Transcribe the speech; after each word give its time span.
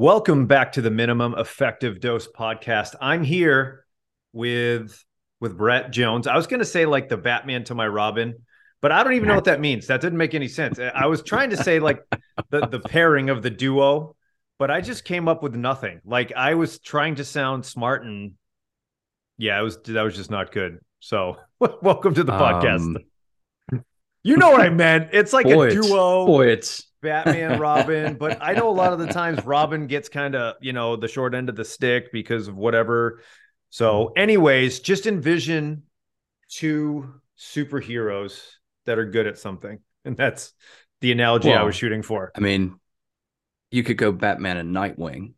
Welcome 0.00 0.46
back 0.46 0.70
to 0.74 0.80
the 0.80 0.92
Minimum 0.92 1.34
Effective 1.36 1.98
Dose 1.98 2.28
podcast. 2.28 2.94
I'm 3.00 3.24
here 3.24 3.84
with 4.32 5.04
with 5.40 5.58
Brett 5.58 5.90
Jones. 5.90 6.28
I 6.28 6.36
was 6.36 6.46
going 6.46 6.60
to 6.60 6.64
say 6.64 6.86
like 6.86 7.08
the 7.08 7.16
Batman 7.16 7.64
to 7.64 7.74
my 7.74 7.88
Robin, 7.88 8.36
but 8.80 8.92
I 8.92 9.02
don't 9.02 9.14
even 9.14 9.26
know 9.26 9.34
what 9.34 9.46
that 9.46 9.58
means. 9.58 9.88
That 9.88 10.00
didn't 10.00 10.18
make 10.18 10.36
any 10.36 10.46
sense. 10.46 10.78
I 10.78 11.06
was 11.06 11.24
trying 11.24 11.50
to 11.50 11.56
say 11.56 11.80
like 11.80 12.00
the 12.50 12.68
the 12.68 12.78
pairing 12.78 13.28
of 13.28 13.42
the 13.42 13.50
duo, 13.50 14.14
but 14.56 14.70
I 14.70 14.82
just 14.82 15.04
came 15.04 15.26
up 15.26 15.42
with 15.42 15.56
nothing. 15.56 16.00
Like 16.04 16.32
I 16.36 16.54
was 16.54 16.78
trying 16.78 17.16
to 17.16 17.24
sound 17.24 17.66
smart 17.66 18.04
and 18.04 18.34
yeah, 19.36 19.58
it 19.58 19.64
was 19.64 19.78
that 19.82 20.02
was 20.02 20.14
just 20.14 20.30
not 20.30 20.52
good. 20.52 20.78
So, 21.00 21.38
welcome 21.82 22.14
to 22.14 22.22
the 22.22 22.30
podcast. 22.30 22.96
Um, 23.72 23.84
you 24.22 24.36
know 24.36 24.52
what 24.52 24.60
I 24.60 24.68
meant. 24.68 25.08
It's 25.12 25.32
like 25.32 25.46
boy, 25.46 25.66
a 25.66 25.70
duo. 25.72 26.24
Boy, 26.24 26.50
it's 26.50 26.87
Batman, 27.00 27.58
Robin, 27.60 28.14
but 28.14 28.38
I 28.40 28.54
know 28.54 28.68
a 28.68 28.72
lot 28.72 28.92
of 28.92 28.98
the 28.98 29.06
times 29.06 29.44
Robin 29.44 29.86
gets 29.86 30.08
kind 30.08 30.34
of, 30.34 30.56
you 30.60 30.72
know, 30.72 30.96
the 30.96 31.08
short 31.08 31.34
end 31.34 31.48
of 31.48 31.56
the 31.56 31.64
stick 31.64 32.12
because 32.12 32.48
of 32.48 32.56
whatever. 32.56 33.20
So, 33.70 34.12
anyways, 34.16 34.80
just 34.80 35.06
envision 35.06 35.84
two 36.50 37.14
superheroes 37.38 38.40
that 38.86 38.98
are 38.98 39.06
good 39.06 39.26
at 39.26 39.38
something. 39.38 39.78
And 40.04 40.16
that's 40.16 40.54
the 41.02 41.12
analogy 41.12 41.50
well, 41.50 41.58
I 41.58 41.62
was 41.64 41.74
shooting 41.74 42.02
for. 42.02 42.32
I 42.34 42.40
mean, 42.40 42.78
you 43.70 43.82
could 43.82 43.98
go 43.98 44.10
Batman 44.10 44.56
and 44.56 44.74
Nightwing 44.74 45.34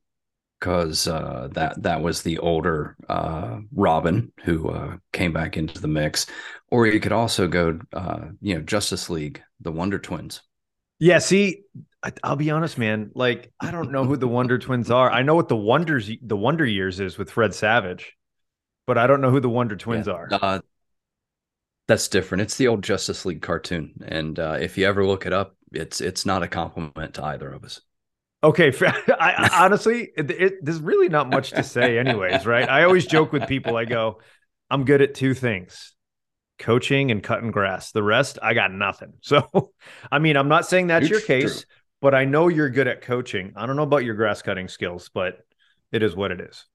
because 0.61 1.09
uh, 1.09 1.49
that 1.53 1.83
that 1.83 2.03
was 2.03 2.23
the 2.23 2.39
older 2.39 2.97
uh, 3.09 3.59
Robin 3.75 4.31
who 4.45 4.69
uh, 4.69 4.97
came 5.13 5.33
back 5.33 5.57
into 5.57 5.81
the 5.81 5.89
mix, 5.89 6.27
or 6.71 6.87
you 6.87 7.01
could 7.01 7.11
also 7.11 7.49
go, 7.49 7.81
uh, 7.93 8.27
you 8.41 8.55
know, 8.55 8.61
Justice 8.61 9.11
League, 9.11 9.43
the 9.61 9.73
Wonder 9.73 9.99
Twins. 9.99 10.43
Yeah, 11.01 11.19
see, 11.19 11.63
I, 12.03 12.13
will 12.23 12.37
be 12.37 12.51
honest, 12.51 12.79
man. 12.79 13.11
Like, 13.15 13.53
I 13.59 13.71
don't 13.71 13.91
know 13.91 14.05
who 14.05 14.17
the 14.17 14.29
Wonder 14.29 14.59
Twins 14.59 14.91
are. 14.91 15.11
I 15.11 15.23
know 15.23 15.35
what 15.35 15.49
the 15.49 15.57
Wonders, 15.57 16.11
the 16.23 16.37
Wonder 16.37 16.67
Years 16.67 17.01
is 17.01 17.19
with 17.19 17.31
Fred 17.31 17.55
Savage, 17.55 18.17
but 18.87 18.99
I 18.99 19.07
don't 19.07 19.23
know 19.23 19.31
who 19.31 19.41
the 19.41 19.49
Wonder 19.49 19.77
Twins 19.77 20.07
yeah, 20.07 20.13
are. 20.13 20.29
Uh, 20.31 20.61
that's 21.89 22.07
different. 22.07 22.43
It's 22.43 22.57
the 22.57 22.69
old 22.69 22.85
Justice 22.85 23.25
League 23.25 23.43
cartoon, 23.43 23.95
and 24.07 24.39
uh, 24.39 24.59
if 24.61 24.79
you 24.79 24.87
ever 24.87 25.05
look 25.05 25.27
it 25.27 25.33
up, 25.33 25.57
it's 25.73 26.01
it's 26.01 26.25
not 26.25 26.43
a 26.43 26.49
compliment 26.49 27.15
to 27.15 27.25
either 27.25 27.51
of 27.51 27.65
us. 27.65 27.81
Okay, 28.45 28.73
I, 29.09 29.51
honestly, 29.53 30.11
it, 30.17 30.31
it, 30.31 30.65
there's 30.65 30.81
really 30.81 31.09
not 31.09 31.29
much 31.29 31.51
to 31.51 31.63
say, 31.63 31.99
anyways. 31.99 32.47
Right? 32.47 32.69
I 32.69 32.85
always 32.85 33.07
joke 33.07 33.33
with 33.33 33.49
people. 33.49 33.77
I 33.77 33.87
go, 33.87 34.21
I'm 34.71 34.85
good 34.85 35.03
at 35.03 35.15
two 35.15 35.35
things: 35.35 35.93
coaching 36.61 37.11
and 37.11 37.23
cutting 37.23 37.51
grass. 37.51 37.91
The 37.91 38.03
rest, 38.03 38.39
I 38.43 38.55
got 38.55 38.73
nothing. 38.73 39.15
So, 39.23 39.73
I 40.11 40.19
mean, 40.19 40.37
I'm 40.37 40.49
not 40.49 40.67
saying 40.67 40.89
that's 40.89 41.09
your 41.09 41.21
case, 41.21 41.63
true. 41.63 41.71
but 42.01 42.15
I 42.15 42.25
know 42.25 42.49
you're 42.49 42.71
good 42.71 42.87
at 42.87 43.03
coaching. 43.03 43.53
I 43.57 43.67
don't 43.67 43.77
know 43.77 43.83
about 43.83 44.05
your 44.05 44.15
grass 44.15 44.43
cutting 44.43 44.69
skills, 44.69 45.11
but 45.13 45.41
it 45.91 46.03
is 46.03 46.15
what 46.15 46.31
it 46.31 46.41
is. 46.41 46.67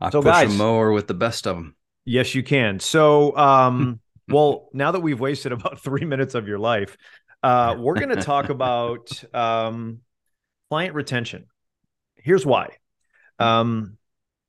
I 0.00 0.10
so 0.10 0.22
push 0.22 0.32
guys, 0.32 0.54
a 0.54 0.58
mower 0.58 0.92
with 0.92 1.06
the 1.06 1.14
best 1.14 1.46
of 1.46 1.56
them. 1.56 1.76
Yes, 2.04 2.34
you 2.34 2.42
can. 2.42 2.78
So, 2.78 3.36
um, 3.36 4.00
well, 4.28 4.68
now 4.72 4.92
that 4.92 5.00
we've 5.00 5.18
wasted 5.18 5.52
about 5.52 5.80
three 5.84 6.04
minutes 6.04 6.34
of 6.34 6.46
your 6.46 6.58
life, 6.58 6.96
uh, 7.42 7.76
we're 7.78 7.94
going 7.94 8.14
to 8.16 8.22
talk 8.22 8.48
about 8.48 9.22
um, 9.34 10.00
client 10.70 10.94
retention. 10.94 11.46
Here's 12.16 12.44
why. 12.44 12.70
Um, 13.38 13.98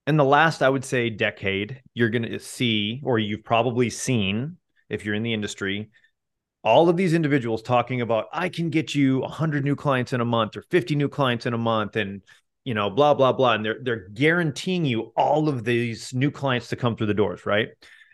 in 0.08 0.16
the 0.16 0.24
last, 0.24 0.64
I 0.64 0.70
would 0.70 0.86
say, 0.86 1.10
decade, 1.10 1.82
you're 1.94 2.10
going 2.10 2.24
to 2.24 2.40
see, 2.40 3.02
or 3.04 3.20
you've 3.20 3.44
probably 3.44 3.90
seen, 3.90 4.56
if 4.90 5.04
you're 5.04 5.16
in 5.16 5.24
the 5.24 5.34
industry, 5.34 5.90
all 6.64 6.88
of 6.88 6.96
these 6.96 7.14
individuals 7.14 7.62
talking 7.62 8.00
about, 8.00 8.28
I 8.32 8.48
can 8.48 8.70
get 8.70 8.96
you 8.96 9.20
100 9.20 9.66
new 9.66 9.76
clients 9.76 10.14
in 10.14 10.22
a 10.22 10.26
month 10.26 10.56
or 10.56 10.62
50 10.62 10.96
new 10.96 11.10
clients 11.10 11.46
in 11.46 11.54
a 11.54 11.58
month, 11.58 11.98
and 11.98 12.22
you 12.64 12.74
know, 12.74 12.90
blah 12.90 13.14
blah 13.14 13.32
blah, 13.32 13.54
and 13.54 13.64
they're 13.64 13.80
they're 13.82 14.10
guaranteeing 14.10 14.86
you 14.86 15.14
all 15.16 15.48
of 15.48 15.64
these 15.64 16.14
new 16.14 16.32
clients 16.32 16.70
to 16.70 16.76
come 16.76 16.96
through 16.96 17.08
the 17.08 17.14
doors, 17.14 17.46
right? 17.46 17.70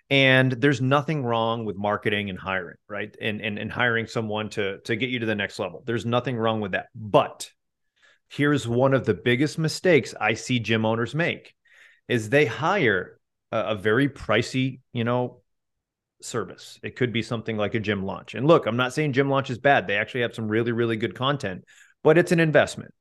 And 0.10 0.52
there's 0.52 0.82
nothing 0.82 1.24
wrong 1.24 1.66
with 1.66 1.76
marketing 1.76 2.30
and 2.30 2.38
hiring, 2.38 2.78
right? 2.88 3.16
And 3.20 3.42
and 3.42 3.58
and 3.58 3.72
hiring 3.72 4.06
someone 4.06 4.50
to 4.52 4.80
to 4.82 4.96
get 4.96 5.10
you 5.10 5.20
to 5.20 5.26
the 5.26 5.36
next 5.36 5.58
level. 5.58 5.84
There's 5.86 6.06
nothing 6.06 6.38
wrong 6.38 6.60
with 6.62 6.74
that. 6.74 6.88
But 6.94 7.50
here's 8.30 8.68
one 8.68 8.94
of 8.94 9.06
the 9.06 9.16
biggest 9.16 9.58
mistakes 9.58 10.14
I 10.20 10.36
see 10.36 10.60
gym 10.60 10.86
owners 10.86 11.16
make 11.16 11.56
is 12.08 12.30
they 12.30 12.46
hire 12.46 13.20
a, 13.52 13.60
a 13.60 13.76
very 13.76 14.10
pricey, 14.10 14.82
you 14.92 15.04
know, 15.04 15.42
service. 16.22 16.80
It 16.84 16.96
could 16.96 17.12
be 17.12 17.22
something 17.22 17.58
like 17.58 17.76
a 17.76 17.80
gym 17.80 18.06
launch. 18.06 18.36
And 18.36 18.48
look, 18.48 18.66
I'm 18.66 18.78
not 18.78 18.94
saying 18.94 19.14
gym 19.14 19.30
launch 19.30 19.50
is 19.50 19.58
bad. 19.58 19.88
They 19.88 19.98
actually 19.98 20.22
have 20.22 20.36
some 20.36 20.48
really, 20.48 20.72
really 20.72 20.96
good 20.98 21.16
content, 21.16 21.66
but 22.04 22.18
it's 22.18 22.32
an 22.32 22.40
investment. 22.40 22.94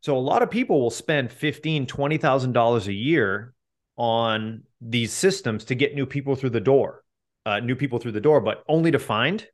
So 0.00 0.16
a 0.16 0.18
lot 0.18 0.42
of 0.42 0.50
people 0.50 0.80
will 0.80 0.90
spend 0.90 1.32
fifteen, 1.32 1.86
twenty 1.86 2.18
thousand 2.18 2.52
dollars 2.52 2.88
a 2.88 2.92
year 2.92 3.54
on 3.96 4.64
these 4.80 5.12
systems 5.12 5.64
to 5.66 5.74
get 5.74 5.94
new 5.94 6.06
people 6.06 6.34
through 6.34 6.50
the 6.50 6.60
door, 6.60 7.02
uh, 7.46 7.60
new 7.60 7.76
people 7.76 7.98
through 7.98 8.12
the 8.12 8.20
door, 8.20 8.40
but 8.40 8.64
only 8.68 8.90
to 8.90 8.98
find 8.98 9.46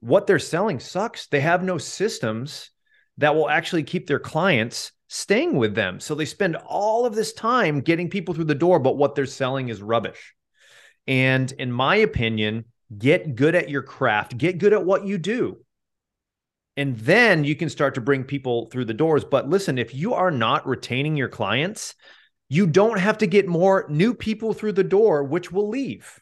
what 0.00 0.26
they're 0.26 0.38
selling 0.38 0.78
sucks. 0.78 1.26
They 1.26 1.40
have 1.40 1.64
no 1.64 1.78
systems 1.78 2.70
that 3.16 3.34
will 3.34 3.48
actually 3.48 3.84
keep 3.84 4.06
their 4.06 4.18
clients 4.18 4.92
staying 5.14 5.56
with 5.56 5.76
them. 5.76 6.00
So 6.00 6.16
they 6.16 6.24
spend 6.24 6.56
all 6.56 7.06
of 7.06 7.14
this 7.14 7.32
time 7.32 7.82
getting 7.82 8.10
people 8.10 8.34
through 8.34 8.44
the 8.44 8.54
door, 8.54 8.80
but 8.80 8.96
what 8.96 9.14
they're 9.14 9.26
selling 9.26 9.68
is 9.68 9.80
rubbish. 9.80 10.34
And 11.06 11.50
in 11.52 11.70
my 11.70 11.96
opinion, 11.96 12.64
get 12.96 13.36
good 13.36 13.54
at 13.54 13.68
your 13.68 13.82
craft, 13.82 14.36
get 14.36 14.58
good 14.58 14.72
at 14.72 14.84
what 14.84 15.06
you 15.06 15.18
do. 15.18 15.58
And 16.76 16.98
then 16.98 17.44
you 17.44 17.54
can 17.54 17.68
start 17.68 17.94
to 17.94 18.00
bring 18.00 18.24
people 18.24 18.66
through 18.66 18.86
the 18.86 18.94
doors. 18.94 19.24
But 19.24 19.48
listen, 19.48 19.78
if 19.78 19.94
you 19.94 20.14
are 20.14 20.32
not 20.32 20.66
retaining 20.66 21.16
your 21.16 21.28
clients, 21.28 21.94
you 22.48 22.66
don't 22.66 22.98
have 22.98 23.18
to 23.18 23.28
get 23.28 23.46
more 23.46 23.86
new 23.88 24.14
people 24.14 24.52
through 24.52 24.72
the 24.72 24.82
door, 24.82 25.22
which 25.22 25.52
will 25.52 25.68
leave. 25.68 26.18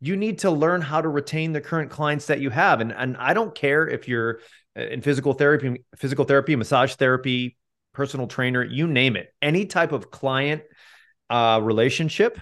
You 0.00 0.16
need 0.16 0.38
to 0.38 0.50
learn 0.50 0.80
how 0.80 1.02
to 1.02 1.08
retain 1.08 1.52
the 1.52 1.60
current 1.60 1.90
clients 1.90 2.26
that 2.26 2.40
you 2.40 2.48
have. 2.48 2.80
And, 2.80 2.90
and 2.90 3.18
I 3.18 3.34
don't 3.34 3.54
care 3.54 3.86
if 3.86 4.08
you're 4.08 4.40
uh, 4.74 4.80
in 4.84 5.02
physical 5.02 5.34
therapy, 5.34 5.84
physical 5.96 6.24
therapy, 6.24 6.56
massage 6.56 6.94
therapy, 6.94 7.58
personal 8.00 8.26
trainer, 8.26 8.64
you 8.64 8.86
name 8.86 9.14
it, 9.14 9.28
any 9.42 9.66
type 9.66 9.92
of 9.92 10.10
client 10.10 10.62
uh, 11.28 11.60
relationship. 11.62 12.40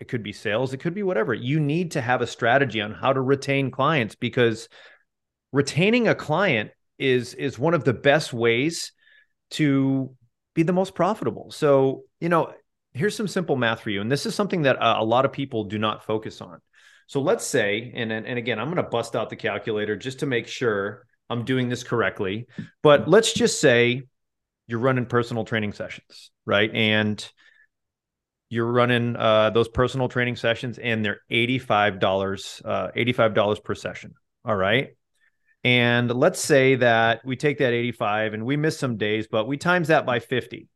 It 0.00 0.08
could 0.08 0.24
be 0.24 0.32
sales, 0.32 0.72
it 0.72 0.78
could 0.78 0.94
be 0.94 1.04
whatever. 1.04 1.32
You 1.32 1.60
need 1.60 1.92
to 1.92 2.00
have 2.00 2.22
a 2.22 2.26
strategy 2.26 2.80
on 2.80 2.90
how 2.90 3.12
to 3.12 3.20
retain 3.20 3.70
clients 3.70 4.16
because 4.16 4.68
retaining 5.52 6.08
a 6.08 6.16
client 6.16 6.72
is 6.98 7.34
is 7.34 7.56
one 7.56 7.72
of 7.72 7.84
the 7.84 7.92
best 7.92 8.32
ways 8.32 8.90
to 9.50 10.12
be 10.56 10.64
the 10.64 10.72
most 10.72 10.96
profitable. 10.96 11.52
So, 11.52 12.02
you 12.20 12.28
know, 12.28 12.52
here's 12.94 13.14
some 13.14 13.28
simple 13.28 13.54
math 13.54 13.82
for 13.82 13.90
you. 13.90 14.00
And 14.00 14.10
this 14.10 14.26
is 14.26 14.34
something 14.34 14.62
that 14.62 14.74
a, 14.74 15.02
a 15.02 15.04
lot 15.04 15.24
of 15.24 15.32
people 15.32 15.62
do 15.62 15.78
not 15.78 16.04
focus 16.04 16.40
on. 16.40 16.58
So 17.06 17.20
let's 17.20 17.46
say, 17.46 17.92
and, 17.94 18.10
and 18.10 18.38
again, 18.38 18.58
I'm 18.58 18.72
going 18.72 18.84
to 18.84 18.90
bust 18.90 19.14
out 19.14 19.30
the 19.30 19.36
calculator 19.36 19.94
just 19.94 20.18
to 20.18 20.26
make 20.26 20.48
sure 20.48 21.06
I'm 21.30 21.44
doing 21.44 21.68
this 21.68 21.84
correctly. 21.84 22.48
But 22.82 23.06
let's 23.08 23.32
just 23.32 23.60
say 23.60 24.02
you're 24.72 24.80
running 24.80 25.04
personal 25.04 25.44
training 25.44 25.74
sessions, 25.74 26.30
right? 26.46 26.74
And 26.74 27.22
you're 28.48 28.72
running 28.72 29.16
uh, 29.16 29.50
those 29.50 29.68
personal 29.68 30.08
training 30.08 30.36
sessions, 30.36 30.78
and 30.78 31.04
they're 31.04 31.20
eighty-five 31.28 32.00
dollars, 32.00 32.62
uh, 32.64 32.88
eighty-five 32.96 33.34
dollars 33.34 33.60
per 33.60 33.74
session. 33.74 34.14
All 34.46 34.56
right. 34.56 34.96
And 35.62 36.10
let's 36.10 36.40
say 36.40 36.76
that 36.76 37.20
we 37.24 37.36
take 37.36 37.58
that 37.58 37.72
85 37.72 38.34
and 38.34 38.44
we 38.44 38.56
miss 38.56 38.80
some 38.80 38.96
days, 38.96 39.28
but 39.30 39.46
we 39.46 39.56
times 39.56 39.88
that 39.88 40.04
by 40.04 40.18
50. 40.18 40.66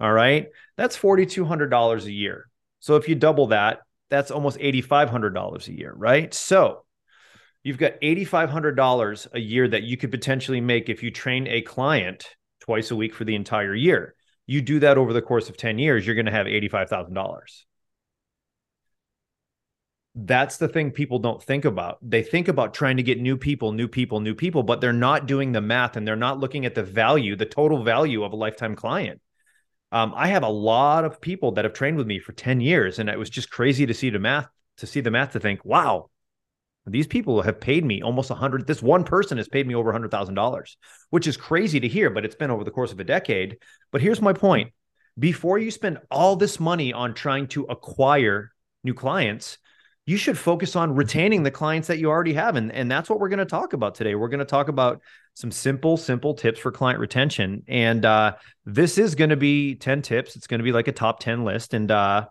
All 0.00 0.12
right. 0.12 0.48
That's 0.76 0.98
$4,200 0.98 2.04
a 2.04 2.10
year. 2.10 2.50
So 2.80 2.96
if 2.96 3.08
you 3.08 3.14
double 3.14 3.46
that, 3.48 3.82
that's 4.10 4.32
almost 4.32 4.58
$8,500 4.58 5.68
a 5.68 5.72
year, 5.72 5.94
right? 5.96 6.34
So 6.34 6.84
you've 7.62 7.78
got 7.78 8.00
$8,500 8.02 9.26
a 9.32 9.38
year 9.38 9.68
that 9.68 9.84
you 9.84 9.96
could 9.96 10.10
potentially 10.10 10.60
make 10.60 10.88
if 10.88 11.04
you 11.04 11.12
train 11.12 11.46
a 11.46 11.62
client 11.62 12.26
twice 12.62 12.90
a 12.90 12.96
week 12.96 13.14
for 13.14 13.24
the 13.24 13.34
entire 13.34 13.74
year. 13.74 14.14
You 14.46 14.62
do 14.62 14.80
that 14.80 14.98
over 14.98 15.12
the 15.12 15.22
course 15.22 15.48
of 15.48 15.56
10 15.56 15.78
years, 15.78 16.06
you're 16.06 16.14
going 16.14 16.26
to 16.26 16.32
have 16.32 16.46
$85,000. 16.46 17.64
that's 20.14 20.58
the 20.58 20.68
thing 20.68 20.90
people 20.90 21.18
don't 21.18 21.42
think 21.42 21.64
about. 21.64 21.98
They 22.02 22.22
think 22.22 22.48
about 22.48 22.74
trying 22.74 22.98
to 22.98 23.02
get 23.02 23.20
new 23.20 23.36
people, 23.36 23.72
new 23.72 23.88
people, 23.88 24.20
new 24.20 24.34
people, 24.34 24.62
but 24.62 24.80
they're 24.80 24.92
not 24.92 25.26
doing 25.26 25.52
the 25.52 25.60
math 25.60 25.96
and 25.96 26.06
they're 26.06 26.16
not 26.16 26.38
looking 26.38 26.66
at 26.66 26.74
the 26.74 26.82
value, 26.82 27.34
the 27.34 27.46
total 27.46 27.82
value 27.82 28.22
of 28.22 28.32
a 28.32 28.36
lifetime 28.36 28.76
client. 28.76 29.20
Um, 29.90 30.12
I 30.14 30.28
have 30.28 30.42
a 30.42 30.48
lot 30.48 31.04
of 31.04 31.20
people 31.20 31.52
that 31.52 31.64
have 31.64 31.72
trained 31.72 31.96
with 31.96 32.06
me 32.06 32.18
for 32.18 32.32
10 32.32 32.60
years, 32.60 32.98
and 32.98 33.08
it 33.08 33.18
was 33.18 33.30
just 33.30 33.50
crazy 33.50 33.86
to 33.86 33.94
see 33.94 34.10
the 34.10 34.18
math, 34.18 34.48
to 34.78 34.86
see 34.86 35.00
the 35.00 35.10
math 35.10 35.32
to 35.32 35.40
think, 35.40 35.64
wow, 35.64 36.10
these 36.86 37.06
people 37.06 37.42
have 37.42 37.60
paid 37.60 37.84
me 37.84 38.02
almost 38.02 38.30
a 38.30 38.34
hundred. 38.34 38.66
This 38.66 38.82
one 38.82 39.04
person 39.04 39.38
has 39.38 39.48
paid 39.48 39.66
me 39.66 39.74
over 39.74 39.90
a 39.90 39.92
hundred 39.92 40.10
thousand 40.10 40.34
dollars, 40.34 40.76
which 41.10 41.26
is 41.26 41.36
crazy 41.36 41.78
to 41.80 41.88
hear, 41.88 42.10
but 42.10 42.24
it's 42.24 42.34
been 42.34 42.50
over 42.50 42.64
the 42.64 42.70
course 42.70 42.92
of 42.92 43.00
a 43.00 43.04
decade. 43.04 43.58
But 43.92 44.00
here's 44.00 44.20
my 44.20 44.32
point. 44.32 44.72
Before 45.18 45.58
you 45.58 45.70
spend 45.70 45.98
all 46.10 46.36
this 46.36 46.58
money 46.58 46.92
on 46.92 47.14
trying 47.14 47.46
to 47.48 47.64
acquire 47.64 48.52
new 48.82 48.94
clients, 48.94 49.58
you 50.06 50.16
should 50.16 50.36
focus 50.36 50.74
on 50.74 50.96
retaining 50.96 51.42
the 51.42 51.50
clients 51.50 51.88
that 51.88 51.98
you 51.98 52.10
already 52.10 52.32
have. 52.32 52.56
And, 52.56 52.72
and 52.72 52.90
that's 52.90 53.08
what 53.08 53.20
we're 53.20 53.28
going 53.28 53.38
to 53.38 53.44
talk 53.44 53.72
about 53.72 53.94
today. 53.94 54.14
We're 54.14 54.28
going 54.28 54.40
to 54.40 54.44
talk 54.44 54.68
about 54.68 55.00
some 55.34 55.52
simple, 55.52 55.96
simple 55.96 56.34
tips 56.34 56.58
for 56.58 56.72
client 56.72 56.98
retention. 56.98 57.62
And 57.68 58.04
uh, 58.04 58.34
this 58.64 58.98
is 58.98 59.14
going 59.14 59.30
to 59.30 59.36
be 59.36 59.76
10 59.76 60.02
tips. 60.02 60.34
It's 60.34 60.48
going 60.48 60.58
to 60.58 60.64
be 60.64 60.72
like 60.72 60.88
a 60.88 60.92
top 60.92 61.20
10 61.20 61.44
list. 61.44 61.72
And 61.72 61.90
uh, 61.90 62.26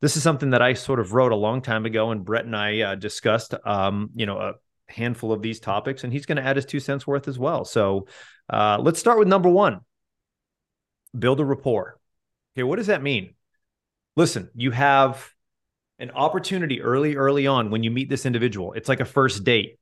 this 0.00 0.16
is 0.16 0.22
something 0.22 0.50
that 0.50 0.62
I 0.62 0.74
sort 0.74 1.00
of 1.00 1.12
wrote 1.12 1.32
a 1.32 1.36
long 1.36 1.62
time 1.62 1.84
ago. 1.86 2.10
And 2.10 2.24
Brett 2.24 2.44
and 2.44 2.56
I 2.56 2.80
uh, 2.80 2.94
discussed, 2.94 3.54
um, 3.64 4.10
you 4.14 4.26
know, 4.26 4.38
a 4.38 4.54
handful 4.88 5.32
of 5.32 5.42
these 5.42 5.60
topics. 5.60 6.04
And 6.04 6.12
he's 6.12 6.26
going 6.26 6.36
to 6.36 6.44
add 6.44 6.56
his 6.56 6.64
two 6.64 6.80
cents 6.80 7.06
worth 7.06 7.28
as 7.28 7.38
well. 7.38 7.64
So 7.64 8.06
uh, 8.52 8.78
let's 8.80 8.98
start 8.98 9.18
with 9.18 9.28
number 9.28 9.48
one 9.48 9.80
build 11.18 11.40
a 11.40 11.44
rapport. 11.44 11.98
Okay. 12.54 12.62
What 12.62 12.76
does 12.76 12.86
that 12.86 13.02
mean? 13.02 13.34
Listen, 14.16 14.48
you 14.54 14.70
have 14.70 15.28
an 15.98 16.12
opportunity 16.12 16.80
early, 16.80 17.16
early 17.16 17.46
on 17.46 17.70
when 17.70 17.82
you 17.82 17.90
meet 17.90 18.08
this 18.08 18.26
individual. 18.26 18.72
It's 18.72 18.88
like 18.88 19.00
a 19.00 19.04
first 19.04 19.44
date. 19.44 19.78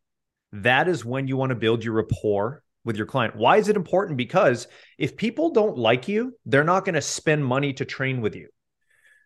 That 0.53 0.89
is 0.89 1.05
when 1.05 1.29
you 1.29 1.37
want 1.37 1.51
to 1.51 1.57
build 1.57 1.85
your 1.85 1.95
rapport 1.95 2.63
with 2.85 2.97
your 2.97 3.07
client. 3.07 3.37
Why 3.37 3.59
is 3.59 3.69
it 3.69 3.77
important? 3.77 4.17
Because 4.17 4.67
if 4.97 5.17
people 5.17 5.51
don't 5.51 5.77
like 5.77 6.09
you, 6.09 6.35
they're 6.47 6.65
not 6.65 6.85
going 6.85 6.95
to 6.95 7.03
spend 7.03 7.45
money 7.45 7.73
to 7.75 7.85
train 7.85 8.21
with 8.21 8.35
you. 8.35 8.49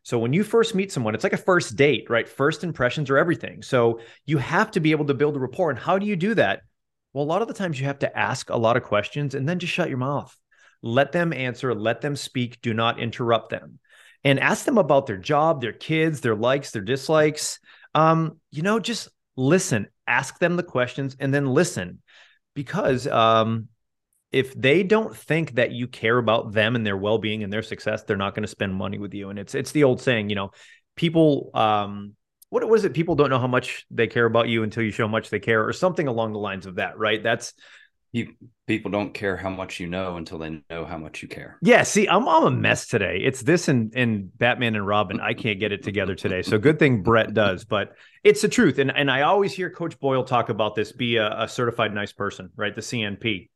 So 0.02 0.18
when 0.18 0.32
you 0.32 0.42
first 0.42 0.74
meet 0.74 0.90
someone, 0.90 1.14
it's 1.14 1.24
like 1.24 1.32
a 1.32 1.38
first 1.38 1.76
date, 1.76 2.10
right? 2.10 2.28
First 2.28 2.64
impressions 2.64 3.08
are 3.10 3.18
everything. 3.18 3.62
So 3.62 4.00
you 4.26 4.38
have 4.38 4.70
to 4.72 4.80
be 4.80 4.90
able 4.90 5.06
to 5.06 5.14
build 5.14 5.36
a 5.36 5.40
rapport. 5.40 5.70
And 5.70 5.78
how 5.78 5.98
do 5.98 6.06
you 6.06 6.16
do 6.16 6.34
that? 6.34 6.62
Well, 7.12 7.24
a 7.24 7.26
lot 7.26 7.42
of 7.42 7.48
the 7.48 7.54
times 7.54 7.78
you 7.78 7.86
have 7.86 8.00
to 8.00 8.18
ask 8.18 8.50
a 8.50 8.56
lot 8.56 8.76
of 8.76 8.82
questions 8.82 9.34
and 9.34 9.48
then 9.48 9.58
just 9.58 9.72
shut 9.72 9.88
your 9.88 9.98
mouth. 9.98 10.36
Let 10.82 11.12
them 11.12 11.32
answer, 11.32 11.74
let 11.74 12.00
them 12.00 12.16
speak, 12.16 12.60
do 12.60 12.74
not 12.74 12.98
interrupt 12.98 13.50
them 13.50 13.78
and 14.24 14.40
ask 14.40 14.64
them 14.64 14.78
about 14.78 15.06
their 15.06 15.16
job, 15.16 15.60
their 15.60 15.72
kids, 15.72 16.20
their 16.20 16.34
likes, 16.34 16.70
their 16.70 16.82
dislikes. 16.82 17.58
Um, 17.94 18.40
you 18.50 18.62
know, 18.62 18.80
just 18.80 19.08
listen, 19.36 19.88
ask 20.06 20.38
them 20.38 20.56
the 20.56 20.62
questions 20.62 21.16
and 21.20 21.32
then 21.32 21.46
listen 21.46 22.00
because 22.54 23.06
um, 23.06 23.68
if 24.32 24.54
they 24.54 24.82
don't 24.82 25.14
think 25.16 25.56
that 25.56 25.72
you 25.72 25.86
care 25.86 26.18
about 26.18 26.52
them 26.52 26.74
and 26.74 26.86
their 26.86 26.96
well-being 26.96 27.42
and 27.42 27.52
their 27.52 27.62
success, 27.62 28.02
they're 28.02 28.16
not 28.16 28.34
going 28.34 28.42
to 28.42 28.48
spend 28.48 28.74
money 28.74 28.98
with 28.98 29.14
you. 29.14 29.30
And 29.30 29.38
it's 29.38 29.54
it's 29.54 29.72
the 29.72 29.84
old 29.84 30.00
saying, 30.00 30.30
you 30.30 30.34
know, 30.34 30.50
people 30.96 31.50
um 31.54 32.14
what 32.48 32.68
was 32.68 32.84
it? 32.84 32.92
People 32.92 33.14
don't 33.14 33.30
know 33.30 33.38
how 33.38 33.46
much 33.46 33.86
they 33.90 34.06
care 34.06 34.26
about 34.26 34.46
you 34.46 34.62
until 34.62 34.82
you 34.82 34.90
show 34.90 35.06
how 35.06 35.10
much 35.10 35.30
they 35.30 35.40
care, 35.40 35.66
or 35.66 35.72
something 35.72 36.06
along 36.06 36.34
the 36.34 36.38
lines 36.38 36.66
of 36.66 36.74
that, 36.74 36.98
right? 36.98 37.22
That's 37.22 37.54
you 38.12 38.34
people 38.66 38.90
don't 38.90 39.14
care 39.14 39.38
how 39.38 39.48
much 39.48 39.80
you 39.80 39.86
know 39.86 40.18
until 40.18 40.36
they 40.38 40.60
know 40.68 40.84
how 40.84 40.98
much 40.98 41.22
you 41.22 41.28
care. 41.28 41.58
Yeah, 41.62 41.82
see, 41.82 42.06
I'm 42.06 42.28
I'm 42.28 42.44
a 42.44 42.50
mess 42.50 42.86
today. 42.86 43.20
It's 43.24 43.40
this 43.40 43.68
and 43.68 43.92
and 43.96 44.36
Batman 44.36 44.74
and 44.74 44.86
Robin. 44.86 45.18
I 45.18 45.32
can't 45.32 45.58
get 45.58 45.72
it 45.72 45.82
together 45.82 46.14
today. 46.14 46.42
So 46.42 46.58
good 46.58 46.78
thing 46.78 47.02
Brett 47.02 47.32
does, 47.32 47.64
but 47.64 47.94
it's 48.22 48.42
the 48.42 48.48
truth. 48.48 48.78
And 48.78 48.94
and 48.94 49.10
I 49.10 49.22
always 49.22 49.54
hear 49.54 49.70
Coach 49.70 49.98
Boyle 49.98 50.24
talk 50.24 50.50
about 50.50 50.74
this: 50.74 50.92
be 50.92 51.16
a, 51.16 51.44
a 51.44 51.48
certified 51.48 51.94
nice 51.94 52.12
person, 52.12 52.50
right? 52.54 52.74
The 52.74 52.82
CNP. 52.82 53.48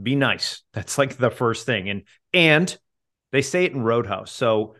Be 0.00 0.16
nice. 0.16 0.62
That's 0.72 0.98
like 0.98 1.16
the 1.16 1.30
first 1.30 1.66
thing. 1.66 1.88
And 1.88 2.02
and 2.32 2.76
they 3.30 3.42
say 3.42 3.64
it 3.64 3.72
in 3.72 3.82
Roadhouse. 3.82 4.32
So 4.32 4.76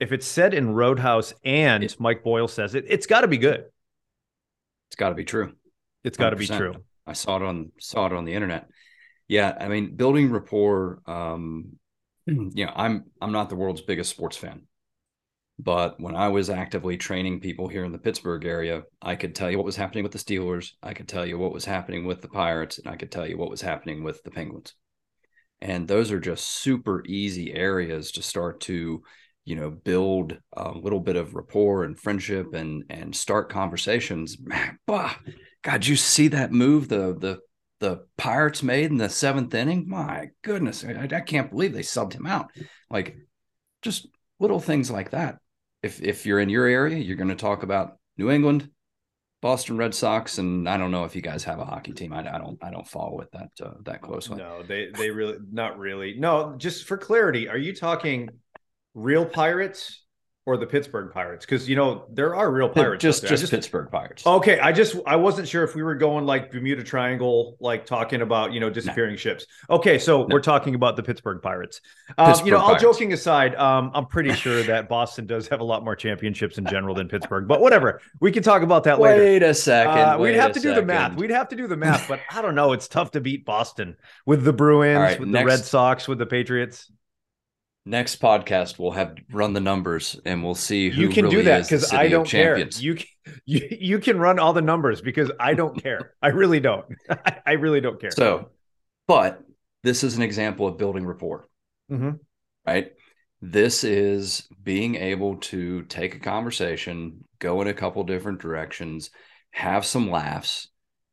if 0.00 0.12
it's 0.12 0.26
said 0.26 0.54
in 0.54 0.72
Roadhouse 0.72 1.34
and 1.44 1.84
it, 1.84 1.96
Mike 1.98 2.22
Boyle 2.22 2.48
says 2.48 2.74
it, 2.74 2.84
it's 2.88 3.06
got 3.06 3.22
to 3.22 3.28
be 3.28 3.38
good. 3.38 3.64
It's 4.88 4.96
got 4.96 5.10
to 5.10 5.14
be 5.14 5.24
true. 5.24 5.52
It's 6.04 6.16
got 6.16 6.30
to 6.30 6.36
be 6.36 6.46
true. 6.46 6.74
I 7.06 7.12
saw 7.12 7.36
it 7.36 7.42
on 7.42 7.72
saw 7.78 8.06
it 8.06 8.12
on 8.12 8.24
the 8.24 8.34
internet. 8.34 8.68
Yeah, 9.28 9.56
I 9.58 9.68
mean, 9.68 9.96
building 9.96 10.30
rapport. 10.30 11.00
Um, 11.06 11.78
you 12.26 12.66
know, 12.66 12.72
I'm 12.74 13.04
I'm 13.20 13.32
not 13.32 13.48
the 13.48 13.56
world's 13.56 13.80
biggest 13.80 14.10
sports 14.10 14.36
fan, 14.36 14.62
but 15.58 16.00
when 16.00 16.14
I 16.14 16.28
was 16.28 16.50
actively 16.50 16.96
training 16.96 17.40
people 17.40 17.66
here 17.66 17.84
in 17.84 17.90
the 17.90 17.98
Pittsburgh 17.98 18.44
area, 18.44 18.84
I 19.02 19.16
could 19.16 19.34
tell 19.34 19.50
you 19.50 19.56
what 19.56 19.66
was 19.66 19.76
happening 19.76 20.04
with 20.04 20.12
the 20.12 20.18
Steelers. 20.18 20.72
I 20.82 20.94
could 20.94 21.08
tell 21.08 21.26
you 21.26 21.36
what 21.36 21.52
was 21.52 21.64
happening 21.64 22.06
with 22.06 22.22
the 22.22 22.28
Pirates, 22.28 22.78
and 22.78 22.86
I 22.86 22.96
could 22.96 23.10
tell 23.10 23.26
you 23.26 23.36
what 23.36 23.50
was 23.50 23.60
happening 23.60 24.04
with 24.04 24.22
the 24.22 24.30
Penguins. 24.30 24.74
And 25.60 25.88
those 25.88 26.12
are 26.12 26.20
just 26.20 26.46
super 26.46 27.04
easy 27.06 27.52
areas 27.52 28.12
to 28.12 28.22
start 28.22 28.60
to, 28.62 29.02
you 29.44 29.56
know, 29.56 29.70
build 29.70 30.38
a 30.56 30.70
little 30.70 31.00
bit 31.00 31.16
of 31.16 31.34
rapport 31.34 31.82
and 31.82 31.98
friendship 31.98 32.54
and 32.54 32.84
and 32.88 33.14
start 33.14 33.50
conversations. 33.50 34.36
Bah, 34.86 35.16
God, 35.62 35.84
you 35.84 35.96
see 35.96 36.28
that 36.28 36.52
move 36.52 36.88
the 36.88 37.16
the 37.18 37.40
the 37.80 38.06
Pirates 38.16 38.62
made 38.62 38.92
in 38.92 38.96
the 38.96 39.08
seventh 39.08 39.52
inning? 39.54 39.88
My 39.88 40.28
goodness, 40.42 40.84
I, 40.84 41.08
I 41.12 41.20
can't 41.20 41.50
believe 41.50 41.72
they 41.72 41.80
subbed 41.80 42.12
him 42.12 42.26
out. 42.26 42.50
Like 42.88 43.16
just 43.82 44.06
little 44.38 44.60
things 44.60 44.88
like 44.88 45.10
that. 45.10 45.38
If 45.82 46.02
if 46.02 46.26
you're 46.26 46.40
in 46.40 46.48
your 46.48 46.66
area, 46.66 46.98
you're 46.98 47.16
going 47.16 47.28
to 47.28 47.36
talk 47.36 47.62
about 47.62 47.98
New 48.16 48.30
England, 48.30 48.70
Boston 49.40 49.76
Red 49.76 49.94
Sox, 49.94 50.38
and 50.38 50.68
I 50.68 50.76
don't 50.76 50.90
know 50.90 51.04
if 51.04 51.14
you 51.14 51.22
guys 51.22 51.44
have 51.44 51.60
a 51.60 51.64
hockey 51.64 51.92
team. 51.92 52.12
I, 52.12 52.20
I 52.20 52.38
don't 52.38 52.58
I 52.62 52.70
don't 52.70 52.86
follow 52.86 53.20
it 53.20 53.30
that 53.32 53.50
uh, 53.62 53.74
that 53.84 54.02
closely. 54.02 54.38
No, 54.38 54.62
they 54.62 54.88
they 54.96 55.10
really 55.10 55.38
not 55.52 55.78
really. 55.78 56.14
No, 56.18 56.54
just 56.56 56.86
for 56.86 56.98
clarity, 56.98 57.48
are 57.48 57.58
you 57.58 57.74
talking 57.74 58.28
real 58.94 59.24
pirates 59.24 60.04
or 60.48 60.56
the 60.56 60.66
Pittsburgh 60.66 61.12
Pirates? 61.12 61.44
Because 61.44 61.68
you 61.68 61.76
know 61.76 62.06
there 62.10 62.34
are 62.34 62.50
real 62.50 62.70
pirates. 62.70 63.02
Just 63.02 63.20
just, 63.26 63.42
just, 63.42 63.50
Pittsburgh 63.50 63.90
Pirates. 63.90 64.26
Okay, 64.26 64.58
I 64.58 64.72
just 64.72 64.96
I 65.06 65.16
wasn't 65.16 65.46
sure 65.46 65.62
if 65.62 65.74
we 65.74 65.82
were 65.82 65.94
going 65.94 66.24
like 66.24 66.50
Bermuda 66.50 66.82
Triangle, 66.82 67.58
like 67.60 67.84
talking 67.84 68.22
about 68.22 68.54
you 68.54 68.60
know 68.60 68.70
disappearing 68.70 69.12
no. 69.12 69.16
ships. 69.16 69.46
Okay, 69.68 69.98
so 69.98 70.22
no. 70.22 70.28
we're 70.30 70.40
talking 70.40 70.74
about 70.74 70.96
the 70.96 71.02
Pittsburgh 71.02 71.42
Pirates. 71.42 71.82
Um, 72.16 72.28
Pittsburgh 72.28 72.46
you 72.46 72.52
know, 72.52 72.60
all 72.60 72.78
joking 72.78 73.12
aside, 73.12 73.54
um, 73.56 73.90
I'm 73.92 74.06
pretty 74.06 74.32
sure 74.32 74.62
that 74.62 74.88
Boston 74.88 75.26
does 75.26 75.46
have 75.48 75.60
a 75.60 75.64
lot 75.64 75.84
more 75.84 75.94
championships 75.94 76.56
in 76.56 76.64
general 76.64 76.94
than 76.94 77.08
Pittsburgh. 77.08 77.46
But 77.46 77.60
whatever, 77.60 78.00
we 78.20 78.32
can 78.32 78.42
talk 78.42 78.62
about 78.62 78.84
that 78.84 78.98
wait 78.98 79.10
later. 79.10 79.24
Wait 79.24 79.42
a 79.42 79.52
second. 79.52 79.98
Uh, 79.98 80.18
we'd 80.18 80.34
have 80.34 80.52
to 80.52 80.60
second. 80.60 80.76
do 80.76 80.80
the 80.80 80.86
math. 80.86 81.16
We'd 81.16 81.30
have 81.30 81.48
to 81.50 81.56
do 81.56 81.66
the 81.66 81.76
math, 81.76 82.08
but 82.08 82.20
I 82.30 82.40
don't 82.40 82.54
know. 82.54 82.72
It's 82.72 82.88
tough 82.88 83.10
to 83.10 83.20
beat 83.20 83.44
Boston 83.44 83.96
with 84.24 84.44
the 84.44 84.54
Bruins, 84.54 84.98
right, 84.98 85.20
with 85.20 85.28
next... 85.28 85.42
the 85.42 85.46
Red 85.46 85.64
Sox, 85.64 86.08
with 86.08 86.18
the 86.18 86.26
Patriots 86.26 86.90
next 87.88 88.20
podcast 88.20 88.78
we'll 88.78 88.90
have 88.90 89.16
run 89.32 89.54
the 89.54 89.60
numbers 89.60 90.20
and 90.26 90.44
we'll 90.44 90.54
see 90.54 90.90
who 90.90 91.00
you 91.00 91.08
can 91.08 91.24
really 91.24 91.36
do 91.36 91.42
that 91.44 91.62
because 91.62 91.92
I 91.92 92.08
don't 92.08 92.28
care. 92.28 92.58
You 92.58 92.94
can, 92.96 93.06
you 93.46 93.68
you 93.80 93.98
can 93.98 94.18
run 94.18 94.38
all 94.38 94.52
the 94.52 94.62
numbers 94.62 95.00
because 95.00 95.30
I 95.40 95.54
don't 95.54 95.82
care. 95.82 96.14
I 96.22 96.28
really 96.28 96.60
don't. 96.60 96.84
I 97.46 97.52
really 97.52 97.80
don't 97.80 98.00
care. 98.00 98.10
So, 98.10 98.50
but 99.06 99.42
this 99.82 100.04
is 100.04 100.16
an 100.16 100.22
example 100.22 100.66
of 100.66 100.76
building 100.76 101.06
rapport, 101.06 101.48
mm-hmm. 101.90 102.10
right? 102.66 102.92
This 103.40 103.84
is 103.84 104.48
being 104.62 104.96
able 104.96 105.36
to 105.36 105.82
take 105.84 106.14
a 106.14 106.20
conversation, 106.20 107.24
go 107.38 107.62
in 107.62 107.68
a 107.68 107.74
couple 107.74 108.02
different 108.04 108.40
directions, 108.40 109.10
have 109.52 109.86
some 109.86 110.10
laughs, 110.10 110.68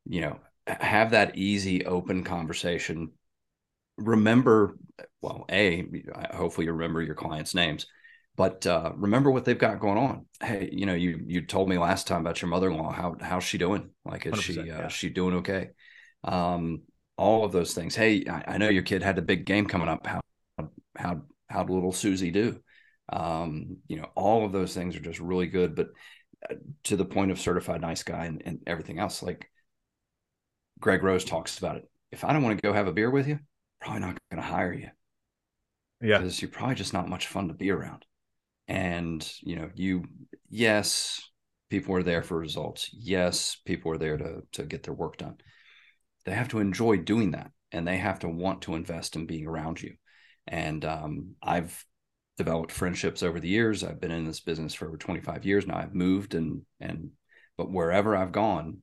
you 0.06 0.22
know, 0.22 0.40
have 0.68 1.12
that 1.12 1.38
easy, 1.38 1.86
open 1.86 2.24
conversation 2.24 3.12
remember 3.98 4.78
well 5.22 5.46
a 5.50 5.86
hopefully 6.34 6.66
you 6.66 6.74
remember 6.74 7.02
your 7.02 7.16
clients 7.16 7.56
names 7.56 7.86
but 8.36 8.66
uh, 8.68 8.92
remember 8.96 9.32
what 9.32 9.46
they've 9.46 9.58
got 9.58 9.80
going 9.80 9.98
on. 9.98 10.26
Hey 10.42 10.70
you 10.72 10.86
know 10.86 10.94
you 10.94 11.24
you 11.26 11.42
told 11.42 11.70
me 11.70 11.78
last 11.78 12.08
time 12.08 12.22
about 12.22 12.42
your 12.42 12.50
mother-in-law. 12.50 12.92
How 12.92 13.16
how's 13.20 13.44
she 13.44 13.58
doing? 13.58 13.92
Like 14.04 14.26
is 14.26 14.42
she 14.42 14.60
uh, 14.60 14.64
yeah. 14.64 14.88
she 14.90 15.10
doing 15.10 15.36
okay? 15.36 15.70
Um 16.24 16.82
all 17.18 17.46
of 17.46 17.54
those 17.54 17.74
things. 17.74 17.96
Hey 17.96 18.26
I, 18.30 18.56
I, 18.56 18.58
know 18.58 18.68
your 18.68 18.84
kid 18.84 19.04
had 19.04 19.18
a 19.18 19.22
big 19.22 19.46
game 19.46 19.68
coming 19.68 19.88
up. 19.88 20.06
How 20.06 20.22
how 20.98 21.22
how'd 21.50 21.70
little 21.70 21.94
susie 21.94 22.32
do? 22.32 22.62
Um 23.12 23.78
you 23.88 23.98
know 23.98 24.10
all 24.16 24.46
of 24.46 24.52
those 24.52 24.74
things 24.74 24.96
are 24.96 25.02
just 25.02 25.20
really 25.20 25.48
good 25.48 25.76
but 25.76 25.90
uh, 26.50 26.56
to 26.84 26.98
the 26.98 27.06
point 27.06 27.32
of 27.32 27.40
certified 27.40 27.82
nice 27.82 28.04
guy 28.04 28.26
and, 28.26 28.42
and 28.46 28.60
everything 28.68 29.00
else 29.00 29.24
like 29.24 29.50
greg 30.80 31.04
rose 31.04 31.24
talks 31.24 31.58
about 31.58 31.78
it. 31.78 31.90
If 32.12 32.24
i 32.24 32.34
don't 32.34 32.44
want 32.44 32.58
to 32.58 32.62
go 32.62 32.74
have 32.74 32.88
a 32.88 32.94
beer 32.94 33.10
with 33.10 33.28
you 33.28 33.40
probably 33.86 34.02
not 34.02 34.18
going 34.32 34.42
to 34.42 34.48
hire 34.48 34.74
you. 34.74 34.90
Yeah. 36.02 36.18
Because 36.18 36.42
you're 36.42 36.52
probably 36.52 36.76
just 36.76 36.94
not 36.94 37.08
much 37.08 37.28
fun 37.28 37.48
to 37.48 37.54
be 37.54 37.70
around. 37.70 38.04
And, 38.68 39.28
you 39.42 39.56
know, 39.56 39.70
you, 39.76 40.06
yes, 40.50 41.22
people 41.70 41.96
are 41.96 42.04
there 42.04 42.24
for 42.24 42.38
results. 42.38 42.90
Yes, 42.92 43.58
people 43.64 43.92
are 43.92 43.98
there 43.98 44.18
to, 44.18 44.42
to 44.54 44.64
get 44.64 44.84
their 44.84 44.94
work 44.94 45.18
done. 45.18 45.38
They 46.26 46.34
have 46.34 46.50
to 46.50 46.60
enjoy 46.60 46.98
doing 46.98 47.32
that 47.32 47.52
and 47.72 47.88
they 47.88 47.98
have 47.98 48.20
to 48.20 48.30
want 48.30 48.64
to 48.64 48.76
invest 48.76 49.16
in 49.16 49.28
being 49.28 49.46
around 49.46 49.82
you. 49.82 49.94
And 50.48 50.84
um, 50.84 51.36
I've 51.42 51.86
developed 52.38 52.72
friendships 52.72 53.22
over 53.22 53.40
the 53.40 53.48
years. 53.48 53.84
I've 53.84 54.02
been 54.02 54.12
in 54.12 54.26
this 54.26 54.40
business 54.40 54.74
for 54.74 54.88
over 54.88 54.98
25 54.98 55.46
years 55.46 55.68
now. 55.68 55.78
I've 55.78 55.94
moved 55.94 56.34
and, 56.34 56.64
and 56.80 57.12
but 57.56 57.72
wherever 57.72 58.16
I've 58.16 58.32
gone, 58.32 58.82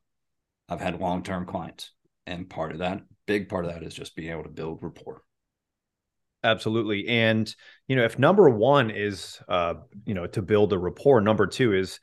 I've 0.68 0.80
had 0.80 1.00
long 1.00 1.24
term 1.24 1.44
clients. 1.44 1.90
And 2.24 2.48
part 2.48 2.70
of 2.70 2.78
that, 2.78 3.02
big 3.26 3.48
part 3.48 3.64
of 3.64 3.72
that 3.72 3.82
is 3.82 3.94
just 3.94 4.16
being 4.16 4.30
able 4.30 4.44
to 4.44 4.48
build 4.48 4.80
rapport. 4.82 5.22
Absolutely. 6.44 7.06
And, 7.08 7.54
you 7.86 7.94
know, 7.94 8.04
if 8.04 8.18
number 8.18 8.50
one 8.50 8.90
is, 8.90 9.40
uh, 9.48 9.74
you 10.04 10.14
know, 10.14 10.26
to 10.26 10.42
build 10.42 10.72
a 10.72 10.78
rapport, 10.78 11.20
number 11.20 11.46
two 11.46 11.72
is, 11.72 12.00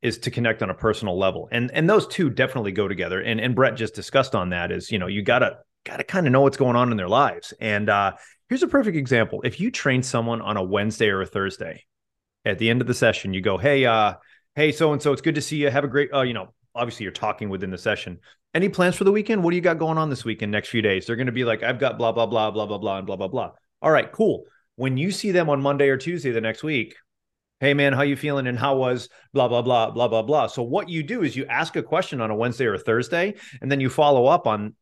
is 0.00 0.18
to 0.18 0.30
connect 0.30 0.62
on 0.62 0.70
a 0.70 0.74
personal 0.74 1.18
level. 1.18 1.48
And, 1.50 1.70
and 1.72 1.90
those 1.90 2.06
two 2.06 2.30
definitely 2.30 2.72
go 2.72 2.86
together. 2.86 3.20
And, 3.20 3.40
and 3.40 3.54
Brett 3.54 3.74
just 3.74 3.94
discussed 3.94 4.34
on 4.34 4.50
that 4.50 4.70
is, 4.70 4.92
you 4.92 4.98
know, 4.98 5.08
you 5.08 5.22
gotta, 5.22 5.58
gotta 5.84 6.04
kind 6.04 6.26
of 6.26 6.32
know 6.32 6.42
what's 6.42 6.56
going 6.56 6.76
on 6.76 6.90
in 6.90 6.96
their 6.96 7.08
lives. 7.08 7.52
And, 7.60 7.88
uh, 7.88 8.12
here's 8.48 8.62
a 8.62 8.68
perfect 8.68 8.96
example. 8.96 9.40
If 9.44 9.58
you 9.58 9.70
train 9.70 10.02
someone 10.02 10.40
on 10.40 10.56
a 10.56 10.62
Wednesday 10.62 11.08
or 11.08 11.22
a 11.22 11.26
Thursday, 11.26 11.84
at 12.44 12.58
the 12.58 12.70
end 12.70 12.80
of 12.80 12.86
the 12.86 12.94
session, 12.94 13.34
you 13.34 13.42
go, 13.42 13.58
Hey, 13.58 13.84
uh, 13.84 14.14
Hey, 14.56 14.72
so 14.72 14.92
and 14.92 15.00
so, 15.00 15.12
it's 15.12 15.22
good 15.22 15.36
to 15.36 15.40
see 15.40 15.58
you. 15.58 15.70
Have 15.70 15.84
a 15.84 15.88
great, 15.88 16.12
uh, 16.12 16.22
you 16.22 16.34
know, 16.34 16.52
obviously 16.74 17.04
you're 17.04 17.12
talking 17.12 17.48
within 17.48 17.70
the 17.70 17.78
session. 17.78 18.18
Any 18.52 18.68
plans 18.68 18.96
for 18.96 19.04
the 19.04 19.12
weekend? 19.12 19.44
What 19.44 19.50
do 19.50 19.56
you 19.56 19.62
got 19.62 19.78
going 19.78 19.96
on 19.96 20.10
this 20.10 20.24
weekend, 20.24 20.50
next 20.50 20.70
few 20.70 20.82
days? 20.82 21.06
They're 21.06 21.16
going 21.16 21.26
to 21.26 21.32
be 21.32 21.44
like, 21.44 21.62
I've 21.62 21.78
got 21.78 21.98
blah, 21.98 22.10
blah, 22.10 22.26
blah, 22.26 22.50
blah, 22.50 22.66
blah, 22.66 22.78
blah, 22.78 22.98
and 22.98 23.06
blah, 23.06 23.16
blah, 23.16 23.28
blah. 23.28 23.52
All 23.80 23.90
right, 23.92 24.10
cool. 24.10 24.44
When 24.76 24.96
you 24.96 25.12
see 25.12 25.30
them 25.30 25.48
on 25.48 25.62
Monday 25.62 25.88
or 25.88 25.96
Tuesday 25.96 26.32
the 26.32 26.40
next 26.40 26.62
week, 26.62 26.96
hey 27.60 27.74
man, 27.74 27.92
how 27.92 28.02
you 28.02 28.16
feeling? 28.16 28.46
And 28.46 28.58
how 28.58 28.76
was 28.76 29.08
blah, 29.32 29.46
blah, 29.46 29.62
blah, 29.62 29.90
blah, 29.90 30.08
blah, 30.08 30.22
blah. 30.22 30.46
So 30.48 30.62
what 30.62 30.88
you 30.88 31.02
do 31.02 31.22
is 31.22 31.36
you 31.36 31.46
ask 31.46 31.76
a 31.76 31.82
question 31.82 32.20
on 32.20 32.30
a 32.30 32.34
Wednesday 32.34 32.64
or 32.64 32.74
a 32.74 32.78
Thursday, 32.78 33.34
and 33.60 33.70
then 33.70 33.78
you 33.78 33.88
follow 33.88 34.26
up 34.26 34.46
on 34.46 34.74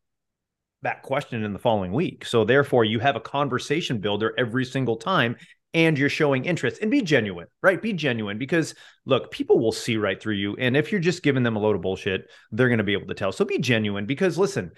that 0.82 1.02
question 1.02 1.42
in 1.42 1.52
the 1.52 1.58
following 1.58 1.92
week. 1.92 2.24
So 2.24 2.44
therefore, 2.44 2.84
you 2.84 3.00
have 3.00 3.16
a 3.16 3.20
conversation 3.20 3.98
builder 3.98 4.32
every 4.38 4.64
single 4.64 4.96
time 4.96 5.36
and 5.74 5.98
you're 5.98 6.08
showing 6.08 6.44
interest 6.44 6.80
and 6.80 6.90
be 6.90 7.02
genuine, 7.02 7.46
right? 7.62 7.80
Be 7.80 7.92
genuine 7.92 8.38
because 8.38 8.74
look, 9.04 9.30
people 9.30 9.58
will 9.58 9.72
see 9.72 9.96
right 9.96 10.20
through 10.20 10.34
you. 10.34 10.56
And 10.56 10.76
if 10.76 10.90
you're 10.90 11.00
just 11.00 11.22
giving 11.22 11.42
them 11.42 11.56
a 11.56 11.58
load 11.58 11.76
of 11.76 11.82
bullshit, 11.82 12.30
they're 12.50 12.68
going 12.68 12.78
to 12.78 12.84
be 12.84 12.94
able 12.94 13.08
to 13.08 13.14
tell. 13.14 13.32
So 13.32 13.44
be 13.44 13.58
genuine 13.58 14.06
because 14.06 14.38
listen, 14.38 14.72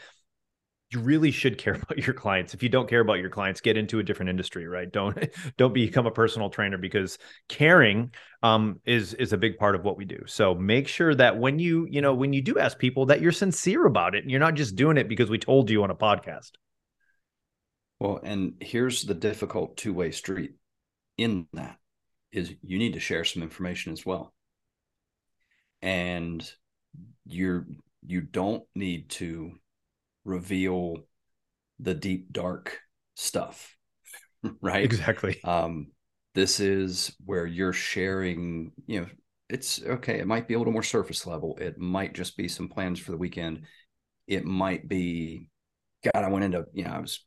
you 0.93 0.99
really 0.99 1.31
should 1.31 1.59
care 1.59 1.75
about 1.83 1.99
your 1.99 2.15
clients. 2.15 2.55
If 2.55 2.63
you 2.63 2.69
don't 2.69 2.89
care 2.89 3.01
about 3.01 3.21
your 3.21 3.31
clients, 3.31 3.61
get 3.61 3.77
into 3.77 3.99
a 4.01 4.03
different 4.03 4.31
industry, 4.31 4.67
right? 4.67 4.91
Don't 4.91 5.17
don't 5.57 5.73
become 5.73 6.07
a 6.07 6.11
personal 6.11 6.51
trainer 6.51 6.79
because 6.79 7.19
caring 7.49 8.13
um, 8.43 8.81
is 8.85 9.15
is 9.15 9.33
a 9.33 9.39
big 9.39 9.59
part 9.59 9.75
of 9.75 9.85
what 9.85 9.97
we 9.97 10.05
do. 10.05 10.23
So 10.27 10.55
make 10.55 10.89
sure 10.89 11.15
that 11.15 11.39
when 11.39 11.59
you 11.59 11.87
you 11.89 12.01
know 12.01 12.15
when 12.15 12.33
you 12.33 12.43
do 12.43 12.59
ask 12.59 12.79
people 12.79 13.07
that 13.07 13.21
you're 13.21 13.33
sincere 13.33 13.87
about 13.87 14.15
it 14.15 14.23
and 14.23 14.31
you're 14.31 14.41
not 14.41 14.55
just 14.55 14.77
doing 14.77 14.97
it 14.97 15.09
because 15.09 15.31
we 15.31 15.39
told 15.39 15.71
you 15.71 15.85
on 15.85 15.91
a 15.91 15.95
podcast. 15.95 16.51
Well, 18.01 18.19
and 18.25 18.55
here's 18.61 19.03
the 19.03 19.15
difficult 19.15 19.77
two 19.77 19.93
way 19.93 20.11
street 20.11 20.55
in 21.17 21.47
that 21.53 21.79
is 22.33 22.55
you 22.63 22.79
need 22.79 22.95
to 22.95 23.01
share 23.01 23.25
some 23.25 23.43
information 23.43 23.93
as 23.93 24.07
well. 24.07 24.35
And 25.83 26.49
you're 27.27 27.67
you 28.07 28.21
don't 28.23 28.65
need 28.75 29.11
to 29.11 29.53
reveal 30.25 30.99
the 31.81 31.95
deep 31.95 32.33
dark 32.33 32.79
stuff 33.17 33.77
right? 34.63 34.85
Exactly. 34.85 35.43
Um 35.45 35.89
this 36.35 36.61
is 36.61 37.15
where 37.27 37.47
you're 37.47 37.73
sharing 37.75 38.73
you 38.87 39.01
know 39.01 39.07
it's 39.51 39.83
okay 39.85 40.21
it 40.21 40.27
might 40.29 40.49
be 40.49 40.55
a 40.55 40.59
little 40.59 40.73
more 40.73 40.83
surface 40.83 41.27
level. 41.27 41.57
It 41.61 41.79
might 41.79 42.15
just 42.15 42.37
be 42.37 42.49
some 42.49 42.69
plans 42.69 43.01
for 43.01 43.13
the 43.13 43.19
weekend. 43.19 43.67
It 44.29 44.45
might 44.45 44.89
be 44.89 45.49
god 46.05 46.25
i 46.25 46.29
went 46.31 46.45
into 46.45 46.65
you 46.73 46.85
know 46.85 46.91
i 46.93 46.99
was 47.01 47.21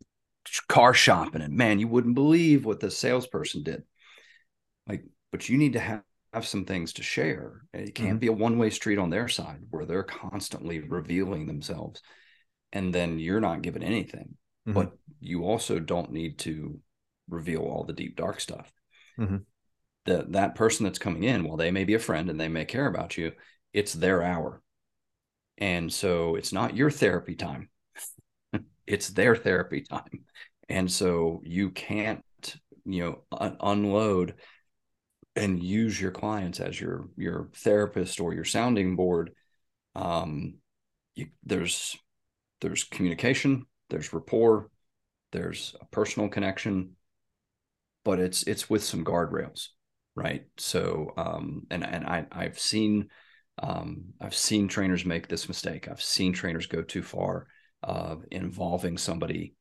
car 0.68 0.94
shopping 0.94 1.42
and 1.42 1.56
man 1.56 1.80
you 1.80 1.88
wouldn't 1.88 2.16
believe 2.16 2.66
what 2.66 2.80
the 2.80 2.92
salesperson 2.92 3.64
did 3.64 3.84
like 4.88 5.04
but 5.32 5.50
you 5.50 5.58
need 5.58 5.74
to 5.74 5.80
have 5.80 6.04
have 6.34 6.46
some 6.48 6.66
things 6.66 6.94
to 6.94 7.04
share 7.04 7.62
it 7.74 7.94
can't 7.94 8.10
mm-hmm. 8.10 8.18
be 8.18 8.28
a 8.28 8.34
one-way 8.34 8.70
street 8.70 8.98
on 8.98 9.12
their 9.12 9.28
side 9.28 9.60
where 9.70 9.86
they're 9.86 10.04
constantly 10.04 10.80
revealing 10.80 11.46
themselves 11.46 12.02
and 12.72 12.94
then 12.94 13.20
you're 13.20 13.40
not 13.40 13.62
given 13.62 13.84
anything 13.84 14.36
mm-hmm. 14.68 14.74
but 14.74 14.94
you 15.20 15.44
also 15.44 15.80
don't 15.80 16.12
need 16.12 16.40
to 16.40 16.80
reveal 17.30 17.62
all 17.62 17.84
the 17.84 17.94
deep 17.94 18.16
dark 18.16 18.40
stuff 18.40 18.72
mm-hmm. 19.20 19.38
that 20.06 20.32
that 20.32 20.56
person 20.56 20.86
that's 20.86 21.00
coming 21.00 21.24
in 21.24 21.44
while 21.44 21.58
they 21.58 21.70
may 21.70 21.84
be 21.84 21.94
a 21.94 22.00
friend 22.00 22.32
and 22.32 22.40
they 22.40 22.48
may 22.48 22.66
care 22.66 22.88
about 22.88 23.16
you 23.16 23.32
it's 23.72 23.94
their 23.94 24.24
hour 24.24 24.60
and 25.60 25.94
so 25.94 26.36
it's 26.36 26.52
not 26.52 26.76
your 26.76 26.90
therapy 26.90 27.36
time 27.36 27.70
it's 28.88 29.10
their 29.10 29.36
therapy 29.36 29.82
time 29.82 30.26
and 30.70 30.92
so 30.92 31.42
you 31.44 31.70
can't 31.70 32.24
you 32.86 33.04
know 33.04 33.20
un- 33.32 33.58
unload 33.60 34.36
and 35.36 35.64
use 35.64 36.00
your 36.00 36.12
clients 36.12 36.60
as 36.60 36.80
your 36.80 37.10
your 37.18 37.50
therapist 37.56 38.20
or 38.20 38.34
your 38.34 38.46
sounding 38.46 38.96
board 38.96 39.32
um 39.96 40.56
you, 41.16 41.28
there's 41.44 41.96
there's 42.62 42.86
communication, 42.86 43.66
there's 43.90 44.14
rapport, 44.14 44.70
there's 45.32 45.76
a 45.82 45.86
personal 45.88 46.30
connection, 46.30 46.96
but 48.04 48.20
it's 48.20 48.44
it's 48.44 48.70
with 48.70 48.84
some 48.84 49.04
guardrails, 49.04 49.68
right? 50.16 50.46
So 50.58 51.14
um, 51.18 51.68
and 51.70 51.86
and 51.86 52.06
I 52.06 52.26
I've 52.32 52.60
seen 52.60 53.10
um, 53.62 54.06
I've 54.20 54.36
seen 54.36 54.68
trainers 54.68 55.06
make 55.06 55.28
this 55.28 55.48
mistake. 55.48 55.88
I've 55.88 56.02
seen 56.02 56.34
trainers 56.34 56.68
go 56.68 56.82
too 56.82 57.04
far 57.04 57.48
uh, 57.84 58.16
involving 58.32 58.98
somebody 58.98 59.56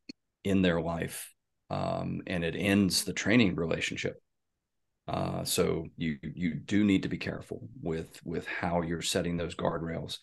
in 0.45 0.63
their 0.63 0.81
life, 0.81 1.33
um, 1.71 2.23
and 2.27 2.45
it 2.45 2.57
ends 2.57 3.05
the 3.05 3.13
training 3.13 3.55
relationship. 3.57 4.21
Uh, 5.09 5.45
so 5.45 5.87
you 5.97 6.19
you 6.23 6.55
do 6.55 6.85
need 6.85 7.03
to 7.03 7.09
be 7.09 7.19
careful 7.19 7.69
with 7.83 8.21
with 8.25 8.47
how 8.47 8.83
you're 8.83 9.03
setting 9.03 9.37
those 9.37 9.55
guardrails. 9.55 10.19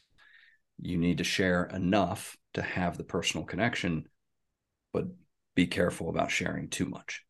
You 0.81 0.97
need 0.97 1.17
to 1.17 1.23
share 1.23 1.65
enough 1.65 2.37
to 2.53 2.61
have 2.61 2.97
the 2.97 3.03
personal 3.03 3.45
connection, 3.45 4.05
but 4.93 5.05
be 5.55 5.67
careful 5.67 6.09
about 6.09 6.31
sharing 6.31 6.69
too 6.69 6.85
much. 6.85 7.23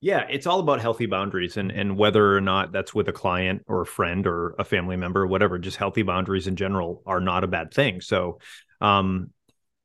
Yeah, 0.00 0.26
it's 0.28 0.46
all 0.46 0.60
about 0.60 0.80
healthy 0.80 1.06
boundaries 1.06 1.56
and 1.56 1.70
and 1.70 1.96
whether 1.96 2.36
or 2.36 2.40
not 2.40 2.72
that's 2.72 2.92
with 2.92 3.08
a 3.08 3.12
client 3.12 3.62
or 3.68 3.82
a 3.82 3.86
friend 3.86 4.26
or 4.26 4.54
a 4.58 4.64
family 4.64 4.96
member 4.96 5.22
or 5.22 5.26
whatever, 5.26 5.58
just 5.58 5.76
healthy 5.76 6.02
boundaries 6.02 6.46
in 6.46 6.56
general 6.56 7.02
are 7.06 7.20
not 7.20 7.44
a 7.44 7.48
bad 7.48 7.72
thing. 7.72 8.00
So 8.00 8.40
um 8.80 9.30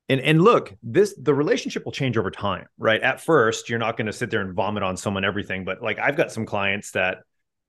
and 0.10 0.20
and 0.22 0.42
look, 0.42 0.76
this 0.84 1.14
the 1.22 1.34
relationship 1.34 1.86
will 1.86 1.92
change 1.92 2.18
over 2.18 2.32
time, 2.32 2.68
right? 2.78 3.02
At 3.02 3.22
first, 3.22 3.70
you're 3.70 3.80
not 3.80 3.96
going 3.96 4.08
to 4.08 4.14
sit 4.14 4.32
there 4.32 4.42
and 4.42 4.54
vomit 4.54 4.84
on 4.84 4.98
someone 4.98 5.24
everything, 5.24 5.66
but 5.66 5.82
like 5.82 6.00
I've 6.00 6.18
got 6.18 6.32
some 6.32 6.46
clients 6.46 6.92
that 6.92 7.20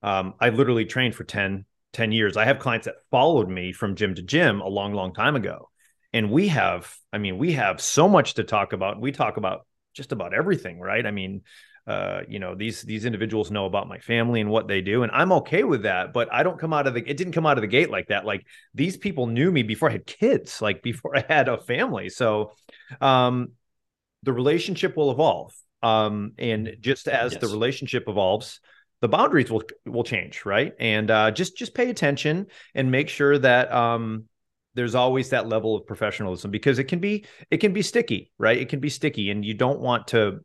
um 0.02 0.35
I 0.40 0.49
literally 0.49 0.87
trained 0.87 1.14
for 1.14 1.25
10 1.25 1.64
10 1.92 2.12
years. 2.12 2.37
I 2.37 2.47
have 2.47 2.59
clients 2.59 2.87
that 2.87 2.97
followed 3.11 3.49
me 3.49 3.73
from 3.73 3.97
gym 3.97 4.14
to 4.14 4.23
gym 4.23 4.61
a 4.61 4.68
long 4.68 4.94
long 4.94 5.12
time 5.14 5.37
ago 5.37 5.70
and 6.12 6.30
we 6.30 6.49
have 6.49 6.94
i 7.12 7.18
mean 7.18 7.38
we 7.38 7.52
have 7.52 7.80
so 7.80 8.09
much 8.09 8.35
to 8.35 8.44
talk 8.44 8.73
about 8.73 9.00
we 9.00 9.12
talk 9.12 9.37
about 9.37 9.66
just 9.94 10.12
about 10.12 10.35
everything 10.35 10.80
right 10.80 11.06
i 11.06 11.11
mean 11.11 11.42
uh, 11.90 12.23
you 12.28 12.38
know 12.38 12.54
these 12.54 12.82
these 12.82 13.04
individuals 13.04 13.50
know 13.50 13.66
about 13.66 13.88
my 13.88 13.99
family 13.99 14.40
and 14.40 14.49
what 14.49 14.68
they 14.68 14.80
do 14.80 15.02
and 15.02 15.11
i'm 15.11 15.32
okay 15.32 15.64
with 15.64 15.82
that 15.82 16.12
but 16.12 16.32
i 16.32 16.44
don't 16.44 16.61
come 16.61 16.73
out 16.73 16.87
of 16.87 16.94
the 16.94 17.00
it 17.00 17.16
didn't 17.16 17.32
come 17.32 17.47
out 17.47 17.59
of 17.59 17.62
the 17.62 17.66
gate 17.66 17.90
like 17.90 18.06
that. 18.06 18.25
Like 18.25 18.47
these 18.75 18.97
people 18.97 19.26
knew 19.26 19.50
me 19.50 19.64
before 19.64 19.88
i 19.88 19.92
had 19.92 20.06
kids 20.06 20.62
like 20.62 20.82
before 20.82 21.16
i 21.20 21.25
had 21.28 21.49
a 21.49 21.59
family. 21.59 22.09
So 22.09 22.52
um 23.00 23.52
the 24.23 24.32
relationship 24.32 24.97
will 24.97 25.11
evolve 25.11 25.52
um 25.82 26.32
and 26.38 26.76
just 26.80 27.09
as 27.09 27.32
yes. 27.32 27.40
the 27.40 27.49
relationship 27.49 28.04
evolves 28.06 28.61
the 29.00 29.09
boundaries 29.09 29.50
will 29.50 29.64
will 29.85 30.04
change 30.04 30.44
right? 30.44 30.73
And 30.78 31.11
uh 31.11 31.32
just 31.32 31.56
just 31.56 31.75
pay 31.75 31.90
attention 31.90 32.47
and 32.76 32.92
make 32.92 33.09
sure 33.09 33.37
that 33.37 33.73
um 33.73 34.26
there's 34.75 34.94
always 34.94 35.30
that 35.30 35.49
level 35.49 35.75
of 35.75 35.88
professionalism 35.88 36.52
because 36.52 36.78
it 36.78 36.85
can 36.85 37.00
be 37.00 37.25
it 37.50 37.59
can 37.59 37.73
be 37.73 37.82
sticky 37.82 38.30
right? 38.38 38.59
It 38.59 38.68
can 38.68 38.78
be 38.78 38.90
sticky 38.90 39.30
and 39.32 39.44
you 39.44 39.54
don't 39.54 39.80
want 39.80 40.06
to 40.09 40.44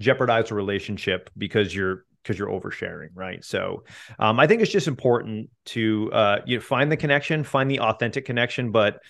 jeopardize 0.00 0.50
a 0.50 0.54
relationship 0.54 1.30
because 1.36 1.74
you're 1.74 2.04
because 2.22 2.38
you're 2.38 2.48
oversharing 2.48 3.08
right? 3.14 3.44
So 3.44 3.84
um, 4.18 4.40
i 4.40 4.46
think 4.46 4.62
it's 4.62 4.72
just 4.72 4.88
important 4.88 5.50
to 5.66 6.10
uh, 6.12 6.38
you 6.46 6.60
find 6.60 6.90
the 6.90 6.96
connection 6.96 7.44
find 7.44 7.70
the 7.70 7.80
authentic 7.80 8.24
connection 8.24 8.72
but 8.72 9.00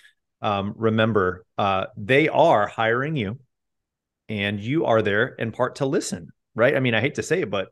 um, 0.41 0.73
remember 0.77 1.45
uh, 1.57 1.85
they 1.97 2.29
are 2.29 2.67
hiring 2.67 3.15
you 3.15 3.39
and 4.29 4.59
you 4.59 4.85
are 4.85 5.01
there 5.01 5.27
in 5.27 5.51
part 5.51 5.75
to 5.75 5.85
listen 5.85 6.29
right? 6.55 6.75
I 6.75 6.79
mean 6.79 6.95
i 6.95 7.01
hate 7.01 7.15
to 7.15 7.23
say 7.23 7.41
it 7.41 7.49
but 7.49 7.69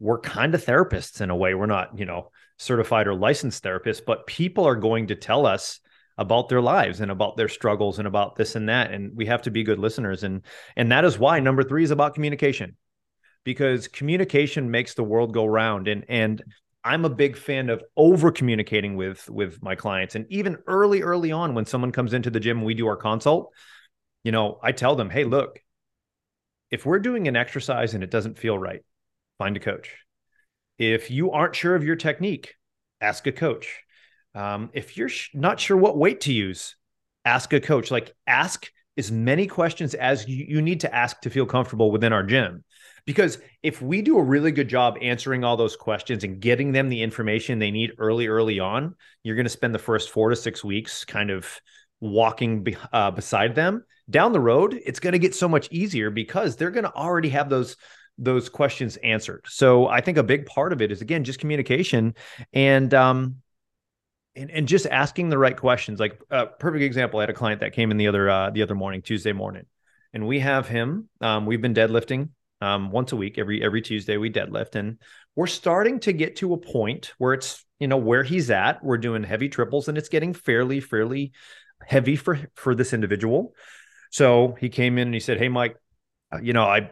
we're 0.00 0.20
kind 0.20 0.54
of 0.54 0.64
therapists 0.64 1.20
in 1.20 1.30
a 1.30 1.36
way. 1.36 1.54
We're 1.54 1.66
not 1.66 1.98
you 1.98 2.04
know 2.04 2.30
certified 2.58 3.08
or 3.08 3.14
licensed 3.14 3.64
therapists 3.64 4.02
but 4.06 4.26
people 4.26 4.64
are 4.64 4.76
going 4.76 5.08
to 5.08 5.16
tell 5.16 5.46
us 5.46 5.80
about 6.16 6.48
their 6.48 6.60
lives 6.60 7.00
and 7.00 7.10
about 7.10 7.36
their 7.36 7.48
struggles 7.48 7.98
and 7.98 8.06
about 8.06 8.36
this 8.36 8.54
and 8.54 8.68
that 8.68 8.92
and 8.92 9.16
we 9.16 9.26
have 9.26 9.42
to 9.42 9.50
be 9.50 9.62
good 9.62 9.78
listeners 9.78 10.22
and 10.22 10.42
and 10.76 10.92
that 10.92 11.04
is 11.04 11.18
why 11.18 11.40
number 11.40 11.62
3 11.62 11.82
is 11.82 11.90
about 11.90 12.14
communication 12.14 12.76
because 13.42 13.88
communication 13.88 14.70
makes 14.70 14.94
the 14.94 15.02
world 15.02 15.34
go 15.34 15.44
round 15.44 15.88
and 15.88 16.04
and 16.08 16.42
I'm 16.86 17.06
a 17.06 17.10
big 17.10 17.36
fan 17.36 17.70
of 17.70 17.82
over 17.96 18.30
communicating 18.30 18.94
with 18.96 19.28
with 19.28 19.62
my 19.62 19.74
clients 19.74 20.14
and 20.14 20.26
even 20.28 20.58
early 20.66 21.02
early 21.02 21.32
on 21.32 21.54
when 21.54 21.66
someone 21.66 21.92
comes 21.92 22.12
into 22.14 22.30
the 22.30 22.40
gym 22.40 22.58
and 22.58 22.66
we 22.66 22.74
do 22.74 22.86
our 22.86 22.96
consult 22.96 23.52
you 24.22 24.32
know 24.32 24.60
I 24.62 24.72
tell 24.72 24.94
them 24.94 25.10
hey 25.10 25.24
look 25.24 25.60
if 26.70 26.86
we're 26.86 26.98
doing 26.98 27.28
an 27.28 27.36
exercise 27.36 27.94
and 27.94 28.04
it 28.04 28.10
doesn't 28.10 28.38
feel 28.38 28.58
right 28.58 28.82
find 29.38 29.56
a 29.56 29.60
coach. 29.60 29.96
If 30.78 31.10
you 31.10 31.30
aren't 31.30 31.54
sure 31.54 31.74
of 31.74 31.84
your 31.84 31.96
technique 31.96 32.54
ask 33.00 33.26
a 33.26 33.32
coach 33.32 33.80
Um, 34.34 34.70
if 34.72 34.96
you're 34.96 35.08
sh- 35.08 35.30
not 35.34 35.60
sure 35.60 35.76
what 35.76 35.96
weight 35.96 36.22
to 36.22 36.32
use, 36.32 36.76
ask 37.24 37.52
a 37.52 37.60
coach. 37.60 37.90
Like 37.90 38.14
ask 38.26 38.70
as 38.96 39.10
many 39.10 39.46
questions 39.46 39.94
as 39.94 40.26
you, 40.28 40.44
you 40.48 40.62
need 40.62 40.80
to 40.80 40.94
ask 40.94 41.20
to 41.22 41.30
feel 41.30 41.46
comfortable 41.46 41.90
within 41.90 42.12
our 42.12 42.22
gym. 42.22 42.64
Because 43.06 43.38
if 43.62 43.82
we 43.82 44.00
do 44.00 44.18
a 44.18 44.22
really 44.22 44.50
good 44.50 44.68
job 44.68 44.96
answering 45.02 45.44
all 45.44 45.56
those 45.56 45.76
questions 45.76 46.24
and 46.24 46.40
getting 46.40 46.72
them 46.72 46.88
the 46.88 47.02
information 47.02 47.58
they 47.58 47.70
need 47.70 47.92
early, 47.98 48.28
early 48.28 48.60
on, 48.60 48.94
you're 49.22 49.36
going 49.36 49.44
to 49.44 49.50
spend 49.50 49.74
the 49.74 49.78
first 49.78 50.10
four 50.10 50.30
to 50.30 50.36
six 50.36 50.64
weeks 50.64 51.04
kind 51.04 51.30
of 51.30 51.46
walking 52.00 52.62
be, 52.62 52.76
uh, 52.92 53.10
beside 53.10 53.54
them. 53.54 53.84
Down 54.08 54.32
the 54.32 54.40
road, 54.40 54.78
it's 54.84 55.00
going 55.00 55.12
to 55.12 55.18
get 55.18 55.34
so 55.34 55.48
much 55.48 55.68
easier 55.70 56.10
because 56.10 56.56
they're 56.56 56.70
going 56.70 56.84
to 56.84 56.94
already 56.94 57.30
have 57.30 57.48
those 57.48 57.76
those 58.16 58.48
questions 58.48 58.96
answered. 58.98 59.44
So 59.48 59.88
I 59.88 60.00
think 60.00 60.18
a 60.18 60.22
big 60.22 60.46
part 60.46 60.72
of 60.72 60.80
it 60.80 60.92
is 60.92 61.00
again 61.00 61.24
just 61.24 61.40
communication 61.40 62.14
and 62.52 62.94
um 62.94 63.36
and, 64.36 64.50
and 64.50 64.68
just 64.68 64.86
asking 64.86 65.28
the 65.28 65.38
right 65.38 65.56
questions. 65.56 66.00
Like 66.00 66.20
a 66.30 66.34
uh, 66.34 66.46
perfect 66.46 66.82
example, 66.82 67.20
I 67.20 67.22
had 67.22 67.30
a 67.30 67.34
client 67.34 67.60
that 67.60 67.72
came 67.72 67.90
in 67.90 67.96
the 67.96 68.08
other 68.08 68.28
uh 68.28 68.50
the 68.50 68.62
other 68.62 68.74
morning, 68.74 69.02
Tuesday 69.02 69.32
morning, 69.32 69.66
and 70.12 70.26
we 70.26 70.40
have 70.40 70.68
him. 70.68 71.08
Um, 71.20 71.46
we've 71.46 71.62
been 71.62 71.74
deadlifting 71.74 72.30
um 72.60 72.90
once 72.90 73.12
a 73.12 73.16
week, 73.16 73.38
every 73.38 73.62
every 73.62 73.82
Tuesday 73.82 74.16
we 74.16 74.30
deadlift, 74.30 74.74
and 74.74 74.98
we're 75.36 75.46
starting 75.46 76.00
to 76.00 76.12
get 76.12 76.36
to 76.36 76.52
a 76.54 76.58
point 76.58 77.12
where 77.18 77.34
it's 77.34 77.64
you 77.78 77.88
know 77.88 77.96
where 77.96 78.22
he's 78.22 78.50
at. 78.50 78.84
We're 78.84 78.98
doing 78.98 79.22
heavy 79.22 79.48
triples, 79.48 79.88
and 79.88 79.96
it's 79.98 80.08
getting 80.08 80.34
fairly 80.34 80.80
fairly 80.80 81.32
heavy 81.86 82.16
for 82.16 82.38
for 82.54 82.74
this 82.74 82.92
individual. 82.92 83.54
So 84.10 84.56
he 84.58 84.68
came 84.68 84.98
in 84.98 85.08
and 85.08 85.14
he 85.14 85.20
said, 85.20 85.38
"Hey, 85.38 85.48
Mike, 85.48 85.76
uh, 86.32 86.38
you 86.42 86.52
know 86.52 86.64
I." 86.64 86.90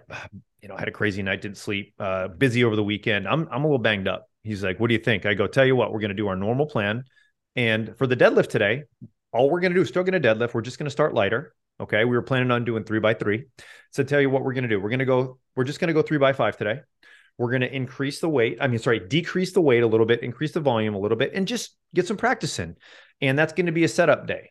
You 0.61 0.69
know, 0.69 0.77
I 0.77 0.79
had 0.79 0.87
a 0.87 0.93
crazy 0.93 1.25
night, 1.25 1.43
didn't 1.43 1.57
sleep, 1.57 1.93
uh, 1.99 2.29
busy 2.29 2.63
over 2.63 2.77
the 2.77 2.85
weekend. 2.85 3.27
I'm 3.27 3.49
I'm 3.51 3.65
a 3.65 3.67
little 3.67 3.81
banged 3.81 4.07
up. 4.07 4.31
He's 4.45 4.63
like, 4.63 4.79
"What 4.79 4.87
do 4.87 4.95
you 4.95 5.01
think?" 5.01 5.27
I 5.27 5.35
go, 5.35 5.49
"Tell 5.49 5.65
you 5.65 5.75
what, 5.75 5.93
we're 5.93 5.99
going 5.99 6.11
to 6.11 6.15
do 6.15 6.29
our 6.29 6.37
normal 6.37 6.67
plan 6.67 7.03
and 7.57 7.97
for 7.97 8.07
the 8.07 8.17
deadlift 8.17 8.49
today, 8.49 8.85
all 9.33 9.51
we're 9.51 9.61
going 9.61 9.73
to 9.73 9.77
do 9.77 9.83
is 9.83 9.89
still 9.89 10.05
going 10.05 10.21
to 10.21 10.29
deadlift. 10.29 10.55
We're 10.55 10.63
just 10.63 10.79
going 10.79 10.87
to 10.87 10.91
start 10.91 11.15
lighter. 11.15 11.55
Okay. 11.81 12.05
We 12.05 12.17
were 12.17 12.23
planning 12.23 12.51
on 12.51 12.65
doing 12.65 12.85
three 12.85 13.01
by 13.01 13.15
three. 13.15 13.47
So 13.91 14.03
tell 14.03 14.21
you 14.21 14.31
what 14.31 14.43
we're 14.43 14.53
going 14.53 14.65
to 14.65 14.69
do. 14.69 14.81
We're 14.81 14.91
going 14.91 15.01
to 15.01 15.05
go, 15.05 15.39
we're 15.57 15.65
just 15.65 15.81
going 15.81 15.89
to 15.89 15.95
go 15.95 16.03
three 16.03 16.19
by 16.19 16.33
five 16.33 16.57
today. 16.57 16.81
We're 17.39 17.51
going 17.51 17.63
to 17.63 17.75
increase 17.75 18.21
the 18.21 18.29
weight. 18.29 18.59
I 18.61 18.69
mean, 18.69 18.79
sorry, 18.79 19.01
decrease 19.01 19.53
the 19.53 19.61
weight 19.61 19.83
a 19.83 19.87
little 19.87 20.07
bit, 20.07 20.23
increase 20.23 20.53
the 20.53 20.61
volume 20.61 20.95
a 20.95 20.99
little 20.99 21.17
bit, 21.17 21.33
and 21.35 21.49
just 21.49 21.77
get 21.95 22.07
some 22.07 22.19
practice 22.19 22.59
in. 22.59 22.77
And 23.21 23.39
that's 23.39 23.55
going 23.55 23.67
to 23.67 23.73
be 23.73 23.85
a 23.85 23.89
setup 23.89 24.27
day 24.27 24.51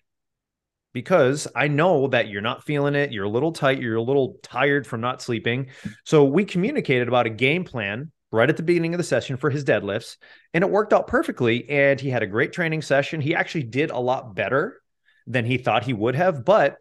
because 0.94 1.48
I 1.56 1.68
know 1.68 2.08
that 2.08 2.28
you're 2.28 2.42
not 2.42 2.64
feeling 2.64 2.96
it. 2.96 3.12
You're 3.12 3.26
a 3.26 3.30
little 3.30 3.52
tight. 3.52 3.80
You're 3.80 3.98
a 3.98 4.02
little 4.02 4.38
tired 4.42 4.88
from 4.88 5.00
not 5.00 5.22
sleeping. 5.22 5.68
So 6.06 6.26
we 6.26 6.44
communicated 6.44 7.08
about 7.08 7.28
a 7.28 7.32
game 7.32 7.64
plan 7.64 8.12
right 8.32 8.50
at 8.50 8.58
the 8.58 8.64
beginning 8.64 8.94
of 8.94 8.98
the 8.98 9.04
session 9.04 9.38
for 9.38 9.50
his 9.50 9.66
deadlifts, 9.66 10.18
and 10.54 10.64
it 10.64 10.70
worked 10.70 10.94
out 10.94 11.08
perfectly. 11.08 11.70
And 11.70 12.00
he 12.00 12.10
had 12.10 12.24
a 12.24 12.28
great 12.28 12.54
training 12.54 12.82
session. 12.82 13.22
He 13.22 13.36
actually 13.36 13.64
did 13.64 13.92
a 13.92 14.00
lot 14.00 14.36
better 14.36 14.82
than 15.28 15.46
he 15.46 15.58
thought 15.58 15.84
he 15.84 15.94
would 15.94 16.16
have, 16.16 16.46
but 16.46 16.78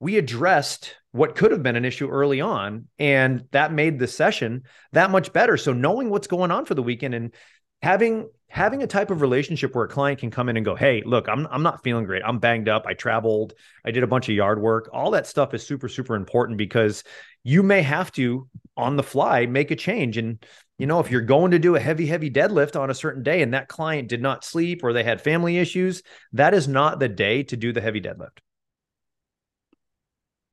we 0.00 0.16
addressed 0.16 0.96
what 1.12 1.34
could 1.34 1.50
have 1.50 1.62
been 1.62 1.76
an 1.76 1.84
issue 1.84 2.08
early 2.08 2.40
on, 2.40 2.88
and 2.98 3.44
that 3.52 3.72
made 3.72 3.98
the 3.98 4.06
session 4.06 4.62
that 4.92 5.10
much 5.10 5.32
better. 5.32 5.56
So 5.56 5.72
knowing 5.72 6.08
what's 6.10 6.26
going 6.26 6.50
on 6.50 6.64
for 6.64 6.74
the 6.74 6.82
weekend 6.82 7.14
and 7.14 7.34
having 7.82 8.28
having 8.48 8.82
a 8.82 8.86
type 8.86 9.10
of 9.10 9.20
relationship 9.20 9.74
where 9.74 9.84
a 9.84 9.88
client 9.88 10.18
can 10.18 10.30
come 10.30 10.48
in 10.48 10.56
and 10.56 10.64
go, 10.64 10.74
"Hey, 10.74 11.02
look, 11.04 11.28
I'm 11.28 11.46
I'm 11.50 11.62
not 11.62 11.82
feeling 11.82 12.04
great. 12.04 12.22
I'm 12.24 12.38
banged 12.38 12.68
up. 12.68 12.84
I 12.86 12.94
traveled. 12.94 13.54
I 13.84 13.90
did 13.90 14.02
a 14.02 14.08
bunch 14.08 14.28
of 14.28 14.34
yard 14.34 14.60
work. 14.60 14.88
All 14.92 15.12
that 15.12 15.26
stuff 15.26 15.54
is 15.54 15.66
super 15.66 15.88
super 15.88 16.14
important 16.14 16.58
because 16.58 17.04
you 17.42 17.62
may 17.62 17.82
have 17.82 18.12
to 18.12 18.48
on 18.76 18.96
the 18.96 19.02
fly 19.02 19.46
make 19.46 19.70
a 19.70 19.76
change 19.76 20.16
and 20.16 20.44
you 20.80 20.86
know, 20.86 20.98
if 20.98 21.10
you're 21.10 21.20
going 21.20 21.50
to 21.50 21.58
do 21.58 21.76
a 21.76 21.80
heavy, 21.80 22.06
heavy 22.06 22.30
deadlift 22.30 22.74
on 22.74 22.88
a 22.88 22.94
certain 22.94 23.22
day 23.22 23.42
and 23.42 23.52
that 23.52 23.68
client 23.68 24.08
did 24.08 24.22
not 24.22 24.44
sleep 24.44 24.82
or 24.82 24.94
they 24.94 25.04
had 25.04 25.20
family 25.20 25.58
issues, 25.58 26.02
that 26.32 26.54
is 26.54 26.66
not 26.66 26.98
the 26.98 27.08
day 27.08 27.42
to 27.42 27.56
do 27.56 27.70
the 27.70 27.82
heavy 27.82 28.00
deadlift. 28.00 28.38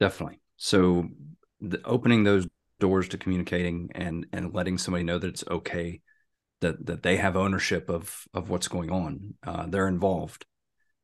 Definitely. 0.01 0.41
So, 0.57 1.07
the, 1.61 1.81
opening 1.85 2.25
those 2.25 2.45
doors 2.79 3.07
to 3.09 3.17
communicating 3.17 3.89
and 3.95 4.27
and 4.33 4.53
letting 4.53 4.77
somebody 4.77 5.05
know 5.05 5.17
that 5.17 5.29
it's 5.29 5.45
okay 5.49 6.01
that 6.59 6.85
that 6.85 7.03
they 7.03 7.15
have 7.15 7.37
ownership 7.37 7.89
of 7.89 8.27
of 8.33 8.49
what's 8.49 8.67
going 8.67 8.91
on, 8.91 9.35
uh, 9.43 9.65
they're 9.67 9.87
involved, 9.87 10.45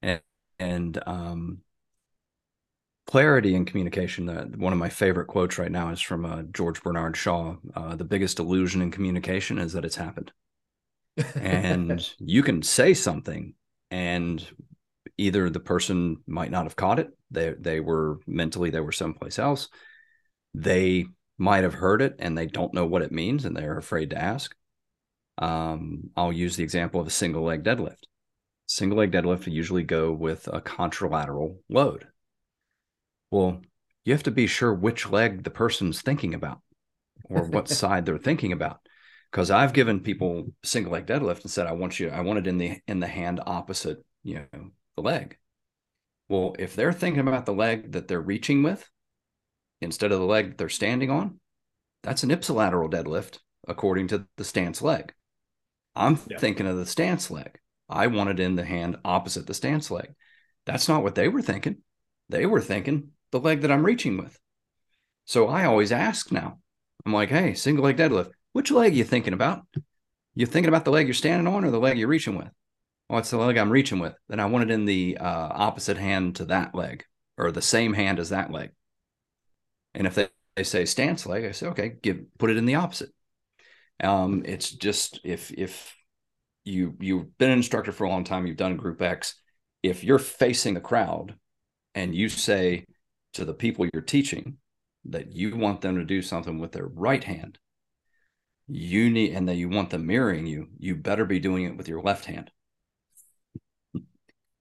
and 0.02 0.22
and 0.60 1.02
um, 1.06 1.60
clarity 3.06 3.56
in 3.56 3.66
communication. 3.66 4.30
Uh, 4.30 4.46
one 4.46 4.74
of 4.74 4.80
my 4.80 4.90
favorite 4.90 5.28
quotes 5.28 5.58
right 5.58 5.72
now 5.72 5.90
is 5.90 6.02
from 6.02 6.26
uh, 6.26 6.44
George 6.54 6.82
Bernard 6.82 7.18
Shaw. 7.18 7.56
Uh, 7.76 7.96
the 7.96 8.06
biggest 8.06 8.40
illusion 8.40 8.82
in 8.82 8.92
communication 8.92 9.58
is 9.58 9.74
that 9.74 9.86
it's 9.86 9.96
happened. 9.96 10.32
and 11.36 12.10
you 12.20 12.44
can 12.44 12.64
say 12.64 12.94
something, 12.94 13.54
and 13.92 14.46
either 15.18 15.50
the 15.50 15.60
person 15.60 16.18
might 16.28 16.52
not 16.52 16.64
have 16.64 16.76
caught 16.76 17.00
it. 17.00 17.10
They 17.32 17.54
they 17.60 17.80
were 17.80 18.20
mentally 18.28 18.70
they 18.70 18.80
were 18.80 18.92
someplace 18.92 19.40
else. 19.40 19.70
They 20.54 21.06
might 21.38 21.64
have 21.64 21.74
heard 21.74 22.02
it 22.02 22.16
and 22.20 22.38
they 22.38 22.46
don't 22.46 22.74
know 22.74 22.86
what 22.86 23.02
it 23.02 23.12
means 23.12 23.46
and 23.46 23.56
they're 23.56 23.78
afraid 23.78 24.12
to 24.12 24.18
ask. 24.18 24.56
Um, 25.40 26.12
I'll 26.16 26.32
use 26.32 26.56
the 26.56 26.64
example 26.64 27.02
of 27.02 27.08
a 27.08 27.12
single 27.12 27.44
leg 27.44 27.64
deadlift. 27.64 28.04
Single 28.68 29.00
leg 29.00 29.12
deadlift 29.12 29.52
usually 29.52 29.84
go 29.84 30.12
with 30.12 30.48
a 30.48 30.62
contralateral 30.62 31.58
load 31.70 32.08
well, 33.34 33.62
you 34.06 34.14
have 34.14 34.24
to 34.24 34.32
be 34.32 34.46
sure 34.46 34.72
which 34.72 35.10
leg 35.10 35.44
the 35.44 35.50
person's 35.50 36.04
thinking 36.04 36.36
about 36.36 36.62
or 37.26 37.46
what 37.46 37.68
side 37.82 38.06
they're 38.06 38.20
thinking 38.20 38.52
about. 38.52 38.80
Because 39.32 39.50
I've 39.50 39.74
given 39.74 40.02
people 40.02 40.54
single 40.64 40.92
leg 40.92 41.08
deadlift 41.08 41.42
and 41.42 41.50
said, 41.50 41.66
I 41.66 41.72
want 41.72 42.00
you, 42.00 42.10
I 42.10 42.22
want 42.22 42.38
it 42.38 42.46
in 42.46 42.60
the 42.60 42.78
in 42.88 43.00
the 43.00 43.08
hand 43.08 43.42
opposite, 43.44 44.06
you 44.22 44.36
know, 44.36 44.70
the 44.96 45.02
leg. 45.02 45.38
Well, 46.30 46.56
if 46.60 46.76
they're 46.76 46.94
thinking 46.94 47.28
about 47.28 47.48
the 47.48 47.54
leg 47.54 47.94
that 47.94 48.08
they're 48.08 48.22
reaching 48.22 48.62
with 48.62 48.88
instead 49.82 50.12
of 50.12 50.20
the 50.20 50.26
leg 50.26 50.56
they're 50.56 50.70
standing 50.70 51.10
on, 51.10 51.40
that's 52.04 52.22
an 52.22 52.30
ipsilateral 52.30 52.92
deadlift 52.92 53.40
according 53.68 54.10
to 54.10 54.28
the 54.38 54.44
stance 54.44 54.80
leg. 54.80 55.12
I'm 55.96 56.20
yeah. 56.30 56.38
thinking 56.38 56.68
of 56.68 56.78
the 56.78 56.86
stance 56.86 57.32
leg. 57.32 57.58
I 57.90 58.06
want 58.08 58.30
it 58.30 58.40
in 58.40 58.56
the 58.56 58.66
hand 58.66 58.98
opposite 59.04 59.48
the 59.48 59.56
stance 59.56 59.90
leg. 59.90 60.14
That's 60.68 60.88
not 60.88 61.02
what 61.02 61.16
they 61.16 61.30
were 61.30 61.42
thinking. 61.42 61.78
They 62.30 62.46
were 62.46 62.62
thinking 62.62 63.13
the 63.34 63.40
leg 63.40 63.62
that 63.62 63.72
I'm 63.72 63.86
reaching 63.86 64.16
with. 64.16 64.40
So 65.26 65.50
I 65.50 65.66
always 65.66 65.92
ask 65.92 66.32
now. 66.32 66.60
I'm 67.06 67.12
like, 67.12 67.30
hey, 67.30 67.56
single 67.56 67.84
leg 67.84 67.98
deadlift, 67.98 68.32
which 68.54 68.72
leg 68.72 68.96
you 68.96 69.04
thinking 69.04 69.34
about? 69.34 69.66
You 70.36 70.46
thinking 70.46 70.70
about 70.70 70.86
the 70.86 70.92
leg 70.92 71.08
you're 71.08 71.16
standing 71.16 71.54
on 71.54 71.66
or 71.66 71.72
the 71.72 71.80
leg 71.80 71.98
you're 71.98 72.08
reaching 72.08 72.38
with? 72.38 72.50
Well, 73.10 73.20
it's 73.20 73.32
the 73.32 73.38
leg 73.38 73.58
I'm 73.58 73.72
reaching 73.72 74.00
with. 74.00 74.16
Then 74.30 74.40
I 74.40 74.46
want 74.46 74.70
it 74.70 74.74
in 74.74 74.86
the 74.86 75.18
uh, 75.18 75.50
opposite 75.52 75.98
hand 75.98 76.38
to 76.38 76.46
that 76.46 76.76
leg 76.76 77.06
or 77.38 77.52
the 77.52 77.62
same 77.62 77.94
hand 77.94 78.20
as 78.20 78.30
that 78.30 78.52
leg. 78.52 78.70
And 79.96 80.06
if 80.06 80.14
they, 80.14 80.30
they 80.56 80.64
say 80.64 80.86
stance 80.86 81.26
leg, 81.26 81.44
I 81.44 81.52
say, 81.52 81.68
okay, 81.68 81.90
give 82.02 82.22
put 82.38 82.52
it 82.52 82.58
in 82.58 82.66
the 82.66 82.76
opposite. 82.76 83.10
Um, 84.04 84.44
it's 84.46 84.70
just 84.72 85.20
if 85.24 85.52
if 85.52 85.96
you 86.66 86.96
you've 87.00 87.38
been 87.38 87.50
an 87.50 87.58
instructor 87.58 87.92
for 87.92 88.04
a 88.04 88.10
long 88.10 88.24
time, 88.24 88.46
you've 88.46 88.58
done 88.58 88.78
group 88.78 89.02
X, 89.02 89.36
if 89.82 90.04
you're 90.04 90.20
facing 90.20 90.76
the 90.76 90.80
crowd 90.80 91.36
and 91.96 92.16
you 92.16 92.30
say, 92.30 92.86
to 93.34 93.46
the 93.46 93.54
people 93.54 93.88
you're 93.94 94.02
teaching 94.02 94.58
that 95.06 95.34
you 95.34 95.56
want 95.56 95.82
them 95.82 95.96
to 95.96 96.06
do 96.06 96.22
something 96.22 96.60
with 96.60 96.72
their 96.72 96.88
right 96.88 97.24
hand 97.24 97.60
you 98.68 99.10
need 99.10 99.34
and 99.34 99.50
that 99.50 99.56
you 99.56 99.68
want 99.68 99.90
them 99.90 100.06
mirroring 100.06 100.46
you 100.46 100.68
you 100.78 100.96
better 100.96 101.26
be 101.26 101.40
doing 101.40 101.66
it 101.66 101.76
with 101.78 101.88
your 101.88 102.02
left 102.02 102.26
hand. 102.26 102.52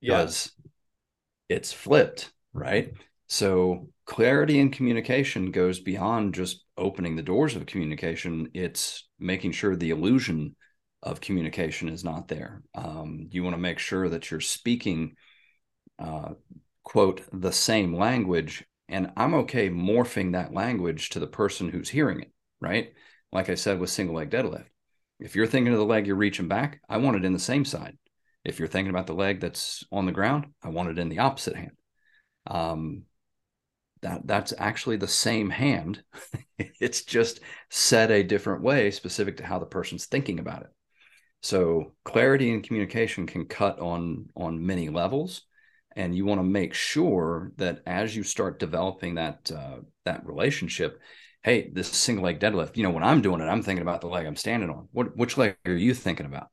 Because 0.01 0.51
yeah. 0.59 1.57
it's 1.57 1.73
flipped 1.73 2.33
right? 2.53 2.93
So 3.29 3.89
clarity 4.05 4.59
in 4.59 4.71
communication 4.71 5.51
goes 5.51 5.81
beyond 5.81 6.35
just 6.35 6.65
opening 6.77 7.17
the 7.17 7.23
doors 7.23 7.57
of 7.57 7.67
communication. 7.67 8.51
It's 8.55 9.09
making 9.19 9.53
sure 9.53 9.77
the 9.77 9.91
illusion 9.91 10.57
of 11.03 11.21
communication 11.21 11.89
is 11.89 12.05
not 12.05 12.29
there. 12.29 12.63
Um, 12.75 13.29
you 13.31 13.43
want 13.43 13.55
to 13.55 13.61
make 13.61 13.79
sure 13.79 14.09
that 14.09 14.31
you're 14.31 14.41
speaking 14.41 15.17
uh, 15.99 16.35
quote 16.85 17.23
the 17.33 17.53
same 17.53 17.95
language 17.95 18.65
and 18.89 19.13
i'm 19.17 19.35
okay 19.35 19.71
morphing 19.71 20.33
that 20.33 20.53
language 20.53 21.11
to 21.11 21.21
the 21.21 21.27
person 21.27 21.69
who's 21.69 21.89
hearing 21.89 22.21
it 22.21 22.33
right? 22.61 22.93
Like 23.33 23.49
i 23.49 23.55
said 23.55 23.81
with 23.81 23.91
single 23.91 24.17
leg 24.17 24.31
deadlift. 24.31 24.67
If 25.19 25.35
you're 25.37 25.47
thinking 25.47 25.73
of 25.73 25.79
the 25.79 25.85
leg 25.85 26.07
you're 26.07 26.17
reaching 26.17 26.49
back 26.49 26.81
i 26.89 26.97
want 26.99 27.17
it 27.17 27.25
in 27.25 27.33
the 27.33 27.39
same 27.39 27.65
side. 27.65 27.97
If 28.45 28.59
you're 28.59 28.69
thinking 28.69 28.91
about 28.91 29.07
the 29.07 29.15
leg 29.15 29.41
that's 29.41 29.85
on 29.93 30.07
the 30.07 30.13
ground 30.13 30.47
i 30.63 30.69
want 30.69 30.91
it 30.91 30.99
in 30.99 31.09
the 31.09 31.21
opposite 31.21 31.57
hand. 31.57 31.77
Um, 32.47 33.05
that 34.03 34.27
that's 34.27 34.53
actually 34.59 34.97
the 34.97 35.09
same 35.09 35.51
hand. 35.51 36.03
It's 36.81 37.03
just 37.05 37.41
set 37.71 38.13
a 38.13 38.23
different 38.23 38.63
way 38.63 38.93
specific 38.93 39.39
to 39.39 39.47
how 39.47 39.59
the 39.59 39.67
person's 39.67 40.07
thinking 40.07 40.39
about 40.39 40.63
it. 40.63 40.71
So 41.41 41.93
clarity 42.05 42.53
and 42.53 42.63
communication 42.63 43.27
can 43.27 43.47
cut 43.47 43.81
on 43.81 44.29
on 44.37 44.65
many 44.65 44.89
levels 44.89 45.43
and 45.97 46.15
you 46.15 46.25
want 46.25 46.39
to 46.39 46.45
make 46.45 46.75
sure 46.75 47.53
that 47.57 47.81
as 47.87 48.15
you 48.15 48.23
start 48.23 48.59
developing 48.59 49.17
that 49.17 49.51
uh, 49.55 49.79
that 50.05 50.27
relationship 50.27 51.01
hey 51.43 51.71
this 51.73 51.89
single 51.89 52.25
leg 52.25 52.39
deadlift 52.41 52.77
you 52.77 52.83
know 52.83 52.91
when 52.91 53.03
i'm 53.03 53.21
doing 53.21 53.41
it 53.41 53.47
i'm 53.47 53.63
thinking 53.63 53.83
about 53.83 54.01
the 54.01 54.07
leg 54.07 54.27
i'm 54.27 54.37
standing 54.37 54.71
on 54.71 54.89
what 54.93 55.17
which 55.17 55.37
leg 55.37 55.57
are 55.67 55.77
you 55.77 55.95
thinking 55.95 56.27
about 56.27 56.49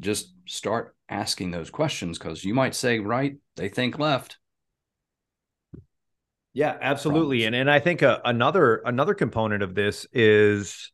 just 0.00 0.32
start 0.46 0.94
asking 1.08 1.50
those 1.50 1.70
questions 1.70 2.18
because 2.18 2.44
you 2.44 2.54
might 2.54 2.74
say 2.74 2.98
right, 2.98 3.36
they 3.56 3.68
think 3.68 3.98
left. 3.98 4.38
Yeah, 6.52 6.76
absolutely. 6.80 7.44
And 7.44 7.54
and 7.54 7.70
I 7.70 7.80
think 7.80 8.02
uh, 8.02 8.18
another 8.24 8.76
another 8.84 9.14
component 9.14 9.62
of 9.62 9.74
this 9.74 10.06
is 10.12 10.90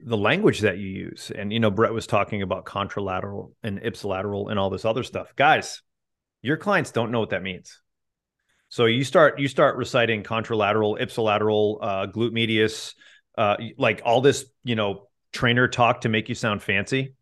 the 0.00 0.16
language 0.16 0.60
that 0.60 0.78
you 0.78 0.88
use. 0.88 1.30
And 1.34 1.52
you 1.52 1.60
know, 1.60 1.70
Brett 1.70 1.92
was 1.92 2.08
talking 2.08 2.42
about 2.42 2.64
contralateral 2.64 3.52
and 3.62 3.80
ipsilateral 3.80 4.50
and 4.50 4.58
all 4.58 4.68
this 4.68 4.84
other 4.84 5.04
stuff. 5.04 5.34
Guys, 5.36 5.82
your 6.42 6.56
clients 6.56 6.90
don't 6.90 7.10
know 7.10 7.20
what 7.20 7.30
that 7.30 7.42
means. 7.42 7.80
So 8.68 8.86
you 8.86 9.04
start 9.04 9.38
you 9.38 9.48
start 9.48 9.76
reciting 9.76 10.22
contralateral, 10.22 11.00
ipsilateral, 11.00 11.78
uh, 11.80 12.06
glute 12.06 12.32
medius, 12.32 12.94
uh, 13.38 13.56
like 13.78 14.02
all 14.04 14.20
this, 14.20 14.44
you 14.64 14.74
know, 14.74 15.08
trainer 15.32 15.68
talk 15.68 16.02
to 16.02 16.08
make 16.08 16.28
you 16.28 16.34
sound 16.34 16.62
fancy. 16.62 17.14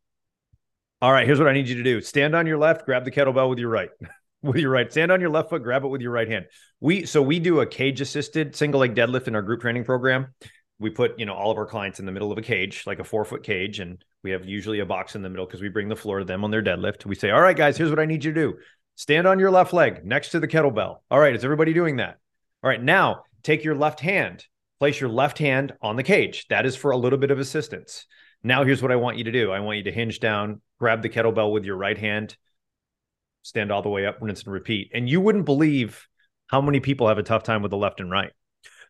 All 1.03 1.13
right, 1.13 1.27
here's 1.27 1.39
what 1.39 1.49
I 1.49 1.53
need 1.53 1.69
you 1.69 1.77
to 1.77 1.83
do: 1.83 2.01
stand 2.01 2.35
on 2.35 2.47
your 2.47 2.59
left, 2.59 2.85
grab 2.87 3.05
the 3.05 3.11
kettlebell 3.11 3.51
with 3.51 3.59
your 3.59 3.71
right. 3.71 3.91
with 4.43 4.57
your 4.57 4.71
right. 4.71 4.91
Stand 4.91 5.11
on 5.11 5.21
your 5.21 5.31
left 5.31 5.51
foot, 5.51 5.63
grab 5.63 5.85
it 5.85 5.89
with 5.89 6.01
your 6.01 6.13
right 6.13 6.29
hand. 6.29 6.47
We 6.81 7.05
so 7.05 7.21
we 7.21 7.41
do 7.41 7.61
a 7.61 7.67
cage 7.67 8.01
assisted 8.01 8.55
single 8.55 8.81
leg 8.81 8.95
deadlift 8.95 9.29
in 9.29 9.35
our 9.35 9.43
group 9.43 9.61
training 9.61 9.85
program. 9.85 10.35
We 10.79 10.91
put, 10.91 11.19
you 11.19 11.27
know, 11.27 11.35
all 11.35 11.51
of 11.51 11.59
our 11.59 11.67
clients 11.67 12.01
in 12.01 12.07
the 12.07 12.13
middle 12.13 12.33
of 12.33 12.39
a 12.39 12.43
cage, 12.43 12.85
like 12.87 13.01
a 13.01 13.05
four 13.05 13.25
foot 13.25 13.43
cage, 13.43 13.81
and 13.81 14.03
we 14.23 14.31
have 14.31 14.47
usually 14.47 14.81
a 14.81 14.87
box 14.87 15.15
in 15.15 15.23
the 15.23 15.29
middle 15.29 15.47
because 15.47 15.61
we 15.61 15.69
bring 15.69 15.89
the 15.89 15.97
floor 15.97 16.21
to 16.21 16.25
them 16.25 16.43
on 16.43 16.51
their 16.51 16.63
deadlift. 16.63 17.05
We 17.05 17.15
say, 17.15 17.31
All 17.31 17.41
right, 17.41 17.57
guys, 17.57 17.77
here's 17.77 17.91
what 17.91 17.99
I 17.99 18.07
need 18.07 18.25
you 18.25 18.33
to 18.33 18.41
do. 18.41 18.59
Stand 18.97 19.27
on 19.27 19.39
your 19.39 19.51
left 19.51 19.73
leg 19.73 20.05
next 20.05 20.31
to 20.31 20.41
the 20.41 20.49
kettlebell. 20.49 20.99
All 21.11 21.19
right, 21.19 21.35
is 21.35 21.45
everybody 21.45 21.73
doing 21.73 21.97
that? 21.97 22.19
All 22.63 22.69
right, 22.69 22.83
now 22.83 23.25
take 23.43 23.65
your 23.65 23.75
left 23.75 24.01
hand, 24.01 24.45
place 24.79 25.01
your 25.01 25.11
left 25.11 25.39
hand 25.39 25.73
on 25.81 25.97
the 25.97 26.03
cage. 26.03 26.47
That 26.49 26.67
is 26.67 26.77
for 26.77 26.91
a 26.91 26.97
little 26.97 27.19
bit 27.19 27.31
of 27.31 27.39
assistance. 27.39 28.07
Now, 28.43 28.65
here's 28.65 28.83
what 28.83 28.93
I 28.93 28.97
want 28.97 29.19
you 29.19 29.25
to 29.25 29.33
do 29.33 29.53
I 29.53 29.61
want 29.61 29.79
you 29.79 29.85
to 29.85 29.93
hinge 29.93 30.21
down, 30.21 30.61
grab 30.79 31.03
the 31.03 31.09
kettlebell 31.09 31.53
with 31.53 31.65
your 31.65 31.77
right 31.77 31.99
hand, 31.99 32.37
stand 33.43 33.71
all 33.71 33.83
the 33.83 33.89
way 33.89 34.07
up, 34.07 34.19
rinse 34.21 34.43
and 34.45 34.53
repeat. 34.53 34.91
And 34.95 35.09
you 35.09 35.21
wouldn't 35.21 35.45
believe 35.45 36.07
how 36.47 36.61
many 36.61 36.81
people 36.81 37.09
have 37.09 37.19
a 37.19 37.23
tough 37.23 37.43
time 37.43 37.63
with 37.63 37.71
the 37.71 37.77
left 37.77 38.01
and 38.01 38.11
right. 38.11 38.33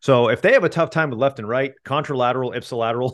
So 0.01 0.29
if 0.29 0.41
they 0.41 0.53
have 0.53 0.63
a 0.63 0.69
tough 0.69 0.89
time 0.89 1.11
with 1.11 1.19
left 1.19 1.39
and 1.39 1.47
right, 1.47 1.73
contralateral, 1.85 2.55
ipsilateral, 2.55 3.13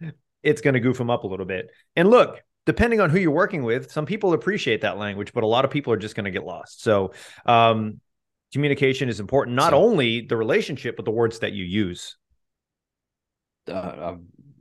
it's 0.42 0.62
going 0.62 0.74
to 0.74 0.80
goof 0.80 0.98
them 0.98 1.10
up 1.10 1.24
a 1.24 1.26
little 1.26 1.46
bit. 1.46 1.70
And 1.94 2.08
look, 2.08 2.40
depending 2.66 3.00
on 3.00 3.10
who 3.10 3.18
you're 3.18 3.30
working 3.30 3.64
with, 3.64 3.90
some 3.90 4.06
people 4.06 4.32
appreciate 4.32 4.82
that 4.82 4.98
language, 4.98 5.32
but 5.32 5.42
a 5.42 5.46
lot 5.46 5.64
of 5.64 5.70
people 5.70 5.92
are 5.92 5.96
just 5.98 6.14
going 6.14 6.24
to 6.24 6.30
get 6.30 6.44
lost. 6.44 6.82
So 6.82 7.12
um, 7.46 8.00
communication 8.52 9.08
is 9.08 9.20
important, 9.20 9.56
not 9.56 9.70
so, 9.70 9.82
only 9.82 10.22
the 10.22 10.36
relationship, 10.36 10.96
but 10.96 11.04
the 11.04 11.10
words 11.10 11.40
that 11.40 11.52
you 11.52 11.64
use. 11.64 12.16
Uh, 13.68 13.72
uh, 13.72 14.16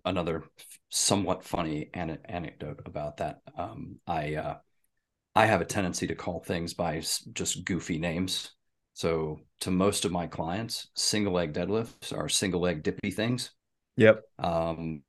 another 0.05 0.43
somewhat 0.89 1.43
funny 1.43 1.89
an- 1.93 2.19
anecdote 2.25 2.81
about 2.85 3.17
that. 3.17 3.39
Um, 3.57 3.99
I 4.07 4.35
uh, 4.35 4.57
I 5.35 5.45
have 5.45 5.61
a 5.61 5.65
tendency 5.65 6.07
to 6.07 6.15
call 6.15 6.41
things 6.41 6.73
by 6.73 7.01
just 7.33 7.63
goofy 7.65 7.97
names. 7.97 8.51
So 8.93 9.39
to 9.61 9.71
most 9.71 10.05
of 10.05 10.11
my 10.11 10.27
clients, 10.27 10.89
single 10.95 11.33
leg 11.33 11.53
deadlifts 11.53 12.15
are 12.15 12.27
single 12.27 12.59
leg 12.59 12.83
dippy 12.83 13.11
things. 13.11 13.51
Yep. 13.95 14.23
Um, 14.39 15.03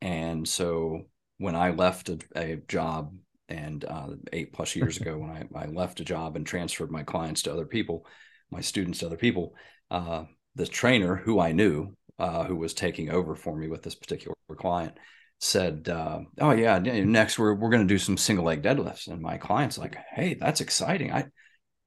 and 0.00 0.46
so 0.46 1.06
when 1.42 1.56
I 1.56 1.70
left 1.70 2.08
a, 2.08 2.18
a 2.36 2.56
job 2.68 3.12
and 3.48 3.84
uh, 3.84 4.08
eight 4.32 4.52
plus 4.52 4.76
years 4.76 4.98
ago, 4.98 5.18
when 5.18 5.30
I, 5.30 5.64
I 5.64 5.66
left 5.66 6.00
a 6.00 6.04
job 6.04 6.36
and 6.36 6.46
transferred 6.46 6.90
my 6.90 7.02
clients 7.02 7.42
to 7.42 7.52
other 7.52 7.66
people, 7.66 8.06
my 8.50 8.60
students 8.60 9.00
to 9.00 9.06
other 9.06 9.16
people, 9.16 9.54
uh, 9.90 10.24
the 10.54 10.66
trainer 10.66 11.16
who 11.16 11.40
I 11.40 11.52
knew, 11.52 11.96
uh, 12.18 12.44
who 12.44 12.56
was 12.56 12.74
taking 12.74 13.10
over 13.10 13.34
for 13.34 13.56
me 13.56 13.66
with 13.66 13.82
this 13.82 13.96
particular 13.96 14.36
client, 14.56 14.94
said, 15.40 15.88
uh, 15.88 16.20
"Oh 16.38 16.52
yeah, 16.52 16.78
next 16.78 17.38
we're 17.38 17.54
we're 17.54 17.70
going 17.70 17.86
to 17.86 17.94
do 17.94 17.98
some 17.98 18.16
single 18.16 18.44
leg 18.44 18.62
deadlifts." 18.62 19.08
And 19.08 19.20
my 19.20 19.38
client's 19.38 19.78
like, 19.78 19.96
"Hey, 20.14 20.34
that's 20.34 20.60
exciting! 20.60 21.12
I 21.12 21.24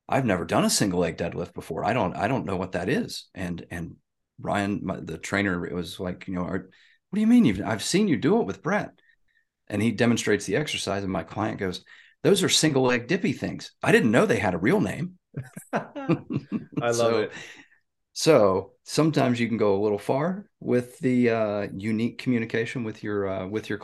I've 0.10 0.26
never 0.26 0.44
done 0.44 0.65
a 0.65 0.70
single 0.70 1.00
leg 1.00 1.18
deadlift 1.18 1.54
before. 1.54 1.86
I 1.86 1.94
don't 1.94 2.15
I 2.15 2.28
don't 2.28 2.46
know 2.46 2.58
what 2.58 2.74
that 2.74 2.89
is." 2.89 3.30
And 3.34 3.65
and 3.72 3.96
Ryan, 4.39 4.82
my, 4.84 5.00
the 5.00 5.18
trainer, 5.18 5.60
was 5.74 6.00
like, 6.00 6.28
"You 6.28 6.34
know, 6.34 6.41
are, 6.41 6.70
what 7.10 7.15
do 7.15 7.22
you 7.22 7.28
mean? 7.28 7.46
You've, 7.46 7.62
I've 7.63 7.84
seen 7.84 8.10
you 8.10 8.18
do 8.18 8.41
it 8.41 8.48
with 8.48 8.63
Brett." 8.63 8.91
And 9.67 9.82
he 9.82 9.91
demonstrates 9.91 10.45
the 10.45 10.56
exercise, 10.56 11.04
and 11.04 11.12
my 11.12 11.23
client 11.23 11.60
goes, 11.60 11.84
"Those 12.23 12.43
are 12.43 12.49
single 12.49 12.84
leg 12.84 13.08
dippy 13.08 13.34
things. 13.34 13.71
I 13.82 13.91
didn't 13.91 14.12
know 14.12 14.25
they 14.25 14.39
had 14.39 14.54
a 14.54 14.60
real 14.60 14.80
name." 14.80 15.17
I 15.73 15.88
love 16.78 16.95
so, 16.95 17.17
it. 17.19 17.32
So 18.13 18.71
sometimes 18.84 19.39
you 19.39 19.47
can 19.47 19.58
go 19.58 19.75
a 19.75 19.84
little 19.84 19.97
far 19.97 20.49
with 20.60 20.99
the 20.99 21.30
uh, 21.30 21.67
unique 21.75 22.17
communication 22.17 22.84
with 22.84 23.04
your 23.04 23.28
uh, 23.28 23.47
with 23.47 23.69
your 23.69 23.82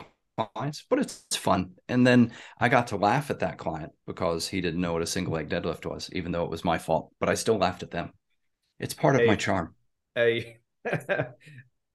clients, 0.54 0.84
but 0.88 0.98
it's, 0.98 1.24
it's, 1.26 1.36
fun. 1.36 1.72
And 1.88 2.06
then 2.06 2.32
I 2.58 2.68
got 2.68 2.88
to 2.88 2.96
laugh 2.96 3.30
at 3.30 3.40
that 3.40 3.58
client 3.58 3.92
because 4.06 4.48
he 4.48 4.60
didn't 4.60 4.80
know 4.80 4.94
what 4.94 5.02
a 5.02 5.06
single 5.06 5.34
leg 5.34 5.48
deadlift 5.48 5.84
was, 5.84 6.08
even 6.12 6.32
though 6.32 6.44
it 6.44 6.50
was 6.50 6.64
my 6.64 6.78
fault. 6.78 7.12
But 7.20 7.28
I 7.28 7.34
still 7.34 7.58
laughed 7.58 7.82
at 7.82 7.90
them. 7.90 8.12
It's 8.78 8.94
part 8.94 9.16
hey, 9.16 9.22
of 9.22 9.28
my 9.28 9.36
charm. 9.36 9.74
Hey, 10.14 10.58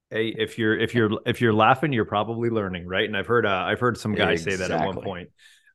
hey, 0.10 0.28
if 0.38 0.58
you're 0.58 0.78
if 0.78 0.94
you're 0.94 1.12
if 1.26 1.42
you're 1.42 1.54
laughing, 1.54 1.94
you're 1.94 2.06
probably 2.06 2.50
learning, 2.50 2.88
right? 2.88 3.06
And 3.06 3.16
I've 3.16 3.28
heard 3.28 3.46
uh, 3.46 3.64
I've 3.66 3.80
heard 3.80 3.98
some 3.98 4.16
guys 4.16 4.46
exactly. 4.46 4.52
say 4.52 4.68
that 4.68 4.82
at 4.82 4.86
one 4.86 5.02
point. 5.02 5.30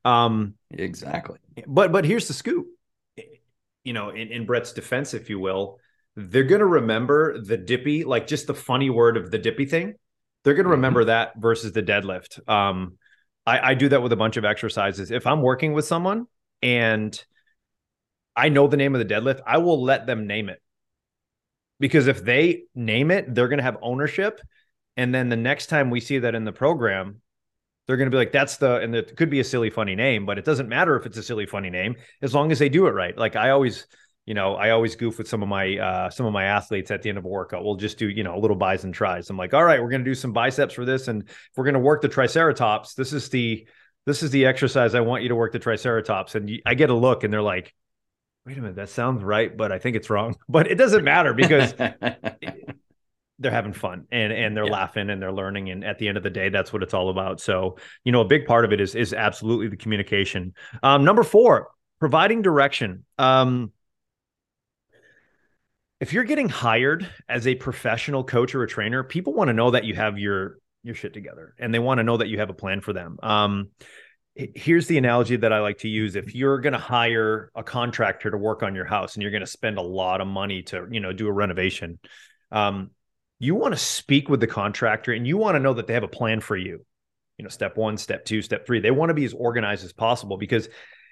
Um, 0.05 0.55
exactly. 0.71 1.39
But 1.67 1.91
but 1.91 2.05
here's 2.05 2.27
the 2.27 2.33
scoop. 2.33 2.67
You 3.83 3.93
know, 3.93 4.09
in, 4.09 4.29
in 4.29 4.45
Brett's 4.45 4.71
defense, 4.71 5.13
if 5.13 5.29
you 5.29 5.39
will 5.39 5.79
they're 6.15 6.43
going 6.43 6.59
to 6.59 6.65
remember 6.65 7.39
the 7.39 7.57
dippy, 7.57 8.03
like 8.03 8.27
just 8.27 8.47
the 8.47 8.53
funny 8.53 8.89
word 8.89 9.17
of 9.17 9.31
the 9.31 9.39
dippy 9.39 9.65
thing. 9.65 9.95
They're 10.43 10.53
going 10.53 10.65
to 10.65 10.67
mm-hmm. 10.67 10.71
remember 10.71 11.05
that 11.05 11.33
versus 11.37 11.71
the 11.71 11.81
deadlift. 11.81 12.47
Um, 12.47 12.97
I, 13.45 13.71
I 13.71 13.73
do 13.73 13.89
that 13.89 14.01
with 14.01 14.11
a 14.11 14.15
bunch 14.15 14.37
of 14.37 14.45
exercises. 14.45 15.11
If 15.11 15.25
I'm 15.25 15.41
working 15.41 15.73
with 15.73 15.85
someone 15.85 16.27
and 16.61 17.23
I 18.35 18.49
know 18.49 18.67
the 18.67 18.77
name 18.77 18.95
of 18.95 19.05
the 19.05 19.13
deadlift, 19.13 19.41
I 19.45 19.57
will 19.57 19.83
let 19.83 20.05
them 20.05 20.27
name 20.27 20.49
it. 20.49 20.61
Because 21.83 22.07
if 22.07 22.23
they 22.23 22.63
name 22.73 23.11
it, 23.11 23.35
they're 23.35 23.49
going 23.49 23.57
to 23.57 23.63
have 23.63 23.75
ownership. 23.81 24.39
And 24.95 25.13
then 25.13 25.27
the 25.27 25.35
next 25.35 25.65
time 25.65 25.89
we 25.89 25.99
see 25.99 26.19
that 26.19 26.33
in 26.33 26.45
the 26.45 26.53
program, 26.53 27.19
they're 27.85 27.97
going 27.97 28.09
to 28.09 28.15
be 28.15 28.15
like, 28.15 28.31
that's 28.31 28.55
the, 28.55 28.77
and 28.77 28.95
it 28.95 29.17
could 29.17 29.29
be 29.29 29.41
a 29.41 29.43
silly, 29.43 29.69
funny 29.69 29.93
name, 29.93 30.25
but 30.25 30.37
it 30.37 30.45
doesn't 30.45 30.69
matter 30.69 30.95
if 30.95 31.05
it's 31.05 31.17
a 31.17 31.21
silly, 31.23 31.45
funny 31.45 31.69
name 31.69 31.97
as 32.21 32.33
long 32.33 32.53
as 32.53 32.59
they 32.59 32.69
do 32.69 32.87
it 32.87 32.91
right. 32.91 33.17
Like 33.17 33.35
I 33.35 33.49
always, 33.49 33.85
you 34.25 34.33
know, 34.33 34.55
I 34.55 34.69
always 34.69 34.95
goof 34.95 35.17
with 35.17 35.27
some 35.27 35.43
of 35.43 35.49
my 35.49 35.77
uh, 35.77 36.09
some 36.09 36.25
of 36.25 36.31
my 36.31 36.45
athletes 36.45 36.89
at 36.89 37.01
the 37.01 37.09
end 37.09 37.17
of 37.17 37.25
a 37.25 37.27
workout. 37.27 37.65
We'll 37.65 37.75
just 37.75 37.97
do, 37.97 38.07
you 38.07 38.23
know, 38.23 38.37
a 38.37 38.39
little 38.39 38.55
bis 38.55 38.85
and 38.85 38.93
tris. 38.93 39.29
I'm 39.29 39.35
like, 39.35 39.53
all 39.53 39.65
right, 39.65 39.83
we're 39.83 39.89
gonna 39.89 40.05
do 40.05 40.15
some 40.15 40.31
biceps 40.31 40.75
for 40.75 40.85
this, 40.85 41.09
and 41.09 41.27
we're 41.57 41.65
gonna 41.65 41.79
work 41.79 42.01
the 42.01 42.07
triceratops, 42.07 42.93
this 42.93 43.11
is 43.11 43.27
the 43.27 43.67
this 44.05 44.23
is 44.23 44.31
the 44.31 44.45
exercise 44.45 44.95
I 44.95 45.01
want 45.01 45.23
you 45.23 45.29
to 45.29 45.35
work 45.35 45.51
the 45.51 45.59
triceratops. 45.59 46.35
And 46.35 46.49
I 46.65 46.75
get 46.75 46.91
a 46.91 46.95
look, 46.95 47.25
and 47.25 47.33
they're 47.33 47.41
like, 47.41 47.75
wait 48.45 48.57
a 48.57 48.61
minute, 48.61 48.75
that 48.75 48.89
sounds 48.89 49.23
right, 49.23 49.55
but 49.55 49.71
I 49.71 49.79
think 49.79 49.95
it's 49.95 50.09
wrong. 50.09 50.35
But 50.49 50.69
it 50.69 50.75
doesn't 50.75 51.03
matter 51.03 51.33
because 51.33 51.73
they're 53.39 53.51
having 53.51 53.73
fun 53.73 54.05
and 54.11 54.31
and 54.31 54.55
they're 54.55 54.65
yeah. 54.65 54.71
laughing 54.71 55.09
and 55.09 55.21
they're 55.21 55.31
learning. 55.31 55.69
And 55.69 55.83
at 55.83 55.97
the 55.99 56.07
end 56.07 56.17
of 56.17 56.23
the 56.23 56.29
day, 56.29 56.49
that's 56.49 56.71
what 56.71 56.83
it's 56.83 56.93
all 56.93 57.09
about. 57.09 57.39
So, 57.39 57.77
you 58.03 58.11
know, 58.11 58.21
a 58.21 58.25
big 58.25 58.45
part 58.45 58.65
of 58.65 58.73
it 58.73 58.81
is 58.81 58.95
is 58.95 59.13
absolutely 59.13 59.67
the 59.69 59.77
communication. 59.77 60.53
Um, 60.81 61.03
number 61.03 61.23
four, 61.23 61.69
providing 61.99 62.41
direction. 62.41 63.05
Um, 63.17 63.71
if 65.99 66.11
you're 66.11 66.25
getting 66.25 66.49
hired 66.49 67.09
as 67.29 67.47
a 67.47 67.55
professional 67.55 68.25
coach 68.25 68.53
or 68.55 68.63
a 68.63 68.67
trainer, 68.67 69.03
people 69.03 69.33
want 69.33 69.47
to 69.47 69.53
know 69.53 69.71
that 69.71 69.85
you 69.85 69.95
have 69.95 70.19
your 70.19 70.57
your 70.83 70.95
shit 70.95 71.13
together 71.13 71.55
and 71.57 71.73
they 71.73 71.79
want 71.79 71.99
to 71.99 72.03
know 72.03 72.17
that 72.17 72.27
you 72.27 72.39
have 72.39 72.49
a 72.49 72.53
plan 72.53 72.81
for 72.81 72.91
them. 72.91 73.17
Um, 73.23 73.69
here's 74.35 74.87
the 74.87 74.97
analogy 74.97 75.35
that 75.35 75.53
I 75.53 75.59
like 75.59 75.79
to 75.79 75.89
use. 75.89 76.15
If 76.15 76.33
you're 76.33 76.59
going 76.59 76.73
to 76.73 76.79
hire 76.79 77.51
a 77.55 77.63
contractor 77.63 78.31
to 78.31 78.37
work 78.37 78.63
on 78.63 78.73
your 78.73 78.85
house 78.85 79.15
and 79.15 79.21
you're 79.21 79.31
going 79.31 79.41
to 79.41 79.47
spend 79.47 79.77
a 79.77 79.81
lot 79.81 80.21
of 80.21 80.27
money 80.27 80.63
to, 80.63 80.87
you 80.89 80.99
know, 80.99 81.13
do 81.13 81.27
a 81.27 81.31
renovation, 81.31 81.99
um, 82.51 82.91
you 83.39 83.55
want 83.55 83.73
to 83.73 83.79
speak 83.79 84.29
with 84.29 84.39
the 84.39 84.47
contractor 84.47 85.11
and 85.11 85.27
you 85.27 85.37
want 85.37 85.55
to 85.55 85.59
know 85.59 85.73
that 85.73 85.87
they 85.87 85.93
have 85.93 86.03
a 86.03 86.07
plan 86.07 86.39
for 86.39 86.57
you. 86.57 86.85
You 87.37 87.43
know, 87.43 87.49
step 87.49 87.77
one, 87.77 87.97
step 87.97 88.25
two, 88.25 88.41
step 88.41 88.65
three. 88.65 88.79
They 88.79 88.91
want 88.91 89.09
to 89.09 89.15
be 89.15 89.25
as 89.25 89.33
organized 89.33 89.83
as 89.85 89.93
possible 89.93 90.37
because 90.37 90.69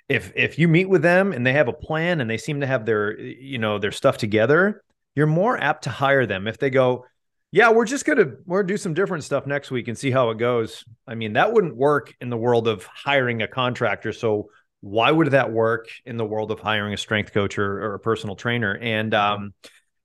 if 0.09 0.31
if 0.35 0.59
you 0.59 0.67
meet 0.67 0.89
with 0.89 1.01
them 1.01 1.31
and 1.31 1.45
they 1.45 1.53
have 1.53 1.67
a 1.67 1.73
plan 1.73 2.21
and 2.21 2.29
they 2.29 2.37
seem 2.37 2.59
to 2.61 2.67
have 2.67 2.85
their 2.85 3.17
you 3.19 3.57
know 3.57 3.79
their 3.79 3.91
stuff 3.91 4.17
together 4.17 4.83
you're 5.15 5.27
more 5.27 5.57
apt 5.57 5.85
to 5.85 5.89
hire 5.89 6.25
them 6.25 6.47
if 6.47 6.57
they 6.57 6.69
go 6.69 7.05
yeah 7.51 7.69
we're 7.69 7.85
just 7.85 8.05
gonna 8.05 8.25
we're 8.45 8.61
gonna 8.61 8.67
do 8.67 8.77
some 8.77 8.93
different 8.93 9.23
stuff 9.23 9.45
next 9.45 9.71
week 9.71 9.87
and 9.87 9.97
see 9.97 10.11
how 10.11 10.29
it 10.29 10.37
goes 10.37 10.83
i 11.07 11.15
mean 11.15 11.33
that 11.33 11.51
wouldn't 11.51 11.75
work 11.75 12.13
in 12.21 12.29
the 12.29 12.37
world 12.37 12.67
of 12.67 12.85
hiring 12.85 13.41
a 13.41 13.47
contractor 13.47 14.13
so 14.13 14.49
why 14.81 15.11
would 15.11 15.27
that 15.31 15.51
work 15.51 15.87
in 16.05 16.17
the 16.17 16.25
world 16.25 16.51
of 16.51 16.59
hiring 16.59 16.93
a 16.93 16.97
strength 16.97 17.31
coach 17.33 17.57
or, 17.57 17.83
or 17.83 17.93
a 17.95 17.99
personal 17.99 18.35
trainer 18.35 18.77
and 18.77 19.13
um 19.13 19.53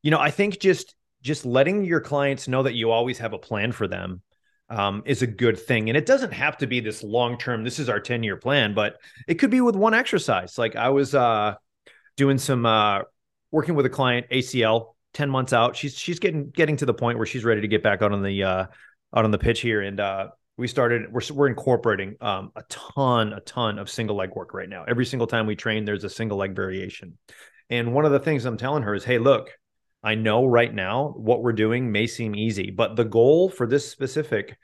you 0.02 0.10
know 0.10 0.18
i 0.18 0.30
think 0.30 0.58
just 0.60 0.94
just 1.22 1.44
letting 1.44 1.84
your 1.84 2.00
clients 2.00 2.46
know 2.46 2.62
that 2.62 2.74
you 2.74 2.90
always 2.90 3.18
have 3.18 3.32
a 3.32 3.38
plan 3.38 3.72
for 3.72 3.88
them 3.88 4.22
um, 4.68 5.02
is 5.06 5.22
a 5.22 5.26
good 5.26 5.58
thing. 5.58 5.88
And 5.88 5.96
it 5.96 6.06
doesn't 6.06 6.32
have 6.32 6.58
to 6.58 6.66
be 6.66 6.80
this 6.80 7.02
long 7.02 7.38
term, 7.38 7.64
this 7.64 7.78
is 7.78 7.88
our 7.88 8.00
10 8.00 8.22
year 8.22 8.36
plan, 8.36 8.74
but 8.74 8.96
it 9.26 9.34
could 9.34 9.50
be 9.50 9.60
with 9.60 9.76
one 9.76 9.94
exercise. 9.94 10.58
Like 10.58 10.76
I 10.76 10.90
was 10.90 11.14
uh, 11.14 11.54
doing 12.16 12.38
some 12.38 12.66
uh, 12.66 13.02
working 13.50 13.74
with 13.74 13.86
a 13.86 13.90
client, 13.90 14.26
ACL, 14.30 14.94
10 15.16 15.30
months 15.30 15.54
out. 15.54 15.74
She's 15.74 15.96
she's 15.96 16.18
getting 16.18 16.50
getting 16.50 16.76
to 16.76 16.86
the 16.86 16.92
point 16.92 17.16
where 17.16 17.26
she's 17.26 17.42
ready 17.42 17.62
to 17.62 17.68
get 17.68 17.82
back 17.82 18.02
out 18.02 18.12
on 18.12 18.22
the 18.22 18.42
uh, 18.42 18.66
out 19.16 19.24
on 19.24 19.30
the 19.30 19.38
pitch 19.38 19.60
here. 19.60 19.80
And 19.80 19.98
uh, 19.98 20.28
we 20.58 20.68
started 20.68 21.10
we're 21.10 21.22
we're 21.32 21.48
incorporating 21.48 22.16
um, 22.20 22.52
a 22.54 22.62
ton 22.68 23.32
a 23.32 23.40
ton 23.40 23.78
of 23.78 23.88
single 23.88 24.16
leg 24.16 24.30
work 24.36 24.52
right 24.52 24.68
now. 24.68 24.84
Every 24.86 25.06
single 25.06 25.26
time 25.26 25.46
we 25.46 25.56
train, 25.56 25.86
there's 25.86 26.04
a 26.04 26.10
single 26.10 26.36
leg 26.36 26.54
variation. 26.54 27.16
And 27.70 27.94
one 27.94 28.04
of 28.04 28.12
the 28.12 28.18
things 28.18 28.44
I'm 28.44 28.58
telling 28.58 28.82
her 28.82 28.94
is, 28.94 29.04
hey, 29.04 29.18
look, 29.18 29.50
I 30.04 30.16
know 30.16 30.44
right 30.44 30.72
now 30.72 31.14
what 31.16 31.42
we're 31.42 31.54
doing 31.54 31.90
may 31.90 32.06
seem 32.06 32.36
easy, 32.36 32.70
but 32.70 32.94
the 32.94 33.04
goal 33.04 33.48
for 33.48 33.66
this 33.66 33.90
specific 33.90 34.58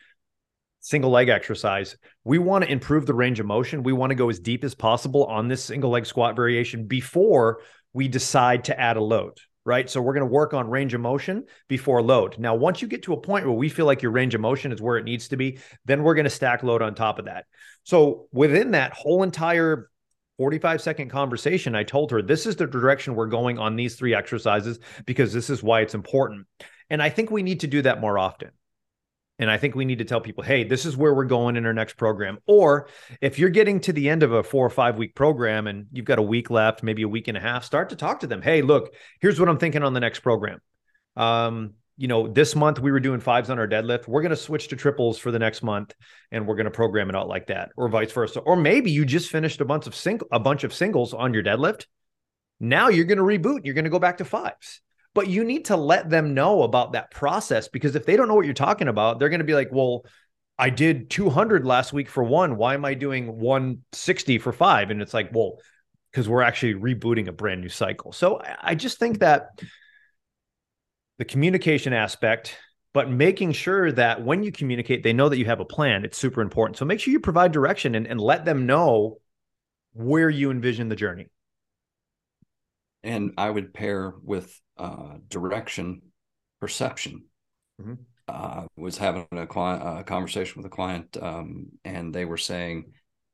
single 0.81 1.11
leg 1.11 1.31
exercise, 1.31 1.97
we 2.25 2.39
want 2.39 2.63
to 2.65 2.71
improve 2.71 3.07
the 3.07 3.15
range 3.15 3.41
of 3.41 3.47
motion. 3.47 3.83
We 3.83 3.95
want 3.95 4.11
to 4.11 4.17
go 4.17 4.29
as 4.29 4.39
deep 4.39 4.65
as 4.65 4.75
possible 4.75 5.25
on 5.25 5.49
this 5.49 5.65
single 5.65 5.91
leg 5.91 6.05
squat 6.05 6.37
variation 6.37 6.87
before 6.87 7.61
we 7.95 8.07
decide 8.07 8.65
to 8.65 8.79
add 8.79 8.99
a 8.99 9.03
load 9.03 9.39
right? 9.65 9.89
So 9.89 10.03
we're 10.03 10.15
going 10.15 10.27
to 10.27 10.33
work 10.33 10.55
on 10.55 10.69
range 10.69 10.95
of 10.95 11.01
motion 11.01 11.45
before 11.69 12.03
load. 12.03 12.39
Now, 12.39 12.55
once 12.55 12.83
you 12.83 12.89
get 12.89 13.03
to 13.05 13.13
a 13.13 13.21
point 13.21 13.47
where 13.47 13.55
we 13.55 13.69
feel 13.69 13.87
like 13.87 14.03
your 14.03 14.11
range 14.11 14.35
of 14.35 14.41
motion 14.41 14.73
is 14.73 14.83
where 14.83 14.97
it 14.97 15.05
needs 15.05 15.29
to 15.29 15.37
be, 15.37 15.59
then 15.85 16.03
we're 16.03 16.15
going 16.15 16.25
to 16.25 16.31
stack 16.31 16.63
load 16.63 16.83
on 16.83 16.95
top 16.95 17.19
of 17.19 17.27
that. 17.27 17.47
So 17.85 18.29
within 18.33 18.73
that 18.73 18.93
whole 18.93 19.23
entire 19.23 19.91
45 20.39 20.83
second 20.83 21.11
conversation, 21.11 21.75
I 21.75 21.85
told 21.85 22.11
her 22.11 22.23
this 22.23 22.47
is 22.47 22.57
the 22.57 22.67
direction 22.67 23.15
we're 23.15 23.27
going 23.27 23.59
on 23.59 23.77
these 23.77 23.97
three 23.97 24.15
exercises 24.15 24.81
because 25.07 25.33
this 25.33 25.51
is 25.51 25.63
why 25.63 25.81
it's 25.83 25.95
important. 25.95 26.47
And 26.91 27.03
I 27.03 27.11
think 27.11 27.31
we 27.31 27.43
need 27.43 27.61
to 27.61 27.67
do 27.67 27.83
that 27.83 28.01
more 28.01 28.19
often. 28.19 28.51
And 29.43 29.51
I 29.51 29.59
think 29.59 29.75
we 29.75 29.85
need 29.85 29.99
to 29.99 30.05
tell 30.05 30.21
people, 30.21 30.45
hey, 30.45 30.63
this 30.63 30.87
is 30.87 30.97
where 30.97 31.13
we're 31.13 31.25
going 31.25 31.57
in 31.57 31.67
our 31.67 31.73
next 31.73 31.97
program. 31.97 32.39
Or 32.47 32.87
if 33.21 33.41
you're 33.41 33.51
getting 33.51 33.81
to 33.81 33.93
the 33.93 34.09
end 34.09 34.23
of 34.23 34.31
a 34.31 34.45
four 34.45 34.65
or 34.65 34.71
five 34.71 34.97
week 34.97 35.17
program 35.17 35.67
and 35.67 35.87
you've 35.91 36.05
got 36.05 36.21
a 36.21 36.23
week 36.23 36.49
left, 36.49 36.85
maybe 36.85 37.03
a 37.03 37.09
week 37.09 37.27
and 37.27 37.37
a 37.37 37.41
half, 37.41 37.65
start 37.65 37.91
to 37.91 37.97
talk 37.97 38.21
to 38.21 38.29
them. 38.29 38.41
Hey, 38.41 38.63
look, 38.63 38.95
here's 39.21 39.41
what 39.41 39.49
I'm 39.49 39.59
thinking 39.59 39.83
on 39.83 39.95
the 39.95 40.01
next 40.01 40.21
program. 40.21 40.61
Um, 41.17 41.73
you 41.97 42.07
know, 42.07 42.29
this 42.29 42.55
month 42.55 42.79
we 42.79 42.93
were 42.93 43.01
doing 43.01 43.19
fives 43.19 43.51
on 43.51 43.59
our 43.59 43.67
deadlift. 43.67 44.07
We're 44.07 44.23
going 44.23 44.31
to 44.31 44.37
switch 44.37 44.69
to 44.69 44.77
triples 44.77 45.19
for 45.19 45.33
the 45.33 45.41
next 45.41 45.65
month 45.65 45.93
and 46.31 46.47
we're 46.47 46.55
going 46.55 46.67
to 46.67 46.71
program 46.71 47.11
it 47.11 47.17
out 47.17 47.27
like 47.27 47.49
that, 47.49 47.71
or 47.77 47.89
vice 47.89 48.13
versa. 48.13 48.39
Or 48.39 48.55
maybe 48.55 48.93
you 48.93 49.05
just 49.05 49.29
finished 49.29 49.61
a 49.61 49.65
bunch 49.65 49.89
of 49.89 50.23
a 50.31 50.39
bunch 50.39 50.63
of 50.63 50.73
singles 50.73 51.15
on 51.15 51.35
your 51.35 51.43
deadlift. 51.43 51.87
Now 52.61 52.91
you're 52.91 53.07
going 53.07 53.19
to 53.19 53.25
reboot. 53.25 53.63
You're 53.65 53.75
going 53.75 53.87
to 53.87 53.91
go 53.91 53.99
back 53.99 54.19
to 54.19 54.25
fives 54.25 54.81
but 55.15 55.29
you 55.29 55.45
need 55.45 55.67
to 55.67 55.77
let 55.77 56.09
them 56.09 56.35
know 56.35 56.63
about 56.63 56.93
that 56.93 57.11
process 57.11 57.69
because 57.69 57.95
if 57.97 58.07
they 58.07 58.17
don't 58.17 58.29
know 58.29 58.35
what 58.35 58.47
you're 58.47 58.55
talking 58.55 58.89
about, 58.89 59.19
they're 59.19 59.29
going 59.29 59.41
to 59.41 59.45
be 59.45 59.55
like, 59.55 59.71
well, 59.71 60.05
I 60.59 60.71
did 60.71 61.11
200 61.11 61.67
last 61.67 61.93
week 61.93 62.09
for 62.09 62.23
one. 62.23 62.57
Why 62.57 62.75
am 62.75 62.85
I 62.85 62.95
doing 62.95 63.39
160 63.39 64.39
for 64.39 64.53
five? 64.53 64.91
And 64.91 65.03
it's 65.03 65.15
like, 65.15 65.31
well, 65.33 65.59
because 66.11 66.29
we're 66.29 66.43
actually 66.43 66.75
rebooting 66.75 67.29
a 67.29 67.33
brand 67.33 67.61
new 67.61 67.69
cycle. 67.69 68.13
So 68.13 68.41
I 68.61 68.75
just 68.75 68.99
think 68.99 69.21
that 69.21 69.49
the 71.19 71.25
communication 71.25 71.93
aspect, 71.93 72.57
but 72.93 73.11
making 73.11 73.53
sure 73.53 73.91
that 73.93 74.23
when 74.23 74.43
you 74.43 74.53
communicate, 74.53 75.03
they 75.03 75.13
know 75.13 75.29
that 75.29 75.39
you 75.39 75.47
have 75.47 75.61
a 75.61 75.65
plan, 75.65 76.05
it's 76.05 76.19
super 76.19 76.43
important. 76.43 76.77
So 76.77 76.85
make 76.85 77.01
sure 77.01 77.13
you 77.13 77.21
provide 77.21 77.53
direction 77.53 77.95
and, 77.95 78.07
and 78.07 78.21
let 78.21 78.45
them 78.45 78.67
know 78.67 79.19
where 79.95 80.29
you 80.29 80.51
envision 80.51 80.89
the 80.89 80.97
journey. 80.97 81.29
And 83.03 83.33
I 83.37 83.51
would 83.51 83.75
pair 83.75 84.13
with 84.23 84.61
uh, 84.83 85.19
direction 85.29 86.03
perception. 86.61 87.25
Mm-hmm. 87.81 87.95
Uh, 88.29 88.67
was 88.77 88.97
having 88.99 89.27
a 89.33 89.47
client 89.47 90.01
a 90.01 90.05
conversation 90.05 90.63
with 90.63 90.73
a 90.73 90.75
client, 90.75 91.17
um, 91.21 91.67
and 91.85 92.15
they 92.15 92.25
were 92.25 92.37
saying, 92.37 92.93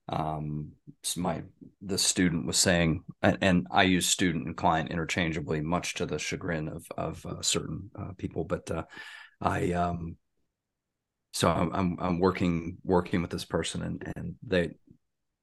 um, 0.08 0.72
my 1.16 1.42
the 1.82 1.98
student 1.98 2.46
was 2.46 2.56
saying, 2.56 3.04
and, 3.22 3.38
and, 3.42 3.66
I 3.70 3.82
use 3.82 4.08
student 4.08 4.46
and 4.46 4.56
client 4.56 4.90
interchangeably, 4.90 5.60
much 5.60 5.94
to 5.94 6.06
the 6.06 6.18
chagrin 6.18 6.68
of 6.68 6.86
of 6.96 7.24
uh, 7.26 7.42
certain 7.42 7.90
uh, 7.98 8.12
people. 8.16 8.44
But 8.44 8.70
uh, 8.70 8.84
I, 9.40 9.72
um, 9.72 10.16
so 11.34 11.50
I'm, 11.50 11.70
I'm 11.74 11.96
I'm 12.00 12.20
working 12.20 12.78
working 12.82 13.20
with 13.20 13.30
this 13.30 13.44
person, 13.44 13.82
and 13.82 14.12
and 14.16 14.34
they 14.42 14.70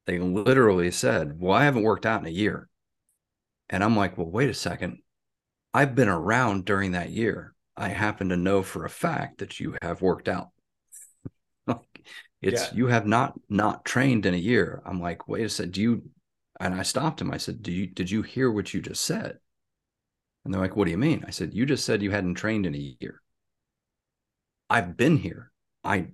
they 0.07 0.17
literally 0.17 0.89
said, 0.91 1.39
"Well, 1.39 1.53
I 1.53 1.65
haven't 1.65 1.83
worked 1.83 2.07
out 2.07 2.21
in 2.21 2.27
a 2.27 2.31
year," 2.31 2.67
and 3.69 3.83
I'm 3.83 3.95
like, 3.95 4.17
"Well, 4.17 4.29
wait 4.29 4.49
a 4.49 4.55
second 4.55 4.99
I've 5.75 5.93
been 5.93 6.07
around 6.07 6.63
during 6.63 6.93
that 6.93 7.09
year. 7.09 7.53
I 7.75 7.89
happen 7.89 8.29
to 8.29 8.37
know 8.37 8.63
for 8.63 8.85
a 8.85 8.89
fact 8.89 9.39
that 9.39 9.59
you 9.59 9.75
have 9.81 10.01
worked 10.01 10.29
out. 10.29 10.51
it's 12.41 12.61
yeah. 12.61 12.69
you 12.73 12.87
have 12.87 13.05
not 13.05 13.33
not 13.49 13.83
trained 13.83 14.25
in 14.25 14.33
a 14.33 14.37
year. 14.37 14.81
I'm 14.85 15.01
like, 15.01 15.27
wait 15.27 15.45
a 15.45 15.49
second, 15.49 15.73
do 15.73 15.81
you? 15.81 16.03
And 16.61 16.73
I 16.73 16.83
stopped 16.83 17.19
him. 17.19 17.29
I 17.29 17.35
said, 17.35 17.61
"Do 17.61 17.73
you 17.73 17.87
did 17.87 18.09
you 18.09 18.21
hear 18.21 18.49
what 18.49 18.73
you 18.73 18.81
just 18.81 19.03
said?" 19.03 19.39
And 20.45 20.53
they're 20.53 20.61
like, 20.61 20.77
"What 20.77 20.85
do 20.85 20.91
you 20.91 20.97
mean?" 20.97 21.25
I 21.27 21.31
said, 21.31 21.53
"You 21.53 21.65
just 21.65 21.83
said 21.83 22.01
you 22.01 22.11
hadn't 22.11 22.35
trained 22.35 22.65
in 22.65 22.73
a 22.73 22.95
year. 23.01 23.21
I've 24.69 24.95
been 24.95 25.17
here. 25.17 25.51
I 25.83 26.07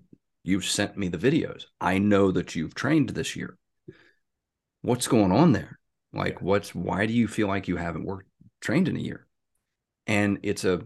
you've 0.43 0.65
sent 0.65 0.97
me 0.97 1.07
the 1.09 1.19
videos. 1.19 1.65
I 1.79 1.99
know 1.99 2.31
that 2.31 2.55
you've 2.55 2.73
trained 2.73 3.09
this 3.09 3.35
year. 3.35 3.59
What's 4.81 5.07
going 5.07 5.31
on 5.31 5.51
there? 5.51 5.77
Like, 6.13 6.41
what's 6.41 6.73
why 6.73 7.05
do 7.05 7.13
you 7.13 7.27
feel 7.27 7.47
like 7.47 7.67
you 7.67 7.75
haven't 7.75 8.05
worked 8.05 8.27
trained 8.59 8.87
in 8.87 8.97
a 8.97 8.99
year?" 8.99 9.27
And 10.07 10.39
it's 10.43 10.65
a 10.65 10.81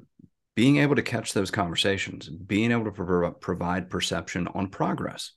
being 0.56 0.78
able 0.78 0.96
to 0.96 1.02
catch 1.02 1.34
those 1.34 1.52
conversations 1.52 2.30
being 2.30 2.72
able 2.72 2.86
to 2.86 2.92
pro- 2.92 3.32
provide 3.32 3.90
perception 3.90 4.48
on 4.50 4.68
progress. 4.68 5.32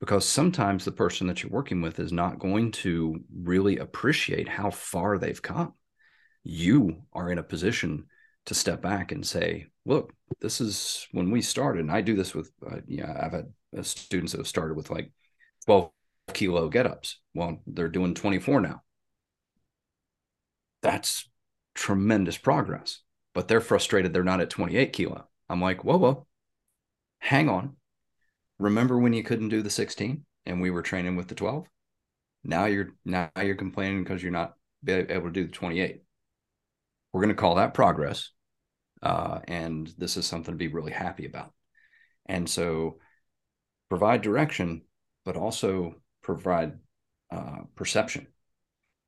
Because 0.00 0.28
sometimes 0.28 0.84
the 0.84 0.90
person 0.90 1.28
that 1.28 1.42
you're 1.42 1.52
working 1.52 1.80
with 1.80 2.00
is 2.00 2.12
not 2.12 2.40
going 2.40 2.72
to 2.72 3.20
really 3.32 3.78
appreciate 3.78 4.48
how 4.48 4.70
far 4.70 5.16
they've 5.16 5.40
come. 5.40 5.74
You 6.42 7.02
are 7.12 7.30
in 7.30 7.38
a 7.38 7.42
position 7.44 8.06
to 8.46 8.54
step 8.54 8.82
back 8.82 9.12
and 9.12 9.24
say 9.24 9.68
look 9.86 10.12
this 10.40 10.60
is 10.60 11.06
when 11.12 11.30
we 11.30 11.40
started 11.40 11.80
and 11.80 11.92
i 11.92 12.00
do 12.00 12.16
this 12.16 12.34
with 12.34 12.50
uh, 12.68 12.78
yeah 12.88 13.16
i've 13.22 13.30
had 13.30 13.52
uh, 13.78 13.82
students 13.82 14.32
that 14.32 14.38
have 14.38 14.48
started 14.48 14.76
with 14.76 14.90
like 14.90 15.12
12 15.66 15.90
kilo 16.32 16.68
get-ups. 16.68 17.20
Well 17.34 17.60
they're 17.66 17.88
doing 17.88 18.14
24 18.14 18.60
now. 18.60 18.82
That's 20.82 21.28
tremendous 21.74 22.36
progress, 22.36 23.00
but 23.34 23.48
they're 23.48 23.60
frustrated 23.60 24.12
they're 24.12 24.24
not 24.24 24.40
at 24.40 24.50
28 24.50 24.92
kilo. 24.92 25.28
I'm 25.48 25.60
like, 25.60 25.84
whoa, 25.84 25.98
whoa, 25.98 26.26
hang 27.18 27.48
on. 27.48 27.76
Remember 28.58 28.98
when 28.98 29.12
you 29.12 29.22
couldn't 29.22 29.48
do 29.48 29.62
the 29.62 29.70
16 29.70 30.24
and 30.46 30.60
we 30.60 30.70
were 30.70 30.82
training 30.82 31.16
with 31.16 31.28
the 31.28 31.34
12? 31.34 31.66
Now 32.44 32.66
you're 32.66 32.90
now 33.04 33.30
you're 33.40 33.54
complaining 33.54 34.02
because 34.02 34.22
you're 34.22 34.32
not 34.32 34.54
able 34.86 35.26
to 35.26 35.30
do 35.30 35.44
the 35.46 35.52
28. 35.52 36.02
We're 37.12 37.20
going 37.20 37.34
to 37.34 37.40
call 37.40 37.56
that 37.56 37.74
progress, 37.74 38.30
uh, 39.02 39.40
and 39.46 39.92
this 39.98 40.16
is 40.16 40.26
something 40.26 40.54
to 40.54 40.58
be 40.58 40.68
really 40.68 40.92
happy 40.92 41.26
about. 41.26 41.52
And 42.26 42.48
so, 42.48 42.98
provide 43.90 44.22
direction, 44.22 44.82
but 45.24 45.36
also 45.36 45.96
provide 46.22 46.78
uh, 47.30 47.60
perception 47.76 48.28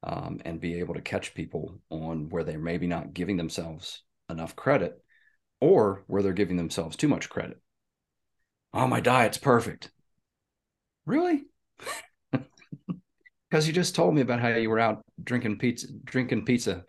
um, 0.05 0.41
and 0.45 0.61
be 0.61 0.79
able 0.79 0.95
to 0.95 1.01
catch 1.01 1.35
people 1.35 1.81
on 1.91 2.29
where 2.29 2.45
they're 2.45 2.59
maybe 2.59 2.87
not 2.87 3.15
giving 3.15 3.37
themselves 3.37 4.03
enough 4.31 4.55
credit 4.55 5.03
or 5.61 6.05
where 6.07 6.23
they're 6.23 6.33
giving 6.33 6.57
themselves 6.57 6.97
too 6.97 7.09
much 7.09 7.31
credit. 7.31 7.59
Oh, 8.73 8.87
my 8.87 9.01
diet's 9.01 9.39
perfect. 9.39 9.91
Really? 11.07 11.45
Because 13.51 13.69
you 13.69 13.73
just 13.73 13.95
told 13.95 14.17
me 14.17 14.21
about 14.21 14.41
how 14.41 14.49
you 14.49 14.69
were 14.69 14.81
out 14.81 15.05
drinking 15.23 15.59
pizza, 15.59 15.87
drinking 16.03 16.45
pizza. 16.45 16.83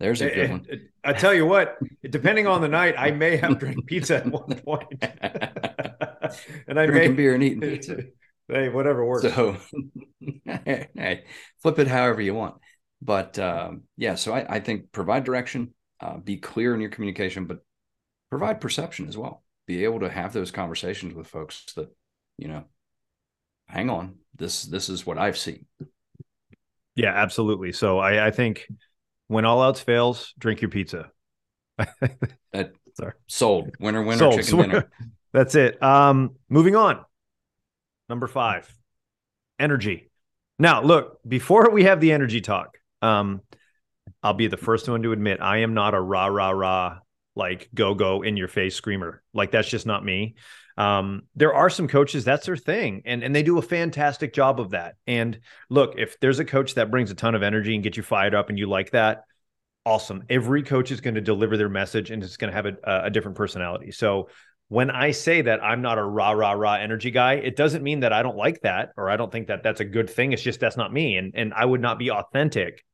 There's 0.00 0.20
a 0.20 0.28
good 0.28 0.50
one. 0.50 0.66
I 1.04 1.12
tell 1.12 1.32
you 1.32 1.46
what, 1.46 1.78
depending 2.10 2.48
on 2.48 2.60
the 2.60 2.66
night, 2.66 2.96
I 2.98 3.12
may 3.12 3.36
have 3.36 3.60
drank 3.60 3.86
pizza 3.86 4.16
at 4.16 4.26
one 4.26 4.52
point. 4.64 4.88
and 5.00 6.80
I 6.80 6.86
drinking 6.86 6.90
may 6.90 7.16
beer 7.16 7.34
and 7.34 7.44
eating 7.44 7.60
pizza. 7.60 7.98
Hey, 8.48 8.68
whatever 8.68 9.04
works. 9.04 9.22
So, 9.22 9.56
hey, 10.44 11.24
flip 11.62 11.78
it 11.78 11.86
however 11.86 12.20
you 12.20 12.34
want. 12.34 12.56
But 13.00 13.38
um, 13.38 13.82
yeah, 13.96 14.14
so 14.14 14.32
I, 14.32 14.56
I, 14.56 14.60
think 14.60 14.90
provide 14.90 15.24
direction, 15.24 15.74
uh, 16.00 16.16
be 16.16 16.38
clear 16.38 16.74
in 16.74 16.80
your 16.80 16.90
communication, 16.90 17.44
but 17.44 17.58
provide 18.30 18.60
perception 18.60 19.06
as 19.06 19.16
well. 19.16 19.44
Be 19.66 19.84
able 19.84 20.00
to 20.00 20.10
have 20.10 20.32
those 20.32 20.50
conversations 20.50 21.14
with 21.14 21.28
folks 21.28 21.64
that, 21.76 21.94
you 22.38 22.48
know, 22.48 22.64
hang 23.68 23.90
on, 23.90 24.16
this 24.34 24.62
this 24.62 24.88
is 24.88 25.06
what 25.06 25.18
I've 25.18 25.38
seen. 25.38 25.66
Yeah, 26.96 27.12
absolutely. 27.14 27.72
So 27.72 27.98
I, 27.98 28.26
I 28.26 28.30
think 28.32 28.66
when 29.28 29.44
all 29.44 29.62
else 29.62 29.80
fails, 29.80 30.34
drink 30.38 30.62
your 30.62 30.70
pizza. 30.70 31.12
that, 32.52 32.72
Sorry. 32.94 33.12
Sold. 33.28 33.70
Winner, 33.78 34.02
winner, 34.02 34.18
Sold. 34.18 34.42
chicken 34.42 34.58
dinner. 34.58 34.90
That's 35.32 35.54
it. 35.54 35.80
Um, 35.80 36.34
moving 36.48 36.74
on. 36.74 37.04
Number 38.08 38.26
five, 38.26 38.72
energy. 39.58 40.10
Now, 40.58 40.82
look, 40.82 41.18
before 41.26 41.70
we 41.70 41.84
have 41.84 42.00
the 42.00 42.12
energy 42.12 42.40
talk, 42.40 42.78
um, 43.02 43.42
I'll 44.22 44.34
be 44.34 44.46
the 44.48 44.56
first 44.56 44.88
one 44.88 45.02
to 45.02 45.12
admit 45.12 45.40
I 45.40 45.58
am 45.58 45.74
not 45.74 45.94
a 45.94 46.00
rah, 46.00 46.26
rah, 46.26 46.50
rah, 46.50 46.98
like 47.36 47.68
go, 47.74 47.94
go 47.94 48.22
in 48.22 48.36
your 48.36 48.48
face 48.48 48.74
screamer. 48.74 49.22
Like 49.32 49.52
that's 49.52 49.68
just 49.68 49.86
not 49.86 50.04
me. 50.04 50.34
Um, 50.76 51.22
there 51.34 51.54
are 51.54 51.70
some 51.70 51.88
coaches 51.88 52.24
that's 52.24 52.46
their 52.46 52.56
thing 52.56 53.02
and, 53.04 53.24
and 53.24 53.34
they 53.34 53.42
do 53.42 53.58
a 53.58 53.62
fantastic 53.62 54.32
job 54.32 54.60
of 54.60 54.70
that. 54.70 54.94
And 55.06 55.40
look, 55.68 55.94
if 55.98 56.18
there's 56.20 56.38
a 56.38 56.44
coach 56.44 56.74
that 56.74 56.90
brings 56.90 57.10
a 57.10 57.14
ton 57.14 57.34
of 57.34 57.42
energy 57.42 57.74
and 57.74 57.82
gets 57.82 57.96
you 57.96 58.02
fired 58.02 58.34
up 58.34 58.48
and 58.48 58.58
you 58.58 58.68
like 58.68 58.92
that, 58.92 59.24
awesome. 59.84 60.22
Every 60.28 60.62
coach 60.62 60.90
is 60.90 61.00
going 61.00 61.14
to 61.14 61.20
deliver 61.20 61.56
their 61.56 61.68
message 61.68 62.10
and 62.10 62.22
it's 62.22 62.36
going 62.36 62.52
to 62.52 62.56
have 62.56 62.66
a, 62.66 63.04
a 63.04 63.10
different 63.10 63.36
personality. 63.36 63.90
So 63.90 64.28
when 64.68 64.90
I 64.90 65.12
say 65.12 65.42
that 65.42 65.64
I'm 65.64 65.80
not 65.80 65.98
a 65.98 66.04
rah 66.04 66.32
rah 66.32 66.52
rah 66.52 66.74
energy 66.74 67.10
guy, 67.10 67.34
it 67.34 67.56
doesn't 67.56 67.82
mean 67.82 68.00
that 68.00 68.12
I 68.12 68.22
don't 68.22 68.36
like 68.36 68.60
that 68.62 68.90
or 68.96 69.08
I 69.08 69.16
don't 69.16 69.32
think 69.32 69.48
that 69.48 69.62
that's 69.62 69.80
a 69.80 69.84
good 69.84 70.10
thing. 70.10 70.32
It's 70.32 70.42
just 70.42 70.60
that's 70.60 70.76
not 70.76 70.92
me, 70.92 71.16
and 71.16 71.32
and 71.34 71.54
I 71.54 71.64
would 71.64 71.80
not 71.80 71.98
be 71.98 72.10
authentic 72.10 72.84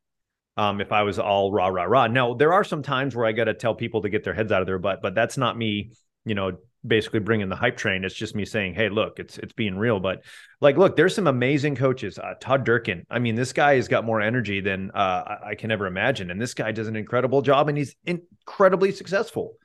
um, 0.56 0.80
if 0.80 0.92
I 0.92 1.02
was 1.02 1.18
all 1.18 1.52
rah 1.52 1.66
rah 1.66 1.84
rah. 1.84 2.06
Now 2.06 2.34
there 2.34 2.52
are 2.52 2.64
some 2.64 2.82
times 2.82 3.16
where 3.16 3.26
I 3.26 3.32
got 3.32 3.44
to 3.44 3.54
tell 3.54 3.74
people 3.74 4.02
to 4.02 4.08
get 4.08 4.22
their 4.22 4.34
heads 4.34 4.52
out 4.52 4.62
of 4.62 4.66
their 4.66 4.78
butt, 4.78 5.00
but 5.02 5.14
that's 5.14 5.36
not 5.36 5.58
me. 5.58 5.92
You 6.24 6.34
know, 6.34 6.52
basically 6.86 7.20
bringing 7.20 7.48
the 7.48 7.56
hype 7.56 7.76
train. 7.76 8.04
It's 8.04 8.14
just 8.14 8.36
me 8.36 8.44
saying, 8.44 8.74
"Hey, 8.74 8.88
look, 8.88 9.18
it's 9.18 9.36
it's 9.38 9.52
being 9.52 9.76
real." 9.76 9.98
But 9.98 10.22
like, 10.60 10.76
look, 10.76 10.94
there's 10.94 11.14
some 11.14 11.26
amazing 11.26 11.74
coaches. 11.74 12.18
Uh, 12.18 12.34
Todd 12.40 12.64
Durkin. 12.64 13.04
I 13.10 13.18
mean, 13.18 13.34
this 13.34 13.52
guy 13.52 13.74
has 13.74 13.88
got 13.88 14.04
more 14.04 14.20
energy 14.20 14.60
than 14.60 14.92
uh, 14.92 15.38
I 15.44 15.54
can 15.56 15.72
ever 15.72 15.86
imagine, 15.86 16.30
and 16.30 16.40
this 16.40 16.54
guy 16.54 16.70
does 16.70 16.86
an 16.86 16.96
incredible 16.96 17.42
job, 17.42 17.68
and 17.68 17.76
he's 17.76 17.96
incredibly 18.04 18.92
successful. 18.92 19.56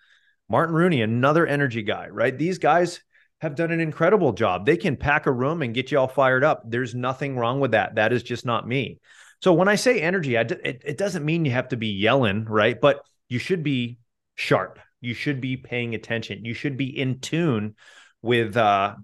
Martin 0.49 0.75
Rooney, 0.75 1.01
another 1.01 1.45
energy 1.45 1.83
guy, 1.83 2.07
right? 2.09 2.37
These 2.37 2.57
guys 2.57 3.01
have 3.41 3.55
done 3.55 3.71
an 3.71 3.79
incredible 3.79 4.33
job. 4.33 4.65
They 4.65 4.77
can 4.77 4.97
pack 4.97 5.25
a 5.25 5.31
room 5.31 5.61
and 5.61 5.73
get 5.73 5.91
you 5.91 5.99
all 5.99 6.07
fired 6.07 6.43
up. 6.43 6.63
There's 6.65 6.95
nothing 6.95 7.37
wrong 7.37 7.59
with 7.59 7.71
that. 7.71 7.95
That 7.95 8.11
is 8.11 8.23
just 8.23 8.45
not 8.45 8.67
me. 8.67 8.99
So 9.41 9.53
when 9.53 9.69
I 9.69 9.75
say 9.75 10.01
energy, 10.01 10.37
I, 10.37 10.41
it, 10.41 10.81
it 10.85 10.97
doesn't 10.97 11.23
mean 11.23 11.45
you 11.45 11.51
have 11.51 11.69
to 11.69 11.77
be 11.77 11.87
yelling, 11.87 12.45
right? 12.45 12.79
But 12.79 13.01
you 13.29 13.39
should 13.39 13.63
be 13.63 13.99
sharp. 14.35 14.79
You 14.99 15.13
should 15.13 15.39
be 15.39 15.55
paying 15.55 15.95
attention. 15.95 16.43
You 16.43 16.53
should 16.53 16.75
be 16.75 16.99
in 16.99 17.19
tune 17.19 17.75
with 18.21 18.57
uh, 18.57 18.95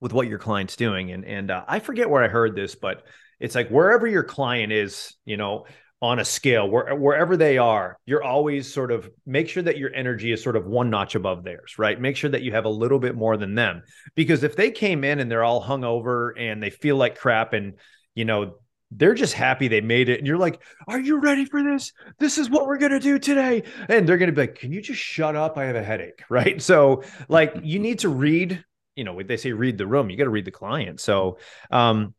with 0.00 0.12
what 0.14 0.28
your 0.28 0.38
client's 0.38 0.76
doing. 0.76 1.12
And 1.12 1.24
and 1.26 1.50
uh, 1.50 1.64
I 1.68 1.80
forget 1.80 2.08
where 2.08 2.24
I 2.24 2.28
heard 2.28 2.56
this, 2.56 2.74
but 2.74 3.02
it's 3.38 3.54
like 3.54 3.68
wherever 3.68 4.06
your 4.06 4.22
client 4.22 4.72
is, 4.72 5.14
you 5.26 5.36
know, 5.36 5.66
on 6.02 6.18
a 6.18 6.24
scale, 6.24 6.68
where, 6.68 6.94
wherever 6.94 7.36
they 7.36 7.56
are, 7.56 7.98
you're 8.04 8.22
always 8.22 8.72
sort 8.72 8.92
of 8.92 9.08
make 9.24 9.48
sure 9.48 9.62
that 9.62 9.78
your 9.78 9.94
energy 9.94 10.32
is 10.32 10.42
sort 10.42 10.56
of 10.56 10.66
one 10.66 10.90
notch 10.90 11.14
above 11.14 11.44
theirs, 11.44 11.78
right? 11.78 11.98
Make 11.98 12.16
sure 12.16 12.30
that 12.30 12.42
you 12.42 12.52
have 12.52 12.66
a 12.66 12.70
little 12.70 12.98
bit 12.98 13.14
more 13.14 13.36
than 13.36 13.54
them. 13.54 13.82
Because 14.14 14.42
if 14.42 14.54
they 14.54 14.70
came 14.70 15.02
in 15.04 15.18
and 15.20 15.30
they're 15.30 15.44
all 15.44 15.64
hungover 15.64 16.32
and 16.38 16.62
they 16.62 16.70
feel 16.70 16.96
like 16.96 17.18
crap 17.18 17.52
and 17.52 17.74
you 18.14 18.24
know 18.24 18.54
they're 18.96 19.14
just 19.14 19.34
happy 19.34 19.68
they 19.68 19.80
made 19.80 20.08
it. 20.08 20.18
And 20.18 20.26
you're 20.26 20.38
like, 20.38 20.60
Are 20.86 21.00
you 21.00 21.20
ready 21.20 21.44
for 21.44 21.62
this? 21.62 21.92
This 22.18 22.38
is 22.38 22.48
what 22.50 22.66
we're 22.66 22.78
going 22.78 22.92
to 22.92 23.00
do 23.00 23.18
today. 23.18 23.64
And 23.88 24.08
they're 24.08 24.18
going 24.18 24.28
to 24.28 24.34
be 24.34 24.42
like, 24.42 24.56
Can 24.56 24.72
you 24.72 24.80
just 24.80 25.00
shut 25.00 25.36
up? 25.36 25.56
I 25.56 25.64
have 25.64 25.76
a 25.76 25.82
headache. 25.82 26.22
Right. 26.30 26.60
So, 26.60 27.04
like, 27.28 27.54
you 27.62 27.78
need 27.78 28.00
to 28.00 28.08
read, 28.08 28.64
you 28.96 29.04
know, 29.04 29.22
they 29.22 29.36
say 29.36 29.52
read 29.52 29.78
the 29.78 29.86
room, 29.86 30.10
you 30.10 30.16
got 30.16 30.24
to 30.24 30.30
read 30.30 30.44
the 30.44 30.50
client. 30.50 31.00
So, 31.00 31.38
um, 31.70 32.14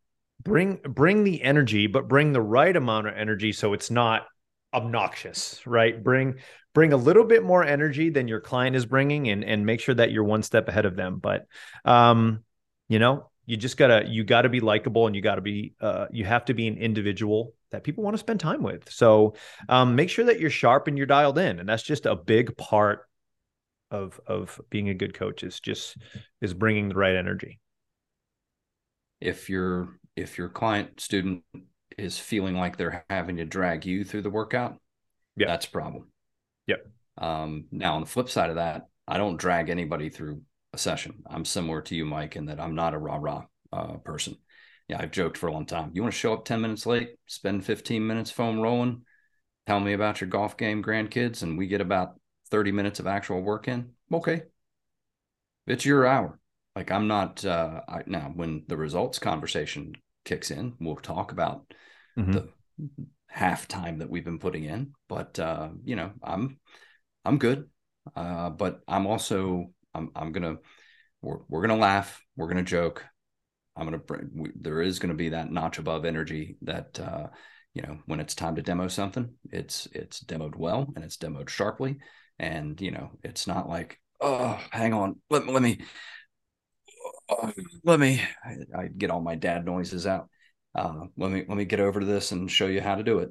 bring 0.45 0.79
bring 0.83 1.23
the 1.25 1.41
energy 1.41 1.87
but 1.87 2.07
bring 2.07 2.31
the 2.31 2.41
right 2.41 2.75
amount 2.75 3.07
of 3.07 3.15
energy 3.17 3.51
so 3.51 3.73
it's 3.73 3.91
not 3.91 4.25
obnoxious 4.73 5.61
right? 5.65 6.01
Bring 6.03 6.35
bring 6.73 6.93
a 6.93 6.97
little 6.97 7.23
bit 7.23 7.43
more 7.43 7.63
energy 7.63 8.09
than 8.09 8.27
your 8.27 8.41
client 8.41 8.75
is 8.75 8.85
bringing 8.85 9.29
and 9.29 9.43
and 9.43 9.65
make 9.65 9.81
sure 9.81 9.95
that 9.95 10.11
you're 10.11 10.23
one 10.23 10.43
step 10.43 10.69
ahead 10.69 10.85
of 10.85 10.95
them. 10.95 11.19
But 11.19 11.45
um 11.83 12.43
you 12.87 12.99
know 12.99 13.29
you 13.45 13.57
just 13.57 13.77
gotta 13.77 14.05
you 14.07 14.23
gotta 14.23 14.49
be 14.49 14.59
likable 14.59 15.07
and 15.07 15.15
you 15.15 15.21
gotta 15.21 15.41
be 15.41 15.73
uh, 15.79 16.07
you 16.11 16.25
have 16.25 16.45
to 16.45 16.53
be 16.53 16.67
an 16.67 16.77
individual 16.77 17.53
that 17.71 17.83
people 17.83 18.03
want 18.03 18.15
to 18.15 18.19
spend 18.19 18.39
time 18.39 18.63
with. 18.63 18.89
So 18.91 19.35
um, 19.69 19.95
make 19.95 20.09
sure 20.09 20.25
that 20.25 20.39
you're 20.39 20.49
sharp 20.49 20.87
and 20.87 20.97
you're 20.97 21.07
dialed 21.07 21.37
in 21.37 21.59
and 21.59 21.67
that's 21.69 21.83
just 21.83 22.05
a 22.05 22.15
big 22.15 22.57
part 22.57 23.07
of 23.91 24.19
of 24.25 24.59
being 24.69 24.89
a 24.89 24.93
good 24.93 25.13
coach 25.13 25.43
is 25.43 25.59
just 25.59 25.97
is 26.41 26.53
bringing 26.53 26.89
the 26.89 26.95
right 26.95 27.15
energy. 27.15 27.59
If 29.21 29.49
your 29.49 29.99
if 30.15 30.37
your 30.37 30.49
client 30.49 30.99
student 30.99 31.43
is 31.97 32.17
feeling 32.17 32.55
like 32.55 32.77
they're 32.77 33.05
having 33.09 33.37
to 33.37 33.45
drag 33.45 33.85
you 33.85 34.03
through 34.03 34.21
the 34.21 34.29
workout 34.29 34.77
yeah 35.35 35.47
that's 35.47 35.65
a 35.65 35.71
problem 35.71 36.07
yep 36.67 36.85
um, 37.17 37.65
now 37.71 37.95
on 37.95 38.01
the 38.01 38.07
flip 38.07 38.29
side 38.29 38.49
of 38.49 38.57
that 38.57 38.87
i 39.07 39.17
don't 39.17 39.37
drag 39.37 39.69
anybody 39.69 40.09
through 40.09 40.41
a 40.75 40.77
session. 40.77 41.23
I'm 41.25 41.45
similar 41.45 41.81
to 41.83 41.95
you, 41.95 42.05
Mike, 42.05 42.35
in 42.35 42.45
that 42.45 42.59
I'm 42.59 42.75
not 42.75 42.93
a 42.93 42.99
rah 42.99 43.17
rah 43.17 43.45
uh, 43.73 43.97
person. 43.97 44.37
Yeah, 44.87 44.97
I've 44.99 45.11
joked 45.11 45.37
for 45.37 45.47
a 45.47 45.51
long 45.51 45.65
time. 45.65 45.89
You 45.93 46.03
want 46.03 46.13
to 46.13 46.19
show 46.19 46.33
up 46.33 46.45
10 46.45 46.61
minutes 46.61 46.85
late, 46.85 47.15
spend 47.25 47.65
15 47.65 48.05
minutes 48.05 48.29
foam 48.29 48.59
rolling, 48.59 49.03
tell 49.65 49.79
me 49.79 49.93
about 49.93 50.21
your 50.21 50.29
golf 50.29 50.57
game, 50.57 50.83
grandkids, 50.83 51.41
and 51.41 51.57
we 51.57 51.65
get 51.65 51.81
about 51.81 52.19
30 52.51 52.71
minutes 52.71 52.99
of 52.99 53.07
actual 53.07 53.41
work 53.41 53.67
in. 53.67 53.93
Okay. 54.13 54.43
It's 55.65 55.85
your 55.85 56.05
hour. 56.05 56.39
Like 56.75 56.91
I'm 56.91 57.07
not 57.07 57.43
uh 57.43 57.81
I, 57.87 58.03
now 58.05 58.31
when 58.35 58.65
the 58.67 58.77
results 58.77 59.17
conversation 59.17 59.95
kicks 60.25 60.51
in, 60.51 60.73
we'll 60.79 60.95
talk 60.95 61.31
about 61.31 61.73
mm-hmm. 62.17 62.31
the 62.31 62.49
half 63.27 63.67
time 63.67 63.99
that 63.99 64.09
we've 64.09 64.25
been 64.25 64.39
putting 64.39 64.65
in. 64.65 64.93
But 65.07 65.39
uh, 65.39 65.69
you 65.83 65.95
know, 65.95 66.11
I'm 66.21 66.59
I'm 67.23 67.37
good. 67.37 67.69
Uh, 68.15 68.49
but 68.49 68.81
I'm 68.87 69.07
also 69.07 69.71
I'm 69.93 70.11
I'm 70.15 70.31
gonna 70.31 70.57
we're 71.21 71.39
we're 71.47 71.61
gonna 71.61 71.77
laugh, 71.77 72.21
we're 72.35 72.47
gonna 72.47 72.63
joke. 72.63 73.05
I'm 73.75 73.85
gonna 73.85 73.97
bring. 73.97 74.29
We, 74.33 74.51
there 74.55 74.81
is 74.81 74.99
gonna 74.99 75.15
be 75.15 75.29
that 75.29 75.51
notch 75.51 75.79
above 75.79 76.05
energy 76.05 76.57
that 76.61 76.99
uh, 76.99 77.27
you 77.73 77.81
know 77.81 77.99
when 78.05 78.19
it's 78.19 78.35
time 78.35 78.55
to 78.55 78.61
demo 78.61 78.87
something, 78.87 79.33
it's 79.51 79.87
it's 79.93 80.23
demoed 80.23 80.55
well 80.55 80.91
and 80.95 81.03
it's 81.03 81.17
demoed 81.17 81.49
sharply, 81.49 81.97
and 82.39 82.79
you 82.79 82.91
know 82.91 83.11
it's 83.23 83.47
not 83.47 83.67
like 83.67 83.99
oh 84.21 84.57
hang 84.71 84.93
on 84.93 85.19
let 85.29 85.45
let 85.45 85.61
me 85.61 85.79
let 87.83 87.99
me 87.99 88.21
I, 88.43 88.55
I, 88.77 88.87
get 88.87 89.11
all 89.11 89.21
my 89.21 89.35
dad 89.35 89.65
noises 89.65 90.05
out. 90.05 90.29
Uh, 90.73 91.05
let 91.17 91.31
me 91.31 91.45
let 91.47 91.57
me 91.57 91.65
get 91.65 91.79
over 91.79 91.99
to 91.99 92.05
this 92.05 92.31
and 92.31 92.51
show 92.51 92.67
you 92.67 92.81
how 92.81 92.95
to 92.95 93.03
do 93.03 93.19
it. 93.19 93.29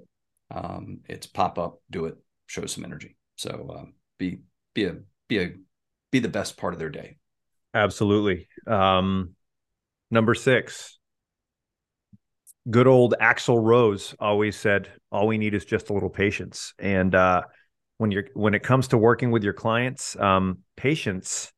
Um, 0.50 1.00
it's 1.08 1.26
pop 1.26 1.58
up, 1.58 1.80
do 1.90 2.06
it, 2.06 2.16
show 2.46 2.66
some 2.66 2.84
energy. 2.84 3.16
So 3.36 3.74
um, 3.76 3.94
be 4.18 4.40
be 4.74 4.84
a 4.86 4.96
be 5.28 5.40
a 5.40 5.52
be 6.10 6.20
the 6.20 6.28
best 6.28 6.56
part 6.56 6.72
of 6.72 6.78
their 6.78 6.90
day. 6.90 7.16
Absolutely. 7.74 8.48
Um, 8.66 9.34
number 10.10 10.34
six, 10.34 10.98
good 12.70 12.86
old 12.86 13.14
Axl 13.20 13.62
Rose 13.62 14.14
always 14.18 14.56
said, 14.56 14.90
"All 15.10 15.26
we 15.26 15.38
need 15.38 15.54
is 15.54 15.64
just 15.64 15.90
a 15.90 15.92
little 15.92 16.10
patience." 16.10 16.72
And 16.78 17.14
uh, 17.14 17.42
when 17.98 18.10
you're 18.10 18.26
when 18.34 18.54
it 18.54 18.62
comes 18.62 18.88
to 18.88 18.98
working 18.98 19.30
with 19.30 19.42
your 19.42 19.52
clients, 19.52 20.16
um, 20.18 20.58
patience 20.76 21.52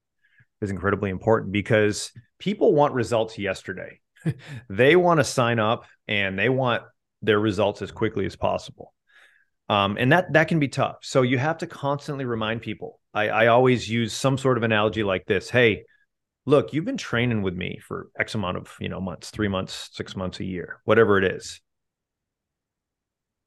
is 0.63 0.71
incredibly 0.71 1.11
important 1.11 1.53
because 1.53 2.13
people 2.39 2.75
want 2.75 2.95
results 2.95 3.39
yesterday. 3.39 4.01
they 4.69 4.97
want 4.97 5.19
to 5.21 5.25
sign 5.25 5.59
up 5.59 5.85
and 6.09 6.39
they 6.39 6.49
want 6.49 6.83
their 7.23 7.41
results 7.41 7.83
as 7.83 7.91
quickly 7.91 8.27
as 8.27 8.37
possible. 8.37 8.93
Um, 9.69 9.97
and 9.99 10.13
that 10.13 10.33
that 10.33 10.49
can 10.49 10.61
be 10.61 10.69
tough. 10.69 10.99
So 11.03 11.23
you 11.23 11.39
have 11.39 11.59
to 11.59 11.67
constantly 11.67 12.25
remind 12.25 12.63
people. 12.63 13.01
I, 13.13 13.29
I 13.29 13.47
always 13.49 13.89
use 13.89 14.13
some 14.13 14.39
sort 14.39 14.57
of 14.57 14.63
analogy 14.63 15.03
like 15.03 15.27
this. 15.27 15.51
Hey, 15.51 15.85
look, 16.45 16.73
you've 16.73 16.85
been 16.85 16.97
training 16.97 17.43
with 17.43 17.55
me 17.55 17.81
for 17.87 18.09
X 18.19 18.35
amount 18.35 18.59
of 18.59 18.73
you 18.79 18.89
know 18.89 19.01
months, 19.01 19.31
three 19.31 19.49
months, 19.49 19.91
six 19.93 20.15
months, 20.15 20.39
a 20.39 20.45
year, 20.45 20.81
whatever 20.85 21.19
it 21.19 21.25
is. 21.25 21.61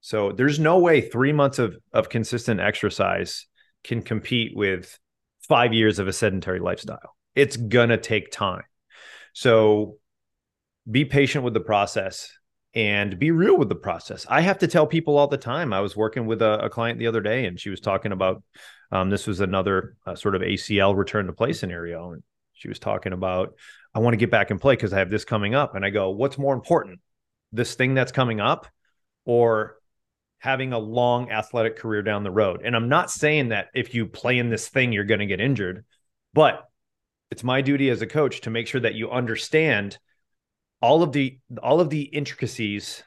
So 0.02 0.32
there's 0.32 0.60
no 0.60 0.80
way 0.80 1.02
three 1.02 1.32
months 1.32 1.58
of 1.58 1.78
of 1.94 2.10
consistent 2.10 2.60
exercise 2.60 3.48
can 3.86 4.02
compete 4.02 4.52
with 4.56 5.00
five 5.48 5.74
years 5.74 6.00
of 6.00 6.10
a 6.10 6.14
sedentary 6.14 6.60
lifestyle. 6.60 7.16
It's 7.34 7.56
gonna 7.56 7.98
take 7.98 8.30
time. 8.30 8.64
So 9.34 9.98
be 10.90 11.06
patient 11.06 11.44
with 11.44 11.54
the 11.54 11.60
process 11.60 12.32
and 12.74 13.18
be 13.18 13.32
real 13.32 13.58
with 13.58 13.70
the 13.70 13.76
process. 13.76 14.26
I 14.30 14.42
have 14.42 14.60
to 14.60 14.68
tell 14.68 14.86
people 14.86 15.18
all 15.18 15.28
the 15.28 15.38
time. 15.38 15.74
I 15.74 15.82
was 15.82 15.96
working 15.96 16.26
with 16.26 16.42
a, 16.42 16.66
a 16.66 16.70
client 16.70 17.00
the 17.00 17.08
other 17.08 17.22
day, 17.22 17.46
and 17.46 17.60
she 17.60 17.70
was 17.70 17.80
talking 17.80 18.12
about 18.12 18.44
um, 18.92 19.10
this 19.10 19.28
was 19.28 19.40
another 19.40 19.96
uh, 20.06 20.16
sort 20.16 20.36
of 20.36 20.42
ACL 20.42 20.96
return 20.96 21.28
to 21.28 21.34
play 21.34 21.54
scenario, 21.54 22.12
and 22.12 22.24
she 22.54 22.68
was 22.68 22.80
talking 22.80 23.14
about 23.14 23.54
I 23.94 24.00
want 24.00 24.14
to 24.14 24.18
get 24.18 24.30
back 24.30 24.52
and 24.52 24.62
play 24.62 24.76
because 24.76 24.94
I 24.94 25.00
have 25.00 25.10
this 25.10 25.26
coming 25.26 25.56
up, 25.56 25.76
and 25.76 25.84
I 25.84 25.90
go, 25.90 26.12
what's 26.12 26.38
more 26.38 26.54
important, 26.54 27.00
this 27.52 27.74
thing 27.76 27.96
that's 27.96 28.12
coming 28.12 28.40
up, 28.40 28.68
or 29.26 29.78
having 30.38 30.74
a 30.74 30.80
long 30.80 31.32
athletic 31.32 31.76
career 31.76 32.04
down 32.04 32.24
the 32.24 32.32
road? 32.32 32.62
And 32.64 32.76
I'm 32.76 32.90
not 32.90 33.10
saying 33.10 33.50
that 33.50 33.68
if 33.74 33.96
you 33.96 34.06
play 34.06 34.38
in 34.38 34.50
this 34.50 34.70
thing, 34.70 34.92
you're 34.92 35.06
going 35.06 35.22
to 35.22 35.26
get 35.26 35.42
injured, 35.42 35.86
but 36.34 36.69
it's 37.32 37.44
my 37.44 37.62
duty 37.62 37.90
as 37.90 38.02
a 38.02 38.08
coach 38.08 38.42
to 38.42 38.50
make 38.50 38.68
sure 38.68 38.82
that 38.82 38.96
you 38.96 39.12
understand 39.12 39.98
all 40.82 41.04
of 41.04 41.12
the 41.12 41.40
all 41.62 41.82
of 41.82 41.90
the 41.90 42.02
intricacies 42.02 43.04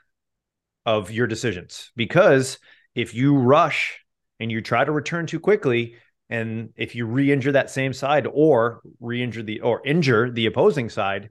of 0.85 1.11
your 1.11 1.27
decisions. 1.27 1.91
Because 1.97 2.59
if 2.95 3.15
you 3.15 3.37
rush 3.37 4.01
and 4.41 4.51
you 4.51 4.61
try 4.61 4.85
to 4.85 4.93
return 4.93 5.27
too 5.27 5.41
quickly 5.41 5.97
and 6.29 6.71
if 6.77 6.95
you 6.95 7.07
re-injure 7.07 7.53
that 7.53 7.71
same 7.71 7.93
side 7.93 8.27
or 8.33 8.81
re-injure 9.01 9.43
the 9.43 9.61
or 9.61 9.85
injure 9.87 10.31
the 10.31 10.47
opposing 10.47 10.89
side 10.89 11.31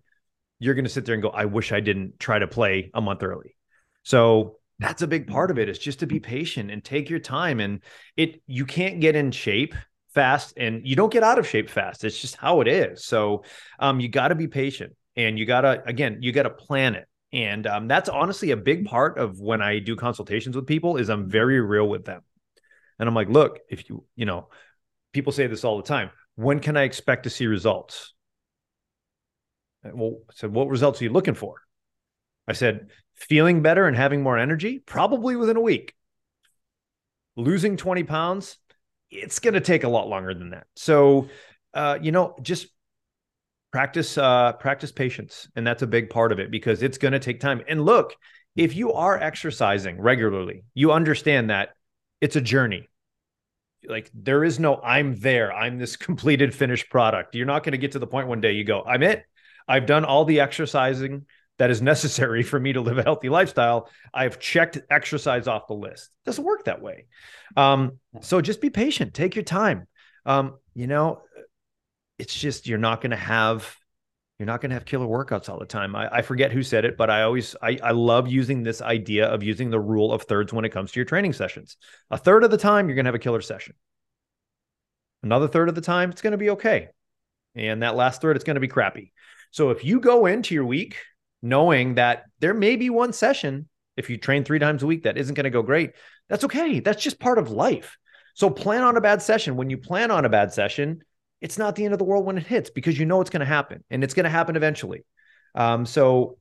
you're 0.60 0.76
going 0.76 0.86
to 0.86 0.92
sit 0.92 1.06
there 1.06 1.14
and 1.14 1.24
go 1.24 1.30
i 1.30 1.46
wish 1.46 1.72
i 1.72 1.80
didn't 1.80 2.20
try 2.20 2.40
to 2.40 2.48
play 2.48 2.92
a 2.94 3.02
month 3.02 3.24
early. 3.24 3.56
So 4.04 4.58
that's 4.80 5.04
a 5.04 5.08
big 5.08 5.28
part 5.28 5.52
of 5.52 5.60
it 5.60 5.70
is 5.70 5.78
just 5.78 6.00
to 6.00 6.08
be 6.08 6.20
patient 6.20 6.72
and 6.72 6.84
take 6.84 7.10
your 7.10 7.20
time. 7.20 7.60
And 7.60 7.82
it 8.18 8.42
you 8.48 8.66
can't 8.66 9.00
get 9.00 9.16
in 9.16 9.32
shape 9.32 9.76
fast 10.14 10.54
and 10.58 10.86
you 10.86 10.96
don't 10.96 11.12
get 11.12 11.24
out 11.24 11.40
of 11.40 11.48
shape 11.48 11.70
fast 11.70 12.04
it's 12.04 12.20
just 12.20 12.36
how 12.36 12.62
it 12.62 12.68
is 12.68 13.06
so 13.06 13.44
um, 13.80 14.00
you 14.00 14.10
got 14.10 14.30
to 14.30 14.36
be 14.36 14.48
patient 14.48 14.94
and 15.16 15.38
you 15.38 15.46
gotta 15.46 15.84
again 15.86 16.18
you 16.22 16.32
gotta 16.32 16.50
plan 16.50 16.96
it 16.96 17.08
and 17.34 17.66
um, 17.68 17.88
that's 17.88 18.10
honestly 18.10 18.52
a 18.52 18.58
big 18.58 18.86
part 18.86 19.18
of 19.18 19.40
when 19.40 19.62
i 19.62 19.80
do 19.80 19.96
consultations 19.96 20.56
with 20.56 20.68
people 20.68 20.98
is 20.98 21.10
i'm 21.10 21.30
very 21.30 21.62
real 21.62 21.88
with 21.88 22.06
them 22.06 22.22
and 23.00 23.08
i'm 23.08 23.16
like 23.16 23.30
look 23.30 23.60
if 23.70 23.90
you 23.90 24.04
you 24.16 24.26
know 24.26 24.50
people 25.14 25.32
say 25.32 25.48
this 25.48 25.64
all 25.64 25.78
the 25.78 25.84
time 25.84 26.10
when 26.36 26.60
can 26.60 26.78
I 26.78 26.84
expect 26.84 27.24
to 27.24 27.30
see 27.30 27.46
results? 27.48 28.14
Well, 29.84 30.18
I 30.30 30.34
said, 30.36 30.54
what 30.54 30.68
results 30.68 31.02
are 31.02 31.04
you 31.04 31.12
looking 31.12 31.34
for? 31.34 31.62
I 32.48 32.54
said, 32.54 32.90
feeling 33.14 33.62
better 33.62 33.88
and 33.88 33.96
having 33.96 34.22
more 34.22 34.38
energy, 34.38 34.80
probably 34.80 35.36
within 35.36 35.58
a 35.58 35.62
week. 35.62 35.96
Losing 37.36 37.78
20 37.78 38.04
pounds, 38.04 38.58
it's 39.12 39.40
going 39.40 39.54
to 39.54 39.62
take 39.62 39.84
a 39.84 39.90
lot 39.90 40.08
longer 40.08 40.34
than 40.34 40.52
that. 40.52 40.68
So, 40.76 41.28
uh, 41.74 42.00
you 42.02 42.12
know, 42.12 42.36
just 42.42 42.68
practice 43.72 44.18
uh, 44.18 44.54
practice 44.54 44.92
patience, 44.92 45.50
and 45.56 45.68
that's 45.68 45.82
a 45.82 45.88
big 45.88 46.10
part 46.10 46.32
of 46.32 46.40
it 46.40 46.50
because 46.50 46.82
it's 46.82 46.98
going 46.98 47.12
to 47.14 47.20
take 47.20 47.40
time. 47.40 47.62
And 47.68 47.84
look, 47.84 48.16
if 48.56 48.76
you 48.76 48.94
are 48.94 49.18
exercising 49.18 50.00
regularly, 50.00 50.64
you 50.74 50.92
understand 50.92 51.50
that 51.50 51.70
it's 52.22 52.36
a 52.36 52.42
journey. 52.42 52.88
Like 53.88 54.10
there 54.14 54.44
is 54.44 54.60
no 54.60 54.80
I'm 54.82 55.20
there, 55.20 55.54
I'm 55.54 55.78
this 55.78 55.96
completed 55.98 56.56
finished 56.56 56.90
product. 56.90 57.36
You're 57.36 57.46
not 57.46 57.64
going 57.64 57.74
to 57.74 57.78
get 57.78 57.94
to 57.94 58.00
the 58.00 58.08
point 58.08 58.28
one 58.28 58.42
day 58.42 58.54
you 58.54 58.64
go, 58.64 58.84
I'm 58.84 59.04
it. 59.04 59.26
I've 59.68 59.86
done 59.86 60.06
all 60.06 60.26
the 60.26 60.40
exercising 60.40 61.26
that 61.62 61.70
is 61.70 61.80
necessary 61.80 62.42
for 62.52 62.60
me 62.60 62.74
to 62.74 62.82
live 62.82 62.98
a 62.98 63.04
healthy 63.04 63.30
lifestyle. 63.30 63.88
I've 64.12 64.40
checked 64.40 64.80
exercise 64.90 65.48
off 65.48 65.68
the 65.68 65.76
list. 65.76 66.06
It 66.06 66.26
doesn't 66.26 66.44
work 66.44 66.66
that 66.66 66.82
way. 66.82 67.06
Um, 67.56 68.00
so 68.22 68.42
just 68.42 68.62
be 68.62 68.72
patient, 68.72 69.14
take 69.14 69.36
your 69.36 69.44
time. 69.44 69.88
Um, 70.26 70.58
you 70.74 70.88
know, 70.88 71.22
it's 72.18 72.34
just 72.34 72.66
you're 72.66 72.80
not 72.80 73.00
going 73.02 73.12
to 73.12 73.18
have 73.18 73.78
you're 74.40 74.48
not 74.48 74.60
going 74.60 74.72
to 74.72 74.74
have 74.74 74.86
killer 74.86 75.06
workouts 75.06 75.50
all 75.50 75.60
the 75.60 75.68
time. 75.68 75.96
I, 75.96 76.10
I, 76.12 76.22
forget 76.24 76.52
who 76.52 76.64
said 76.64 76.84
it, 76.84 76.98
but 76.98 77.12
I 77.12 77.22
always 77.22 77.56
I, 77.62 77.78
I 77.84 77.92
love 77.92 78.28
using 78.28 78.64
this 78.64 78.82
idea 78.82 79.28
of 79.28 79.44
using 79.44 79.70
the 79.70 79.80
rule 79.80 80.12
of 80.12 80.24
thirds 80.24 80.52
when 80.52 80.66
it 80.66 80.70
comes 80.70 80.92
to 80.92 81.00
your 81.00 81.06
training 81.06 81.34
sessions. 81.34 81.78
A 82.10 82.18
third 82.18 82.44
of 82.44 82.50
the 82.50 82.58
time, 82.58 82.88
you're 82.88 82.96
going 82.96 83.06
to 83.06 83.10
have 83.10 83.16
a 83.16 83.20
killer 83.20 83.42
session. 83.42 83.76
Another 85.22 85.48
third 85.48 85.70
of 85.70 85.76
the 85.76 85.82
time, 85.82 86.10
it's 86.10 86.24
going 86.24 86.32
to 86.32 86.40
be 86.40 86.50
okay, 86.52 86.88
and 87.54 87.84
that 87.84 87.96
last 87.96 88.20
third, 88.20 88.36
it's 88.36 88.46
going 88.46 88.56
to 88.56 88.62
be 88.62 88.68
crappy. 88.68 89.14
So 89.52 89.70
if 89.70 89.86
you 89.86 90.00
go 90.00 90.26
into 90.26 90.56
your 90.56 90.66
week 90.66 90.96
knowing 91.42 91.96
that 91.96 92.26
there 92.40 92.54
may 92.54 92.76
be 92.76 92.90
one 92.90 93.14
session 93.14 93.68
if 93.98 94.10
you 94.10 94.18
train 94.18 94.44
three 94.44 94.60
times 94.60 94.84
a 94.84 94.88
week 94.88 95.04
that 95.04 95.18
isn't 95.18 95.36
going 95.36 95.44
to 95.44 95.50
go 95.50 95.62
great, 95.62 95.92
that's 96.30 96.44
okay. 96.46 96.80
That's 96.80 97.04
just 97.04 97.20
part 97.20 97.38
of 97.38 97.52
life. 97.52 97.98
So 98.34 98.50
plan 98.50 98.84
on 98.84 98.98
a 98.98 99.02
bad 99.02 99.22
session. 99.22 99.58
When 99.58 99.70
you 99.70 99.78
plan 99.78 100.12
on 100.12 100.26
a 100.26 100.30
bad 100.30 100.54
session, 100.54 101.04
it's 101.42 101.58
not 101.58 101.76
the 101.76 101.84
end 101.86 101.94
of 101.94 102.00
the 102.00 102.06
world 102.06 102.26
when 102.26 102.38
it 102.38 102.46
hits 102.46 102.70
because 102.70 102.98
you 102.98 103.06
know 103.06 103.20
it's 103.22 103.30
going 103.30 103.42
to 103.42 103.46
happen 103.46 103.84
and 103.90 104.04
it's 104.04 104.14
going 104.14 104.24
to 104.24 104.30
happen 104.30 104.56
eventually. 104.56 105.04
Um, 105.56 105.86
so 105.86 106.38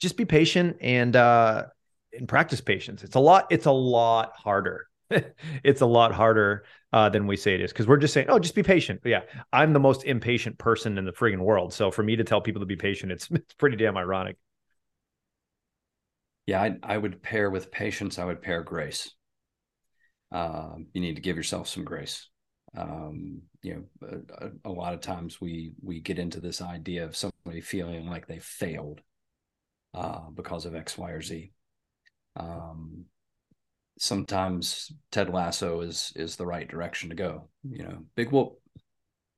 just 0.00 0.16
be 0.16 0.24
patient 0.24 0.78
and 0.80 1.14
uh, 1.14 1.64
and 2.12 2.26
practice 2.26 2.60
patience. 2.60 3.04
It's 3.04 3.14
a 3.14 3.20
lot. 3.20 3.46
It's 3.50 3.66
a 3.66 3.72
lot 3.72 4.32
harder. 4.36 4.86
it's 5.64 5.80
a 5.80 5.86
lot 5.86 6.12
harder 6.12 6.64
uh, 6.92 7.08
than 7.08 7.26
we 7.26 7.36
say 7.36 7.54
it 7.54 7.60
is 7.60 7.72
because 7.72 7.86
we're 7.86 7.96
just 7.96 8.14
saying, 8.14 8.26
oh, 8.28 8.38
just 8.38 8.54
be 8.54 8.62
patient. 8.62 9.00
But 9.02 9.10
yeah, 9.10 9.20
I'm 9.52 9.72
the 9.72 9.80
most 9.80 10.04
impatient 10.04 10.58
person 10.58 10.98
in 10.98 11.04
the 11.04 11.12
friggin' 11.12 11.40
world. 11.40 11.72
So 11.72 11.90
for 11.90 12.02
me 12.02 12.16
to 12.16 12.24
tell 12.24 12.40
people 12.40 12.60
to 12.60 12.66
be 12.66 12.76
patient, 12.76 13.12
it's 13.12 13.28
it's 13.30 13.54
pretty 13.54 13.76
damn 13.76 13.96
ironic. 13.96 14.36
Yeah, 16.46 16.60
I, 16.60 16.76
I 16.82 16.98
would 16.98 17.22
pair 17.22 17.50
with 17.50 17.70
patience. 17.70 18.18
I 18.18 18.24
would 18.24 18.42
pair 18.42 18.62
grace. 18.62 19.12
Uh, 20.32 20.74
you 20.92 21.00
need 21.00 21.16
to 21.16 21.22
give 21.22 21.36
yourself 21.36 21.68
some 21.68 21.84
grace 21.84 22.28
um, 22.76 23.42
you 23.62 23.86
know 24.00 24.18
a, 24.38 24.50
a, 24.68 24.70
lot 24.70 24.94
of 24.94 25.00
times 25.00 25.40
we 25.40 25.72
we 25.82 26.00
get 26.00 26.18
into 26.18 26.40
this 26.40 26.62
idea 26.62 27.04
of 27.04 27.16
somebody 27.16 27.60
feeling 27.60 28.08
like 28.08 28.26
they 28.26 28.38
failed 28.38 29.00
uh, 29.94 30.30
because 30.34 30.64
of 30.64 30.74
x 30.74 30.96
y 30.96 31.10
or 31.10 31.20
z 31.20 31.52
um, 32.36 33.04
sometimes 33.98 34.92
ted 35.10 35.28
lasso 35.28 35.80
is 35.80 36.12
is 36.16 36.36
the 36.36 36.46
right 36.46 36.68
direction 36.68 37.10
to 37.10 37.14
go 37.14 37.48
you 37.62 37.82
know 37.82 38.04
big 38.14 38.30
whoop. 38.30 38.58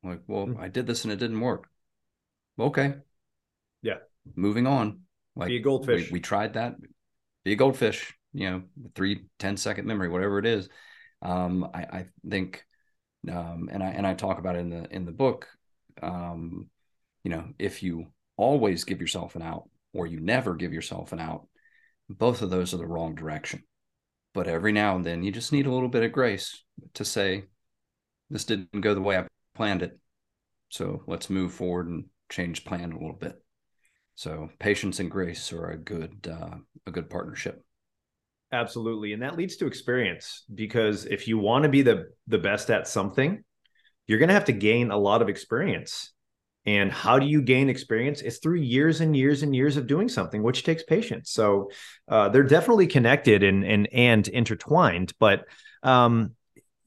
Like 0.02 0.20
well 0.26 0.46
mm-hmm. 0.46 0.60
i 0.60 0.68
did 0.68 0.86
this 0.86 1.04
and 1.04 1.12
it 1.12 1.18
didn't 1.18 1.40
work. 1.40 1.68
Okay. 2.58 2.94
Yeah. 3.82 3.98
Moving 4.34 4.66
on. 4.66 5.00
Like 5.36 5.48
be 5.48 5.56
a 5.56 5.60
goldfish. 5.60 6.10
we, 6.10 6.14
we 6.14 6.20
tried 6.20 6.54
that. 6.54 6.76
Be 7.44 7.52
a 7.52 7.56
goldfish 7.56 8.14
you 8.32 8.50
know 8.50 8.62
three 8.94 9.24
10 9.38 9.56
second 9.56 9.86
memory 9.86 10.08
whatever 10.08 10.38
it 10.38 10.46
is. 10.46 10.68
Um, 11.22 11.68
I, 11.72 11.80
I 11.80 12.06
think 12.28 12.64
um, 13.30 13.70
and 13.72 13.82
I 13.82 13.88
and 13.88 14.06
I 14.06 14.14
talk 14.14 14.38
about 14.38 14.56
it 14.56 14.60
in 14.60 14.70
the 14.70 14.86
in 14.94 15.04
the 15.04 15.12
book. 15.12 15.48
Um, 16.02 16.68
you 17.22 17.30
know, 17.30 17.48
if 17.58 17.82
you 17.82 18.08
always 18.36 18.84
give 18.84 19.00
yourself 19.00 19.36
an 19.36 19.42
out 19.42 19.68
or 19.92 20.06
you 20.06 20.20
never 20.20 20.54
give 20.54 20.72
yourself 20.72 21.12
an 21.12 21.20
out, 21.20 21.46
both 22.08 22.42
of 22.42 22.50
those 22.50 22.74
are 22.74 22.78
the 22.78 22.86
wrong 22.86 23.14
direction. 23.14 23.62
But 24.34 24.48
every 24.48 24.72
now 24.72 24.96
and 24.96 25.04
then, 25.04 25.22
you 25.22 25.32
just 25.32 25.52
need 25.52 25.66
a 25.66 25.72
little 25.72 25.88
bit 25.88 26.02
of 26.02 26.12
grace 26.12 26.62
to 26.94 27.04
say, 27.04 27.44
"This 28.30 28.44
didn't 28.44 28.80
go 28.80 28.94
the 28.94 29.00
way 29.00 29.16
I 29.16 29.26
planned 29.54 29.82
it, 29.82 29.98
so 30.68 31.02
let's 31.06 31.30
move 31.30 31.52
forward 31.52 31.88
and 31.88 32.06
change 32.28 32.64
plan 32.64 32.92
a 32.92 32.98
little 32.98 33.16
bit." 33.16 33.40
So 34.16 34.50
patience 34.58 35.00
and 35.00 35.10
grace 35.10 35.52
are 35.52 35.70
a 35.70 35.78
good 35.78 36.28
uh, 36.30 36.56
a 36.86 36.90
good 36.90 37.10
partnership. 37.10 37.64
Absolutely. 38.52 39.12
And 39.12 39.22
that 39.22 39.36
leads 39.36 39.56
to 39.56 39.66
experience 39.66 40.44
because 40.54 41.06
if 41.06 41.26
you 41.26 41.38
want 41.38 41.64
to 41.64 41.68
be 41.68 41.82
the 41.82 42.10
the 42.28 42.38
best 42.38 42.70
at 42.70 42.86
something, 42.86 43.42
you're 44.06 44.18
going 44.20 44.28
to 44.28 44.34
have 44.34 44.46
to 44.46 44.52
gain 44.52 44.90
a 44.90 44.96
lot 44.96 45.22
of 45.22 45.28
experience. 45.28 46.13
And 46.66 46.90
how 46.90 47.18
do 47.18 47.26
you 47.26 47.42
gain 47.42 47.68
experience? 47.68 48.22
It's 48.22 48.38
through 48.38 48.60
years 48.60 49.00
and 49.00 49.14
years 49.14 49.42
and 49.42 49.54
years 49.54 49.76
of 49.76 49.86
doing 49.86 50.08
something, 50.08 50.42
which 50.42 50.64
takes 50.64 50.82
patience. 50.82 51.30
So 51.30 51.70
uh, 52.08 52.30
they're 52.30 52.42
definitely 52.42 52.86
connected 52.86 53.42
and 53.42 53.64
and 53.64 53.88
and 53.92 54.26
intertwined. 54.28 55.12
But 55.18 55.44
um, 55.82 56.32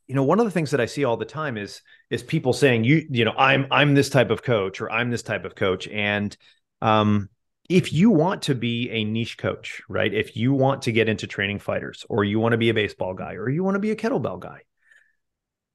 you 0.08 0.16
know, 0.16 0.24
one 0.24 0.40
of 0.40 0.46
the 0.46 0.52
things 0.52 0.72
that 0.72 0.82
I 0.82 0.86
see 0.86 1.04
all 1.04 1.18
the 1.18 1.26
time 1.26 1.58
is 1.58 1.82
is 2.10 2.24
people 2.24 2.54
saying, 2.54 2.86
"You, 2.86 3.06
you 3.10 3.26
know, 3.26 3.34
I'm 3.38 3.68
I'm 3.70 3.94
this 3.94 4.10
type 4.10 4.32
of 4.32 4.42
coach 4.42 4.82
or 4.82 4.92
I'm 4.92 5.12
this 5.12 5.24
type 5.24 5.46
of 5.46 5.54
coach," 5.54 5.88
and 5.88 6.36
um, 6.82 7.30
if 7.70 7.92
you 7.92 8.10
want 8.10 8.44
to 8.44 8.56
be 8.56 8.90
a 8.90 9.04
niche 9.04 9.38
coach, 9.38 9.82
right? 9.90 10.14
If 10.14 10.38
you 10.38 10.54
want 10.54 10.84
to 10.84 10.92
get 10.92 11.10
into 11.10 11.28
training 11.28 11.60
fighters 11.60 12.06
or 12.10 12.24
you 12.24 12.40
want 12.40 12.54
to 12.54 12.58
be 12.58 12.70
a 12.70 12.74
baseball 12.74 13.14
guy 13.14 13.34
or 13.34 13.50
you 13.50 13.64
want 13.64 13.76
to 13.76 13.80
be 13.80 13.92
a 13.92 13.96
kettlebell 13.96 14.40
guy, 14.40 14.62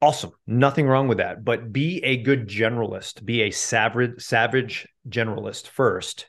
awesome. 0.03 0.32
Nothing 0.46 0.86
wrong 0.86 1.09
with 1.09 1.18
that. 1.18 1.44
But 1.44 1.72
be 1.72 2.03
a 2.05 2.18
good 2.18 2.48
generalist, 2.48 3.24
be 3.24 3.42
a 3.42 3.50
savage, 3.53 4.20
savage 4.20 4.88
generalist 5.09 5.68
first. 5.68 6.26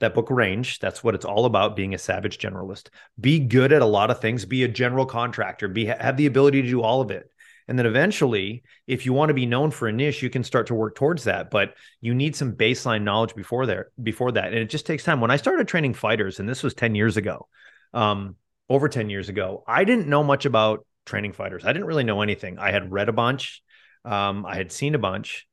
That 0.00 0.14
book 0.14 0.30
range, 0.30 0.80
that's 0.80 1.04
what 1.04 1.14
it's 1.14 1.24
all 1.24 1.44
about 1.44 1.76
being 1.76 1.94
a 1.94 1.98
savage 1.98 2.38
generalist. 2.38 2.88
Be 3.20 3.38
good 3.38 3.72
at 3.72 3.82
a 3.82 3.86
lot 3.86 4.10
of 4.10 4.20
things, 4.20 4.44
be 4.44 4.64
a 4.64 4.68
general 4.68 5.06
contractor, 5.06 5.68
be 5.68 5.86
have 5.86 6.16
the 6.16 6.26
ability 6.26 6.60
to 6.62 6.68
do 6.68 6.82
all 6.82 7.00
of 7.00 7.12
it. 7.12 7.30
And 7.68 7.78
then 7.78 7.86
eventually, 7.86 8.64
if 8.88 9.06
you 9.06 9.12
want 9.12 9.28
to 9.28 9.34
be 9.34 9.46
known 9.46 9.70
for 9.70 9.86
a 9.86 9.92
niche, 9.92 10.20
you 10.20 10.28
can 10.28 10.42
start 10.42 10.66
to 10.66 10.74
work 10.74 10.96
towards 10.96 11.24
that. 11.24 11.50
But 11.50 11.74
you 12.00 12.12
need 12.12 12.34
some 12.34 12.56
baseline 12.56 13.02
knowledge 13.02 13.36
before 13.36 13.66
there, 13.66 13.92
before 14.02 14.32
that. 14.32 14.46
And 14.46 14.56
it 14.56 14.70
just 14.70 14.86
takes 14.86 15.04
time. 15.04 15.20
When 15.20 15.30
I 15.30 15.36
started 15.36 15.68
training 15.68 15.94
fighters, 15.94 16.40
and 16.40 16.48
this 16.48 16.64
was 16.64 16.74
10 16.74 16.96
years 16.96 17.16
ago, 17.16 17.46
um, 17.94 18.34
over 18.68 18.88
10 18.88 19.08
years 19.08 19.28
ago, 19.28 19.62
I 19.68 19.84
didn't 19.84 20.08
know 20.08 20.24
much 20.24 20.44
about 20.44 20.84
training 21.06 21.32
fighters. 21.32 21.64
I 21.64 21.72
didn't 21.72 21.88
really 21.88 22.04
know 22.04 22.22
anything. 22.22 22.58
I 22.58 22.70
had 22.70 22.92
read 22.92 23.08
a 23.08 23.12
bunch, 23.12 23.62
um, 24.04 24.44
I 24.46 24.56
had 24.56 24.72
seen 24.72 24.94
a 24.94 24.98
bunch. 24.98 25.46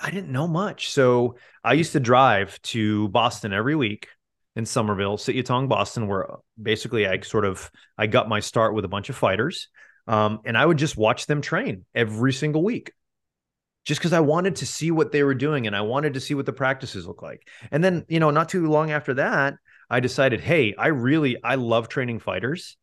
I 0.00 0.10
didn't 0.10 0.32
know 0.32 0.48
much. 0.48 0.90
So 0.90 1.36
I 1.62 1.74
used 1.74 1.92
to 1.92 2.00
drive 2.00 2.60
to 2.62 3.08
Boston 3.08 3.52
every 3.52 3.76
week 3.76 4.08
in 4.56 4.64
Somerville, 4.64 5.18
Sityodtong, 5.18 5.68
Boston, 5.68 6.06
where 6.08 6.26
basically 6.60 7.06
I 7.06 7.20
sort 7.20 7.44
of 7.44 7.70
I 7.98 8.06
got 8.06 8.28
my 8.28 8.40
start 8.40 8.74
with 8.74 8.84
a 8.84 8.88
bunch 8.88 9.10
of 9.10 9.16
fighters. 9.16 9.68
Um, 10.06 10.40
and 10.44 10.56
I 10.56 10.64
would 10.64 10.78
just 10.78 10.96
watch 10.96 11.26
them 11.26 11.42
train 11.42 11.84
every 11.94 12.32
single 12.32 12.64
week 12.64 12.92
just 13.84 14.00
because 14.00 14.12
I 14.12 14.20
wanted 14.20 14.56
to 14.56 14.66
see 14.66 14.90
what 14.90 15.12
they 15.12 15.22
were 15.22 15.34
doing 15.34 15.66
and 15.66 15.76
I 15.76 15.82
wanted 15.82 16.14
to 16.14 16.20
see 16.20 16.34
what 16.34 16.46
the 16.46 16.52
practices 16.52 17.06
look 17.06 17.22
like. 17.22 17.46
And 17.70 17.82
then, 17.82 18.04
you 18.08 18.20
know, 18.20 18.30
not 18.30 18.48
too 18.48 18.68
long 18.68 18.90
after 18.90 19.14
that, 19.14 19.54
I 19.88 20.00
decided, 20.00 20.40
hey, 20.40 20.74
I 20.76 20.88
really 20.88 21.42
I 21.42 21.56
love 21.56 21.88
training 21.88 22.20
fighters. 22.20 22.76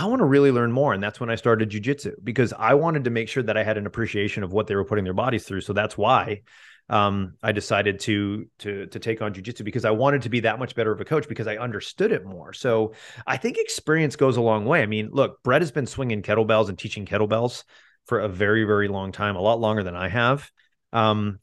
I 0.00 0.06
want 0.06 0.20
to 0.20 0.24
really 0.24 0.50
learn 0.50 0.72
more. 0.72 0.94
And 0.94 1.02
that's 1.02 1.20
when 1.20 1.28
I 1.28 1.34
started 1.34 1.68
jujitsu 1.68 2.14
because 2.24 2.54
I 2.58 2.72
wanted 2.72 3.04
to 3.04 3.10
make 3.10 3.28
sure 3.28 3.42
that 3.42 3.58
I 3.58 3.62
had 3.62 3.76
an 3.76 3.84
appreciation 3.84 4.42
of 4.42 4.50
what 4.50 4.66
they 4.66 4.74
were 4.74 4.84
putting 4.86 5.04
their 5.04 5.12
bodies 5.12 5.44
through. 5.44 5.60
So 5.60 5.74
that's 5.74 5.98
why 5.98 6.40
um, 6.88 7.34
I 7.42 7.52
decided 7.52 8.00
to 8.00 8.46
to 8.60 8.86
to 8.86 8.98
take 8.98 9.20
on 9.20 9.34
jujitsu 9.34 9.62
because 9.62 9.84
I 9.84 9.90
wanted 9.90 10.22
to 10.22 10.30
be 10.30 10.40
that 10.40 10.58
much 10.58 10.74
better 10.74 10.90
of 10.90 11.02
a 11.02 11.04
coach 11.04 11.28
because 11.28 11.46
I 11.46 11.58
understood 11.58 12.12
it 12.12 12.24
more. 12.24 12.54
So 12.54 12.94
I 13.26 13.36
think 13.36 13.58
experience 13.58 14.16
goes 14.16 14.38
a 14.38 14.40
long 14.40 14.64
way. 14.64 14.80
I 14.82 14.86
mean, 14.86 15.10
look, 15.12 15.42
Brett 15.42 15.60
has 15.60 15.70
been 15.70 15.86
swinging 15.86 16.22
kettlebells 16.22 16.70
and 16.70 16.78
teaching 16.78 17.04
kettlebells 17.04 17.64
for 18.06 18.20
a 18.20 18.28
very 18.28 18.64
very 18.64 18.88
long 18.88 19.12
time, 19.12 19.36
a 19.36 19.42
lot 19.42 19.60
longer 19.60 19.82
than 19.82 19.96
I 19.96 20.08
have. 20.08 20.50
Um, 20.94 21.40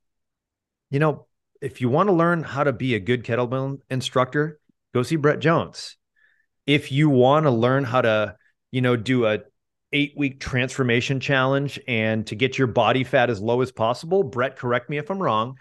you 0.89 0.97
know, 0.97 1.27
if 1.61 1.79
you 1.79 1.89
want 1.89 2.09
to 2.09 2.13
learn 2.13 2.41
how 2.41 2.63
to 2.63 2.73
be 2.73 2.95
a 2.95 2.99
good 2.99 3.23
kettlebell 3.23 3.81
instructor, 3.91 4.59
go 4.95 5.03
see 5.03 5.15
Brett 5.15 5.39
Jones. 5.39 5.95
If 6.65 6.91
you 6.91 7.09
want 7.09 7.45
to 7.45 7.51
learn 7.51 7.85
how 7.85 8.01
to, 8.01 8.35
you 8.71 8.81
know, 8.81 8.95
do 8.95 9.25
a 9.25 9.39
eight 9.93 10.13
week 10.17 10.39
transformation 10.39 11.19
challenge 11.19 11.79
and 11.87 12.27
to 12.27 12.35
get 12.35 12.57
your 12.57 12.67
body 12.67 13.03
fat 13.03 13.29
as 13.29 13.39
low 13.39 13.61
as 13.61 13.71
possible. 13.71 14.23
Brett, 14.23 14.57
correct 14.57 14.89
me 14.89 14.97
if 14.97 15.09
I'm 15.09 15.21
wrong, 15.21 15.55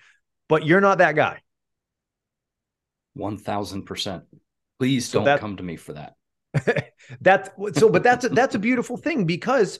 but 0.48 0.66
you're 0.66 0.80
not 0.80 0.98
that 0.98 1.14
guy. 1.14 1.40
1000%. 3.16 4.22
Please 4.78 5.11
don't 5.11 5.24
that, 5.24 5.40
come 5.40 5.57
to 5.57 5.62
me 5.62 5.76
for 5.76 5.94
that. 5.94 6.14
that's 7.20 7.50
so, 7.78 7.88
but 7.88 8.02
that's 8.02 8.24
a, 8.24 8.28
that's 8.28 8.54
a 8.54 8.59
beautiful 8.59 8.96
thing 8.96 9.24
because 9.24 9.78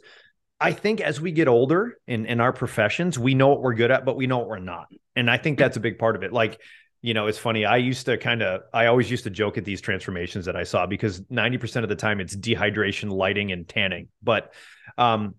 I 0.58 0.72
think 0.72 1.00
as 1.00 1.20
we 1.20 1.32
get 1.32 1.48
older 1.48 1.98
in 2.06 2.26
in 2.26 2.40
our 2.40 2.52
professions, 2.52 3.18
we 3.18 3.34
know 3.34 3.48
what 3.48 3.62
we're 3.62 3.74
good 3.74 3.90
at, 3.90 4.04
but 4.04 4.16
we 4.16 4.26
know 4.26 4.38
what 4.38 4.48
we're 4.48 4.58
not. 4.58 4.86
And 5.14 5.30
I 5.30 5.36
think 5.36 5.58
that's 5.58 5.76
a 5.76 5.80
big 5.80 5.98
part 5.98 6.16
of 6.16 6.22
it. 6.22 6.32
Like, 6.32 6.60
you 7.03 7.14
know, 7.14 7.26
it's 7.26 7.38
funny. 7.38 7.64
I 7.64 7.76
used 7.76 8.07
to 8.07 8.16
kind 8.18 8.42
of, 8.42 8.62
I 8.72 8.86
always 8.86 9.11
used 9.11 9.24
to 9.24 9.30
joke 9.30 9.59
at 9.59 9.64
these 9.64 9.80
transformations 9.80 10.47
that 10.47 10.57
I 10.57 10.64
saw 10.64 10.86
because 10.86 11.20
90% 11.22 11.82
of 11.82 11.88
the 11.88 11.97
time 11.97 12.20
it's 12.20 12.34
dehydration, 12.34 13.11
lighting, 13.11 13.53
and 13.53 13.68
tanning. 13.68 14.09
But 14.22 14.53
um, 14.99 15.34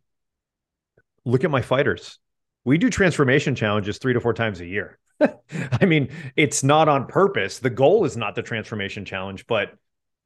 look 1.26 1.44
at 1.44 1.52
my 1.52 1.62
fighters. 1.62 2.20
We 2.64 2.78
do 2.78 2.90
transformation 2.90 3.56
challenges 3.56 3.98
three 3.98 4.14
to 4.14 4.20
four 4.20 4.34
times 4.34 4.60
a 4.62 4.66
year. 4.66 4.98
I 5.20 5.86
mean, 5.86 6.10
it's 6.36 6.64
not 6.64 6.90
on 6.90 7.08
purpose. 7.08 7.60
The 7.60 7.70
goal 7.70 8.06
is 8.06 8.16
not 8.18 8.36
the 8.36 8.44
transformation 8.44 9.06
challenge, 9.06 9.48
but 9.48 9.74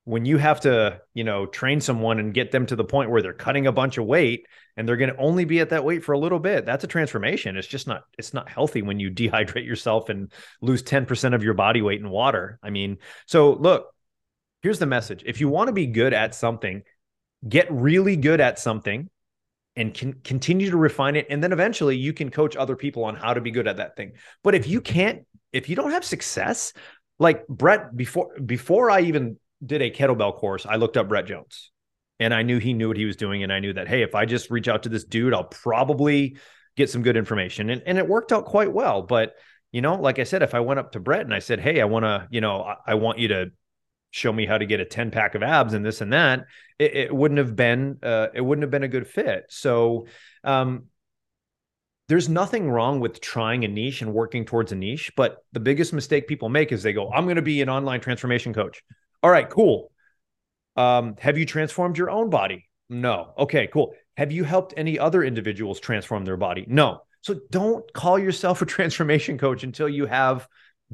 when 0.03 0.25
you 0.25 0.37
have 0.37 0.61
to, 0.61 0.99
you 1.13 1.23
know, 1.23 1.45
train 1.45 1.79
someone 1.79 2.19
and 2.19 2.33
get 2.33 2.51
them 2.51 2.65
to 2.65 2.75
the 2.75 2.83
point 2.83 3.11
where 3.11 3.21
they're 3.21 3.33
cutting 3.33 3.67
a 3.67 3.71
bunch 3.71 3.97
of 3.97 4.05
weight 4.05 4.47
and 4.75 4.87
they're 4.87 4.97
going 4.97 5.13
to 5.13 5.19
only 5.19 5.45
be 5.45 5.59
at 5.59 5.69
that 5.69 5.85
weight 5.85 6.03
for 6.03 6.13
a 6.13 6.19
little 6.19 6.39
bit, 6.39 6.65
that's 6.65 6.83
a 6.83 6.87
transformation. 6.87 7.55
It's 7.55 7.67
just 7.67 7.87
not 7.87 8.03
it's 8.17 8.33
not 8.33 8.49
healthy 8.49 8.81
when 8.81 8.99
you 8.99 9.11
dehydrate 9.11 9.65
yourself 9.65 10.09
and 10.09 10.31
lose 10.61 10.83
10% 10.83 11.35
of 11.35 11.43
your 11.43 11.53
body 11.53 11.81
weight 11.81 11.99
in 11.99 12.09
water. 12.09 12.59
I 12.63 12.71
mean, 12.71 12.97
so 13.27 13.53
look, 13.53 13.93
here's 14.63 14.79
the 14.79 14.87
message. 14.87 15.23
If 15.25 15.39
you 15.39 15.49
want 15.49 15.67
to 15.67 15.73
be 15.73 15.87
good 15.87 16.13
at 16.13 16.33
something, 16.33 16.83
get 17.47 17.71
really 17.71 18.15
good 18.15 18.41
at 18.41 18.59
something 18.59 19.09
and 19.75 19.93
can 19.93 20.13
continue 20.13 20.69
to 20.69 20.77
refine 20.77 21.15
it 21.15 21.27
and 21.29 21.41
then 21.41 21.53
eventually 21.53 21.95
you 21.95 22.13
can 22.13 22.29
coach 22.29 22.55
other 22.55 22.75
people 22.75 23.03
on 23.05 23.15
how 23.15 23.33
to 23.33 23.41
be 23.41 23.51
good 23.51 23.67
at 23.67 23.77
that 23.77 23.95
thing 23.95 24.11
but 24.43 24.53
if 24.53 24.67
you 24.67 24.81
can't 24.81 25.25
if 25.53 25.69
you 25.69 25.75
don't 25.75 25.91
have 25.91 26.03
success 26.03 26.73
like 27.19 27.47
brett 27.47 27.95
before 27.95 28.37
before 28.39 28.91
i 28.91 28.99
even 28.99 29.37
did 29.65 29.81
a 29.81 29.91
kettlebell 29.91 30.35
course, 30.35 30.65
I 30.65 30.75
looked 30.75 30.97
up 30.97 31.09
Brett 31.09 31.25
Jones 31.25 31.71
and 32.19 32.33
I 32.33 32.43
knew 32.43 32.59
he 32.59 32.73
knew 32.73 32.87
what 32.87 32.97
he 32.97 33.05
was 33.05 33.15
doing. 33.15 33.43
And 33.43 33.51
I 33.51 33.59
knew 33.59 33.73
that, 33.73 33.87
hey, 33.87 34.03
if 34.03 34.15
I 34.15 34.25
just 34.25 34.51
reach 34.51 34.67
out 34.67 34.83
to 34.83 34.89
this 34.89 35.03
dude, 35.03 35.33
I'll 35.33 35.43
probably 35.43 36.37
get 36.77 36.89
some 36.89 37.01
good 37.01 37.17
information. 37.17 37.69
And, 37.69 37.81
and 37.85 37.97
it 37.97 38.07
worked 38.07 38.31
out 38.31 38.45
quite 38.45 38.71
well. 38.71 39.01
But, 39.01 39.33
you 39.71 39.81
know, 39.81 39.95
like 39.95 40.19
I 40.19 40.23
said, 40.23 40.43
if 40.43 40.53
I 40.53 40.59
went 40.59 40.79
up 40.79 40.91
to 40.91 40.99
Brett 40.99 41.21
and 41.21 41.33
I 41.33 41.39
said, 41.39 41.59
hey, 41.59 41.81
I 41.81 41.85
want 41.85 42.05
to, 42.05 42.27
you 42.29 42.41
know, 42.41 42.61
I, 42.61 42.75
I, 42.87 42.93
want 42.95 43.19
you 43.19 43.29
to 43.29 43.51
show 44.11 44.31
me 44.31 44.45
how 44.45 44.57
to 44.57 44.65
get 44.65 44.79
a 44.79 44.85
10 44.85 45.09
pack 45.11 45.35
of 45.35 45.41
abs 45.41 45.73
and 45.73 45.85
this 45.85 46.01
and 46.01 46.13
that, 46.13 46.45
it, 46.77 46.95
it 46.95 47.15
wouldn't 47.15 47.39
have 47.39 47.55
been, 47.55 47.97
uh, 48.03 48.27
it 48.33 48.41
wouldn't 48.41 48.63
have 48.63 48.71
been 48.71 48.83
a 48.83 48.87
good 48.87 49.07
fit. 49.07 49.45
So, 49.49 50.05
um, 50.43 50.85
there's 52.07 52.27
nothing 52.27 52.69
wrong 52.69 52.99
with 52.99 53.21
trying 53.21 53.63
a 53.63 53.69
niche 53.69 54.01
and 54.01 54.13
working 54.13 54.43
towards 54.43 54.73
a 54.73 54.75
niche, 54.75 55.13
but 55.15 55.37
the 55.53 55.61
biggest 55.61 55.93
mistake 55.93 56.27
people 56.27 56.49
make 56.49 56.73
is 56.73 56.83
they 56.83 56.91
go, 56.91 57.09
I'm 57.09 57.23
going 57.23 57.37
to 57.37 57.41
be 57.41 57.61
an 57.61 57.69
online 57.69 58.01
transformation 58.01 58.53
coach. 58.53 58.83
All 59.23 59.31
right, 59.31 59.49
cool. 59.49 59.91
Um, 60.75 61.15
have 61.19 61.37
you 61.37 61.45
transformed 61.45 61.97
your 61.97 62.09
own 62.09 62.29
body? 62.29 62.69
No. 62.89 63.33
Okay, 63.37 63.67
cool. 63.67 63.93
Have 64.17 64.31
you 64.31 64.43
helped 64.43 64.73
any 64.77 64.99
other 64.99 65.23
individuals 65.23 65.79
transform 65.79 66.25
their 66.25 66.37
body? 66.37 66.65
No. 66.67 67.01
So 67.21 67.39
don't 67.49 67.91
call 67.93 68.19
yourself 68.19 68.61
a 68.61 68.65
transformation 68.67 69.37
coach 69.37 69.63
until 69.63 69.87
you 69.87 70.05
have 70.05 70.47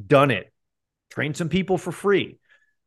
done 0.05 0.31
it. 0.31 0.51
Train 1.09 1.33
some 1.33 1.49
people 1.49 1.77
for 1.77 1.91
free. 1.91 2.39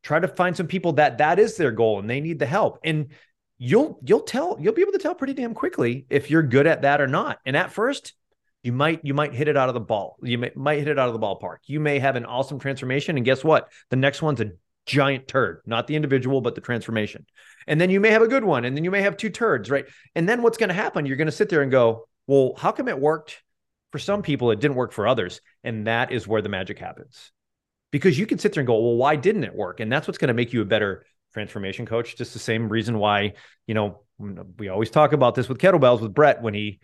Try 0.03 0.19
to 0.19 0.27
find 0.27 0.55
some 0.55 0.67
people 0.67 0.93
that 0.93 1.19
that 1.19 1.39
is 1.39 1.57
their 1.57 1.71
goal 1.71 1.99
and 1.99 2.09
they 2.09 2.21
need 2.21 2.39
the 2.39 2.45
help. 2.45 2.79
And 2.83 3.09
you'll 3.57 3.99
you'll 4.03 4.21
tell 4.21 4.57
you'll 4.59 4.73
be 4.73 4.81
able 4.81 4.93
to 4.93 4.97
tell 4.97 5.13
pretty 5.13 5.33
damn 5.33 5.53
quickly 5.53 6.05
if 6.09 6.31
you're 6.31 6.43
good 6.43 6.67
at 6.67 6.83
that 6.83 7.01
or 7.01 7.07
not. 7.07 7.39
And 7.45 7.55
at 7.55 7.71
first, 7.71 8.13
you 8.63 8.71
might 8.71 9.01
you 9.03 9.13
might 9.13 9.33
hit 9.33 9.47
it 9.47 9.57
out 9.57 9.69
of 9.69 9.73
the 9.73 9.81
ball. 9.81 10.17
You 10.21 10.37
may, 10.37 10.51
might 10.55 10.79
hit 10.79 10.87
it 10.87 10.99
out 10.99 11.07
of 11.07 11.13
the 11.13 11.19
ballpark. 11.19 11.57
You 11.65 11.79
may 11.79 11.99
have 11.99 12.15
an 12.15 12.25
awesome 12.25 12.59
transformation, 12.59 13.17
and 13.17 13.25
guess 13.25 13.43
what? 13.43 13.71
The 13.89 13.95
next 13.95 14.21
one's 14.21 14.41
a 14.41 14.51
giant 14.85 15.27
turd, 15.27 15.61
not 15.65 15.87
the 15.87 15.95
individual, 15.95 16.41
but 16.41 16.55
the 16.55 16.61
transformation. 16.61 17.25
And 17.67 17.79
then 17.79 17.89
you 17.89 17.99
may 17.99 18.09
have 18.09 18.21
a 18.21 18.27
good 18.27 18.43
one, 18.43 18.65
and 18.65 18.75
then 18.75 18.83
you 18.83 18.91
may 18.91 19.01
have 19.01 19.17
two 19.17 19.29
turds, 19.29 19.69
right? 19.69 19.85
And 20.15 20.27
then 20.27 20.41
what's 20.41 20.57
going 20.57 20.69
to 20.69 20.73
happen? 20.73 21.05
You're 21.05 21.17
going 21.17 21.27
to 21.27 21.31
sit 21.31 21.49
there 21.49 21.61
and 21.61 21.71
go, 21.71 22.07
well, 22.27 22.53
how 22.57 22.71
come 22.71 22.87
it 22.87 22.99
worked 22.99 23.41
for 23.91 23.99
some 23.99 24.21
people? 24.21 24.51
It 24.51 24.59
didn't 24.59 24.77
work 24.77 24.91
for 24.91 25.07
others. 25.07 25.41
And 25.63 25.87
that 25.87 26.11
is 26.11 26.27
where 26.27 26.41
the 26.41 26.49
magic 26.49 26.79
happens. 26.79 27.31
Because 27.91 28.17
you 28.17 28.25
can 28.25 28.39
sit 28.39 28.53
there 28.53 28.61
and 28.61 28.67
go, 28.67 28.79
well, 28.79 28.95
why 28.95 29.15
didn't 29.15 29.43
it 29.43 29.53
work? 29.53 29.79
And 29.79 29.91
that's 29.91 30.07
what's 30.07 30.17
going 30.17 30.29
to 30.29 30.33
make 30.33 30.53
you 30.53 30.61
a 30.61 30.65
better 30.65 31.05
transformation 31.33 31.85
coach. 31.85 32.15
Just 32.15 32.33
the 32.33 32.39
same 32.39 32.69
reason 32.69 32.97
why, 32.97 33.33
you 33.67 33.73
know, 33.73 34.03
we 34.57 34.69
always 34.69 34.89
talk 34.89 35.13
about 35.13 35.35
this 35.35 35.49
with 35.49 35.57
kettlebells 35.57 36.01
with 36.01 36.13
Brett 36.13 36.41
when 36.41 36.53
he 36.53 36.79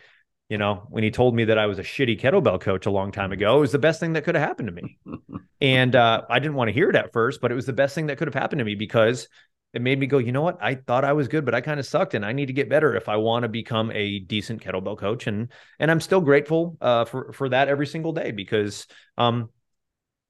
you 0.49 0.57
know, 0.57 0.85
when 0.89 1.03
he 1.03 1.11
told 1.11 1.35
me 1.35 1.45
that 1.45 1.57
I 1.57 1.65
was 1.65 1.77
a 1.77 1.83
shitty 1.83 2.19
kettlebell 2.19 2.61
coach 2.61 2.85
a 2.85 2.91
long 2.91 3.11
time 3.11 3.31
ago, 3.31 3.57
it 3.57 3.59
was 3.59 3.71
the 3.73 3.79
best 3.79 3.99
thing 3.99 4.13
that 4.13 4.23
could 4.23 4.35
have 4.35 4.47
happened 4.47 4.67
to 4.67 4.73
me. 4.73 4.97
and 5.61 5.95
uh, 5.95 6.21
I 6.29 6.39
didn't 6.39 6.55
want 6.55 6.69
to 6.69 6.73
hear 6.73 6.89
it 6.89 6.95
at 6.95 7.11
first, 7.11 7.41
but 7.41 7.51
it 7.51 7.55
was 7.55 7.65
the 7.65 7.73
best 7.73 7.93
thing 7.95 8.07
that 8.07 8.17
could 8.17 8.27
have 8.27 8.33
happened 8.33 8.59
to 8.59 8.65
me 8.65 8.75
because 8.75 9.27
it 9.73 9.81
made 9.81 9.99
me 9.99 10.07
go, 10.07 10.17
you 10.17 10.31
know 10.31 10.41
what? 10.41 10.57
I 10.61 10.75
thought 10.75 11.03
I 11.03 11.13
was 11.13 11.27
good, 11.27 11.43
but 11.43 11.53
I 11.53 11.59
kind 11.59 11.79
of 11.79 11.85
sucked, 11.85 12.13
and 12.13 12.25
I 12.25 12.31
need 12.31 12.45
to 12.45 12.53
get 12.53 12.69
better 12.69 12.95
if 12.95 13.09
I 13.09 13.17
want 13.17 13.43
to 13.43 13.49
become 13.49 13.91
a 13.91 14.19
decent 14.19 14.63
kettlebell 14.63 14.97
coach. 14.97 15.27
And 15.27 15.51
and 15.79 15.91
I'm 15.91 15.99
still 15.99 16.21
grateful 16.21 16.77
uh, 16.79 17.03
for 17.03 17.33
for 17.33 17.49
that 17.49 17.67
every 17.67 17.85
single 17.85 18.13
day 18.13 18.31
because 18.31 18.87
um, 19.17 19.49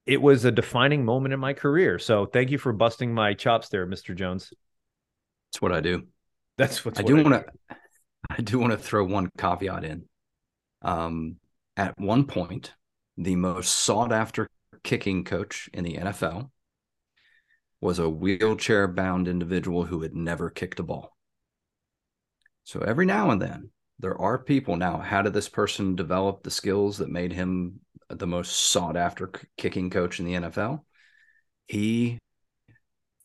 it 0.07 0.21
was 0.21 0.45
a 0.45 0.51
defining 0.51 1.05
moment 1.05 1.33
in 1.33 1.39
my 1.39 1.53
career. 1.53 1.99
So 1.99 2.25
thank 2.25 2.49
you 2.49 2.57
for 2.57 2.73
busting 2.73 3.13
my 3.13 3.35
chops 3.35 3.69
there, 3.69 3.85
Mr. 3.85 4.15
Jones. 4.15 4.51
That's 5.51 5.61
what 5.61 5.71
I 5.71 5.81
do. 5.81 6.07
That's 6.57 6.83
what 6.83 6.97
I 6.97 7.03
do 7.03 7.17
want 7.17 7.45
to. 7.45 7.77
I 8.29 8.41
do 8.41 8.59
want 8.59 8.71
to 8.71 8.77
throw 8.77 9.03
one 9.03 9.29
caveat 9.37 9.83
in. 9.83 10.05
Um, 10.81 11.37
at 11.75 11.97
one 11.99 12.25
point, 12.25 12.73
the 13.17 13.35
most 13.35 13.73
sought 13.73 14.11
after 14.11 14.47
kicking 14.83 15.23
coach 15.23 15.69
in 15.73 15.83
the 15.83 15.95
NFL 15.95 16.49
was 17.81 17.99
a 17.99 18.09
wheelchair 18.09 18.87
bound 18.87 19.27
individual 19.27 19.85
who 19.85 20.01
had 20.01 20.15
never 20.15 20.49
kicked 20.49 20.79
a 20.79 20.83
ball. 20.83 21.15
So 22.63 22.79
every 22.81 23.05
now 23.05 23.29
and 23.31 23.41
then, 23.41 23.69
there 23.99 24.19
are 24.19 24.37
people 24.37 24.75
now. 24.75 24.97
How 24.97 25.21
did 25.21 25.33
this 25.33 25.49
person 25.49 25.95
develop 25.95 26.43
the 26.43 26.51
skills 26.51 26.97
that 26.97 27.09
made 27.09 27.31
him 27.33 27.79
the 28.09 28.27
most 28.27 28.55
sought 28.55 28.97
after 28.97 29.31
kicking 29.57 29.89
coach 29.89 30.19
in 30.19 30.25
the 30.25 30.33
NFL? 30.33 30.83
He, 31.67 32.19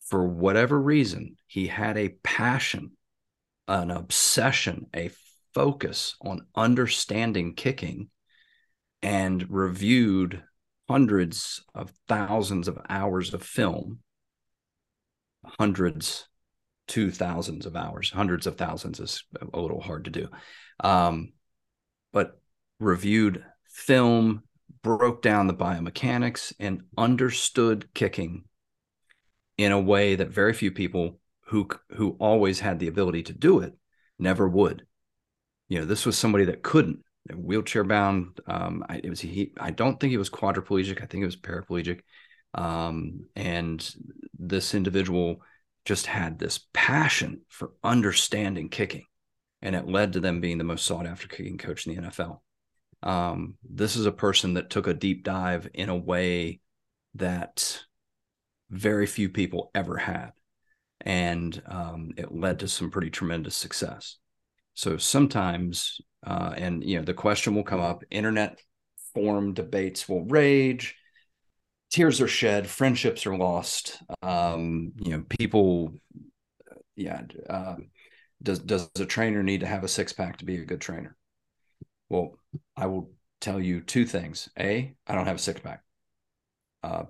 for 0.06 0.26
whatever 0.26 0.80
reason, 0.80 1.36
he 1.46 1.66
had 1.66 1.96
a 1.96 2.16
passion 2.22 2.92
an 3.68 3.90
obsession, 3.90 4.86
a 4.94 5.10
focus 5.54 6.16
on 6.20 6.46
understanding 6.54 7.54
kicking 7.54 8.08
and 9.02 9.50
reviewed 9.50 10.42
hundreds 10.88 11.64
of 11.74 11.92
thousands 12.08 12.68
of 12.68 12.78
hours 12.88 13.34
of 13.34 13.42
film, 13.42 14.00
hundreds 15.58 16.28
to 16.88 17.10
thousands 17.10 17.66
of 17.66 17.76
hours, 17.76 18.10
hundreds 18.10 18.46
of 18.46 18.56
thousands 18.56 19.00
is 19.00 19.24
a 19.52 19.60
little 19.60 19.80
hard 19.80 20.04
to 20.04 20.10
do. 20.10 20.28
Um, 20.80 21.32
but 22.12 22.40
reviewed 22.78 23.44
film, 23.68 24.42
broke 24.82 25.22
down 25.22 25.46
the 25.46 25.54
biomechanics, 25.54 26.52
and 26.58 26.82
understood 26.98 27.88
kicking 27.94 28.44
in 29.56 29.72
a 29.72 29.80
way 29.80 30.16
that 30.16 30.28
very 30.28 30.52
few 30.52 30.72
people 30.72 31.18
who 31.46 31.68
who 31.90 32.16
always 32.18 32.60
had 32.60 32.78
the 32.78 32.88
ability 32.88 33.24
to 33.24 33.32
do 33.32 33.60
it 33.60 33.74
never 34.18 34.48
would. 34.48 34.86
You 35.68 35.80
know, 35.80 35.84
this 35.84 36.06
was 36.06 36.16
somebody 36.18 36.46
that 36.46 36.62
couldn't 36.62 37.04
wheelchair 37.34 37.84
bound. 37.84 38.40
Um, 38.46 38.84
I, 38.88 39.00
it 39.02 39.10
was 39.10 39.20
he. 39.20 39.52
I 39.58 39.70
don't 39.70 39.98
think 39.98 40.10
he 40.10 40.16
was 40.16 40.30
quadriplegic. 40.30 41.02
I 41.02 41.06
think 41.06 41.22
it 41.22 41.26
was 41.26 41.36
paraplegic. 41.36 42.00
Um, 42.54 43.26
and 43.34 43.94
this 44.38 44.74
individual 44.74 45.42
just 45.84 46.06
had 46.06 46.38
this 46.38 46.60
passion 46.72 47.40
for 47.48 47.72
understanding 47.82 48.68
kicking, 48.68 49.06
and 49.62 49.74
it 49.74 49.88
led 49.88 50.12
to 50.12 50.20
them 50.20 50.40
being 50.40 50.58
the 50.58 50.64
most 50.64 50.84
sought 50.84 51.06
after 51.06 51.28
kicking 51.28 51.58
coach 51.58 51.86
in 51.86 51.94
the 51.94 52.02
NFL. 52.02 52.40
Um, 53.02 53.54
this 53.68 53.96
is 53.96 54.06
a 54.06 54.12
person 54.12 54.54
that 54.54 54.70
took 54.70 54.86
a 54.86 54.94
deep 54.94 55.24
dive 55.24 55.68
in 55.74 55.88
a 55.88 55.96
way 55.96 56.60
that 57.14 57.82
very 58.70 59.06
few 59.06 59.28
people 59.28 59.70
ever 59.74 59.96
had 59.96 60.32
and 61.02 61.62
um, 61.66 62.12
it 62.16 62.34
led 62.34 62.60
to 62.60 62.68
some 62.68 62.90
pretty 62.90 63.10
tremendous 63.10 63.56
success. 63.56 64.16
So 64.74 64.96
sometimes, 64.96 66.00
uh, 66.26 66.54
and 66.56 66.82
you 66.82 66.98
know, 66.98 67.04
the 67.04 67.14
question 67.14 67.54
will 67.54 67.64
come 67.64 67.80
up: 67.80 68.02
internet 68.10 68.58
forum 69.14 69.52
debates 69.52 70.08
will 70.08 70.24
rage, 70.24 70.96
tears 71.90 72.20
are 72.20 72.28
shed, 72.28 72.66
friendships 72.66 73.26
are 73.26 73.36
lost. 73.36 74.02
Um, 74.22 74.92
you 74.96 75.12
know, 75.12 75.24
people, 75.28 75.94
yeah. 76.96 77.22
Uh, 77.48 77.76
does 78.42 78.58
does 78.58 78.90
a 78.98 79.04
trainer 79.04 79.42
need 79.42 79.60
to 79.60 79.66
have 79.66 79.84
a 79.84 79.88
six 79.88 80.12
pack 80.12 80.38
to 80.38 80.44
be 80.44 80.56
a 80.56 80.64
good 80.64 80.80
trainer? 80.80 81.16
Well, 82.08 82.38
I 82.76 82.86
will 82.86 83.12
tell 83.40 83.60
you 83.60 83.80
two 83.80 84.04
things. 84.04 84.48
A, 84.58 84.94
I 85.06 85.14
don't 85.14 85.26
have 85.26 85.36
a 85.36 85.40
six 85.40 85.60
pack. 85.60 85.82
Uh, 86.82 87.04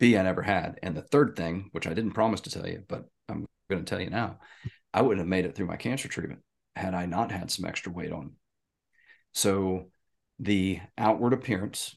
B, 0.00 0.16
I 0.16 0.22
never 0.22 0.42
had. 0.42 0.80
And 0.82 0.96
the 0.96 1.02
third 1.02 1.36
thing, 1.36 1.68
which 1.72 1.86
I 1.86 1.94
didn't 1.94 2.12
promise 2.12 2.40
to 2.42 2.50
tell 2.50 2.66
you, 2.66 2.82
but 2.88 3.04
I'm 3.28 3.46
going 3.68 3.84
to 3.84 3.88
tell 3.88 4.00
you 4.00 4.10
now, 4.10 4.40
I 4.92 5.02
wouldn't 5.02 5.20
have 5.20 5.28
made 5.28 5.44
it 5.44 5.54
through 5.54 5.66
my 5.66 5.76
cancer 5.76 6.08
treatment 6.08 6.40
had 6.74 6.94
I 6.94 7.06
not 7.06 7.30
had 7.30 7.50
some 7.50 7.66
extra 7.66 7.92
weight 7.92 8.10
on. 8.10 8.32
So 9.32 9.90
the 10.38 10.80
outward 10.98 11.32
appearance 11.32 11.96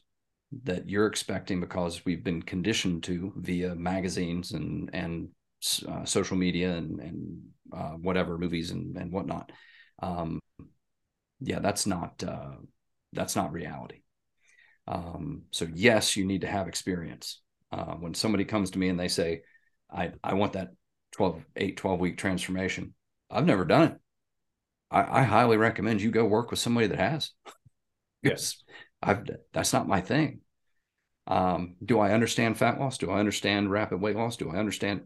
that 0.64 0.88
you're 0.88 1.06
expecting 1.06 1.60
because 1.60 2.04
we've 2.04 2.22
been 2.22 2.42
conditioned 2.42 3.02
to 3.04 3.32
via 3.36 3.74
magazines 3.74 4.52
and 4.52 4.90
and 4.92 5.30
uh, 5.88 6.04
social 6.04 6.36
media 6.36 6.74
and 6.76 7.00
and 7.00 7.42
uh, 7.72 7.92
whatever 7.92 8.38
movies 8.38 8.70
and 8.70 8.96
and 8.96 9.10
whatnot, 9.10 9.50
um, 10.02 10.38
yeah, 11.40 11.58
that's 11.58 11.86
not 11.86 12.22
uh, 12.22 12.56
that's 13.12 13.34
not 13.34 13.52
reality. 13.52 14.02
Um, 14.86 15.44
so 15.50 15.66
yes, 15.74 16.16
you 16.16 16.26
need 16.26 16.42
to 16.42 16.46
have 16.46 16.68
experience. 16.68 17.40
Uh, 17.74 17.94
when 17.94 18.14
somebody 18.14 18.44
comes 18.44 18.70
to 18.70 18.78
me 18.78 18.88
and 18.88 19.00
they 19.00 19.08
say, 19.08 19.42
I, 19.92 20.12
I 20.22 20.34
want 20.34 20.52
that 20.52 20.68
12, 21.12 21.44
8, 21.56 21.76
12 21.76 21.98
week 21.98 22.16
transformation. 22.16 22.94
I've 23.28 23.46
never 23.46 23.64
done 23.64 23.82
it. 23.82 23.94
I, 24.92 25.20
I 25.20 25.22
highly 25.24 25.56
recommend 25.56 26.00
you 26.00 26.12
go 26.12 26.24
work 26.24 26.50
with 26.50 26.60
somebody 26.60 26.86
that 26.86 27.00
has. 27.00 27.32
yes. 28.22 28.62
I've, 29.02 29.26
that's 29.52 29.72
not 29.72 29.88
my 29.88 30.00
thing. 30.00 30.40
Um, 31.26 31.74
do 31.84 31.98
I 31.98 32.12
understand 32.12 32.58
fat 32.58 32.78
loss? 32.78 32.96
Do 32.98 33.10
I 33.10 33.18
understand 33.18 33.72
rapid 33.72 34.00
weight 34.00 34.14
loss? 34.14 34.36
Do 34.36 34.50
I 34.50 34.56
understand? 34.56 35.00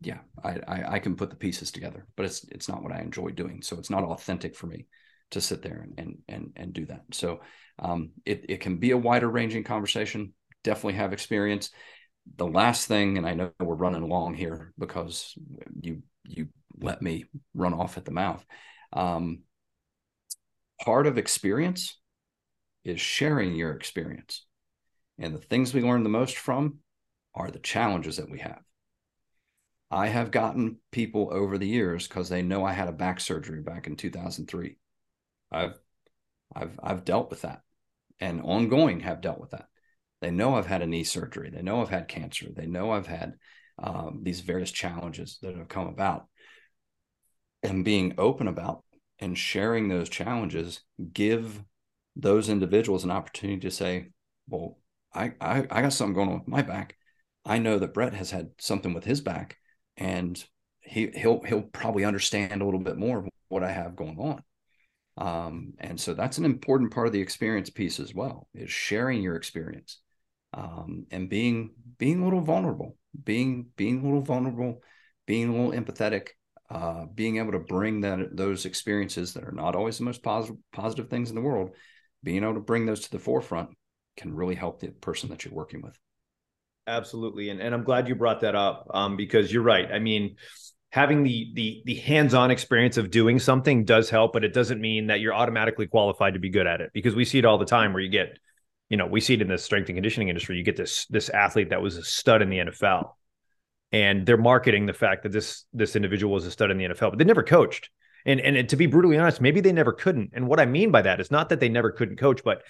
Yeah, 0.00 0.18
I, 0.44 0.60
I, 0.68 0.84
I 0.94 0.98
can 1.00 1.16
put 1.16 1.30
the 1.30 1.36
pieces 1.36 1.72
together, 1.72 2.06
but 2.16 2.26
it's 2.26 2.44
it's 2.44 2.68
not 2.68 2.82
what 2.82 2.92
I 2.92 3.00
enjoy 3.00 3.30
doing. 3.30 3.62
So 3.62 3.76
it's 3.76 3.90
not 3.90 4.04
authentic 4.04 4.54
for 4.54 4.68
me 4.68 4.86
to 5.30 5.40
sit 5.40 5.62
there 5.62 5.84
and 5.84 5.94
and 5.98 6.18
and, 6.28 6.52
and 6.54 6.72
do 6.72 6.86
that. 6.86 7.02
So 7.12 7.40
um, 7.78 8.10
it 8.24 8.44
it 8.48 8.60
can 8.60 8.76
be 8.76 8.92
a 8.92 8.96
wider 8.96 9.28
ranging 9.28 9.64
conversation. 9.64 10.34
Definitely 10.64 10.94
have 10.94 11.12
experience. 11.12 11.70
The 12.36 12.46
last 12.46 12.88
thing, 12.88 13.16
and 13.16 13.26
I 13.26 13.34
know 13.34 13.52
we're 13.60 13.74
running 13.74 14.08
long 14.08 14.34
here 14.34 14.72
because 14.78 15.34
you 15.80 16.02
you 16.24 16.48
let 16.80 17.00
me 17.00 17.24
run 17.54 17.74
off 17.74 17.96
at 17.96 18.04
the 18.04 18.10
mouth. 18.10 18.44
Um, 18.92 19.40
part 20.80 21.06
of 21.06 21.18
experience 21.18 21.98
is 22.84 23.00
sharing 23.00 23.54
your 23.54 23.72
experience. 23.72 24.44
And 25.18 25.34
the 25.34 25.38
things 25.40 25.74
we 25.74 25.82
learn 25.82 26.02
the 26.04 26.08
most 26.08 26.36
from 26.36 26.78
are 27.34 27.50
the 27.50 27.58
challenges 27.58 28.16
that 28.16 28.30
we 28.30 28.38
have. 28.40 28.62
I 29.90 30.08
have 30.08 30.30
gotten 30.30 30.78
people 30.90 31.28
over 31.32 31.56
the 31.56 31.66
years 31.66 32.06
because 32.06 32.28
they 32.28 32.42
know 32.42 32.64
I 32.64 32.72
had 32.72 32.88
a 32.88 32.92
back 32.92 33.20
surgery 33.20 33.62
back 33.62 33.86
in 33.86 33.96
2003. 33.96 34.76
I've 35.50 35.78
I've 36.54 36.78
I've 36.82 37.04
dealt 37.04 37.30
with 37.30 37.42
that 37.42 37.62
and 38.20 38.42
ongoing 38.42 39.00
have 39.00 39.20
dealt 39.20 39.40
with 39.40 39.50
that. 39.50 39.68
They 40.20 40.30
know 40.30 40.56
I've 40.56 40.66
had 40.66 40.82
a 40.82 40.86
knee 40.86 41.04
surgery. 41.04 41.50
They 41.50 41.62
know 41.62 41.80
I've 41.80 41.90
had 41.90 42.08
cancer. 42.08 42.46
They 42.54 42.66
know 42.66 42.90
I've 42.90 43.06
had 43.06 43.34
um, 43.78 44.20
these 44.22 44.40
various 44.40 44.70
challenges 44.70 45.38
that 45.42 45.56
have 45.56 45.68
come 45.68 45.86
about. 45.86 46.26
And 47.62 47.84
being 47.84 48.14
open 48.18 48.48
about 48.48 48.84
and 49.18 49.36
sharing 49.36 49.88
those 49.88 50.08
challenges 50.08 50.80
give 51.12 51.62
those 52.16 52.48
individuals 52.48 53.04
an 53.04 53.10
opportunity 53.10 53.60
to 53.60 53.70
say, 53.70 54.10
well, 54.48 54.78
I, 55.14 55.32
I, 55.40 55.66
I 55.70 55.82
got 55.82 55.92
something 55.92 56.14
going 56.14 56.28
on 56.28 56.38
with 56.38 56.48
my 56.48 56.62
back. 56.62 56.96
I 57.44 57.58
know 57.58 57.78
that 57.78 57.94
Brett 57.94 58.14
has 58.14 58.30
had 58.30 58.50
something 58.58 58.92
with 58.92 59.04
his 59.04 59.20
back 59.20 59.56
and 59.96 60.42
he 60.80 61.08
he'll 61.14 61.42
he'll 61.42 61.62
probably 61.62 62.04
understand 62.04 62.62
a 62.62 62.64
little 62.64 62.80
bit 62.80 62.96
more 62.96 63.18
of 63.18 63.28
what 63.48 63.62
I 63.62 63.70
have 63.70 63.96
going 63.96 64.18
on. 64.18 64.42
Um, 65.16 65.74
and 65.78 66.00
so 66.00 66.14
that's 66.14 66.38
an 66.38 66.44
important 66.44 66.92
part 66.92 67.08
of 67.08 67.12
the 67.12 67.20
experience 67.20 67.70
piece 67.70 67.98
as 67.98 68.14
well 68.14 68.48
is 68.54 68.70
sharing 68.70 69.22
your 69.22 69.34
experience 69.34 69.98
um, 70.52 71.06
and 71.10 71.28
being 71.28 71.70
being 71.98 72.20
a 72.22 72.24
little 72.24 72.40
vulnerable, 72.40 72.96
being 73.24 73.66
being 73.76 74.00
a 74.00 74.04
little 74.04 74.20
vulnerable, 74.20 74.82
being 75.26 75.48
a 75.48 75.52
little 75.52 75.72
empathetic, 75.72 76.28
uh, 76.70 77.06
being 77.14 77.38
able 77.38 77.52
to 77.52 77.58
bring 77.58 78.02
that 78.02 78.36
those 78.36 78.66
experiences 78.66 79.34
that 79.34 79.44
are 79.44 79.52
not 79.52 79.74
always 79.74 79.98
the 79.98 80.04
most 80.04 80.22
positive 80.22 80.56
positive 80.72 81.08
things 81.08 81.28
in 81.28 81.34
the 81.34 81.42
world, 81.42 81.70
being 82.22 82.42
able 82.42 82.54
to 82.54 82.60
bring 82.60 82.86
those 82.86 83.00
to 83.00 83.10
the 83.10 83.18
forefront 83.18 83.70
can 84.16 84.34
really 84.34 84.54
help 84.54 84.80
the 84.80 84.88
person 84.88 85.30
that 85.30 85.44
you're 85.44 85.54
working 85.54 85.82
with. 85.82 85.98
Absolutely, 86.86 87.50
and 87.50 87.60
and 87.60 87.74
I'm 87.74 87.84
glad 87.84 88.08
you 88.08 88.14
brought 88.14 88.40
that 88.40 88.54
up 88.54 88.88
um, 88.92 89.16
because 89.16 89.52
you're 89.52 89.62
right. 89.62 89.90
I 89.92 89.98
mean, 89.98 90.36
having 90.90 91.22
the 91.22 91.50
the 91.54 91.82
the 91.84 91.94
hands-on 91.96 92.50
experience 92.50 92.96
of 92.96 93.10
doing 93.10 93.38
something 93.38 93.84
does 93.84 94.08
help, 94.08 94.32
but 94.32 94.44
it 94.44 94.54
doesn't 94.54 94.80
mean 94.80 95.08
that 95.08 95.20
you're 95.20 95.34
automatically 95.34 95.86
qualified 95.86 96.34
to 96.34 96.40
be 96.40 96.48
good 96.48 96.66
at 96.66 96.80
it 96.80 96.90
because 96.94 97.14
we 97.14 97.24
see 97.26 97.38
it 97.38 97.44
all 97.44 97.58
the 97.58 97.66
time 97.66 97.92
where 97.92 98.02
you 98.02 98.08
get, 98.08 98.38
you 98.88 98.96
know, 98.96 99.06
we 99.06 99.20
see 99.20 99.34
it 99.34 99.42
in 99.42 99.48
the 99.48 99.58
strength 99.58 99.88
and 99.88 99.96
conditioning 99.96 100.28
industry. 100.28 100.56
You 100.56 100.64
get 100.64 100.76
this 100.76 101.06
this 101.06 101.28
athlete 101.28 101.70
that 101.70 101.82
was 101.82 101.96
a 101.96 102.04
stud 102.04 102.42
in 102.42 102.50
the 102.50 102.58
NFL, 102.58 103.12
and 103.92 104.26
they're 104.26 104.36
marketing 104.36 104.86
the 104.86 104.92
fact 104.92 105.22
that 105.22 105.32
this 105.32 105.64
this 105.72 105.96
individual 105.96 106.32
was 106.32 106.46
a 106.46 106.50
stud 106.50 106.70
in 106.70 106.78
the 106.78 106.86
NFL, 106.86 107.10
but 107.10 107.18
they 107.18 107.24
never 107.24 107.42
coached. 107.42 107.90
And 108.24 108.40
and 108.40 108.68
to 108.68 108.76
be 108.76 108.86
brutally 108.86 109.18
honest, 109.18 109.40
maybe 109.40 109.60
they 109.60 109.72
never 109.72 109.92
couldn't. 109.92 110.30
And 110.32 110.46
what 110.46 110.60
I 110.60 110.66
mean 110.66 110.90
by 110.90 111.02
that 111.02 111.20
is 111.20 111.30
not 111.30 111.50
that 111.50 111.60
they 111.60 111.68
never 111.68 111.90
couldn't 111.90 112.16
coach, 112.16 112.42
but 112.44 112.62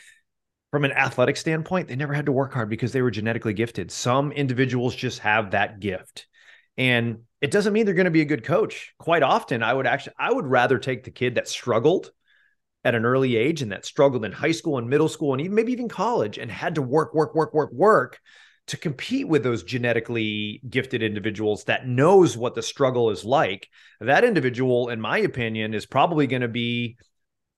from 0.71 0.85
an 0.85 0.93
athletic 0.93 1.37
standpoint, 1.37 1.89
they 1.89 1.97
never 1.97 2.13
had 2.13 2.27
to 2.27 2.33
work 2.33 2.53
hard 2.53 2.69
because 2.69 2.93
they 2.93 3.01
were 3.01 3.11
genetically 3.11 3.55
gifted. 3.55 3.91
Some 3.91 4.33
individuals 4.33 4.95
just 4.95 5.21
have 5.21 5.53
that 5.53 5.81
gift. 5.81 6.27
And 6.77 7.21
it 7.41 7.51
doesn't 7.51 7.73
mean 7.73 7.87
they're 7.87 7.95
going 7.95 8.05
to 8.05 8.11
be 8.11 8.21
a 8.21 8.27
good 8.27 8.45
coach. 8.45 8.93
Quite 8.99 9.23
often, 9.23 9.63
I 9.63 9.73
would 9.73 9.87
actually 9.87 10.15
I 10.19 10.33
would 10.33 10.47
rather 10.47 10.79
take 10.79 11.05
the 11.05 11.11
kid 11.11 11.37
that 11.37 11.49
struggled 11.49 12.13
at 12.85 12.95
an 12.95 13.05
early 13.05 13.37
age 13.37 13.63
and 13.63 13.73
that 13.73 13.85
struggled 13.85 14.25
in 14.25 14.33
high 14.33 14.53
school 14.53 14.79
and 14.79 14.89
middle 14.89 15.09
school 15.09 15.33
and 15.33 15.41
even 15.41 15.55
maybe 15.55 15.73
even 15.73 15.89
college 15.89 16.39
and 16.39 16.51
had 16.51 16.75
to 16.77 16.83
work 16.83 17.15
work 17.15 17.35
work 17.35 17.53
work 17.53 17.73
work 17.73 18.21
to 18.69 18.77
compete 18.77 19.27
with 19.27 19.43
those 19.43 19.63
genetically 19.63 20.61
gifted 20.69 21.03
individuals 21.03 21.65
that 21.65 21.89
knows 21.89 22.37
what 22.37 22.55
the 22.55 22.63
struggle 22.63 23.11
is 23.11 23.25
like. 23.25 23.69
That 24.01 24.25
individual 24.25 24.91
in 24.91 25.01
my 25.01 25.19
opinion 25.19 25.75
is 25.75 25.87
probably 25.87 26.27
going 26.27 26.43
to 26.43 26.49
be 26.49 26.99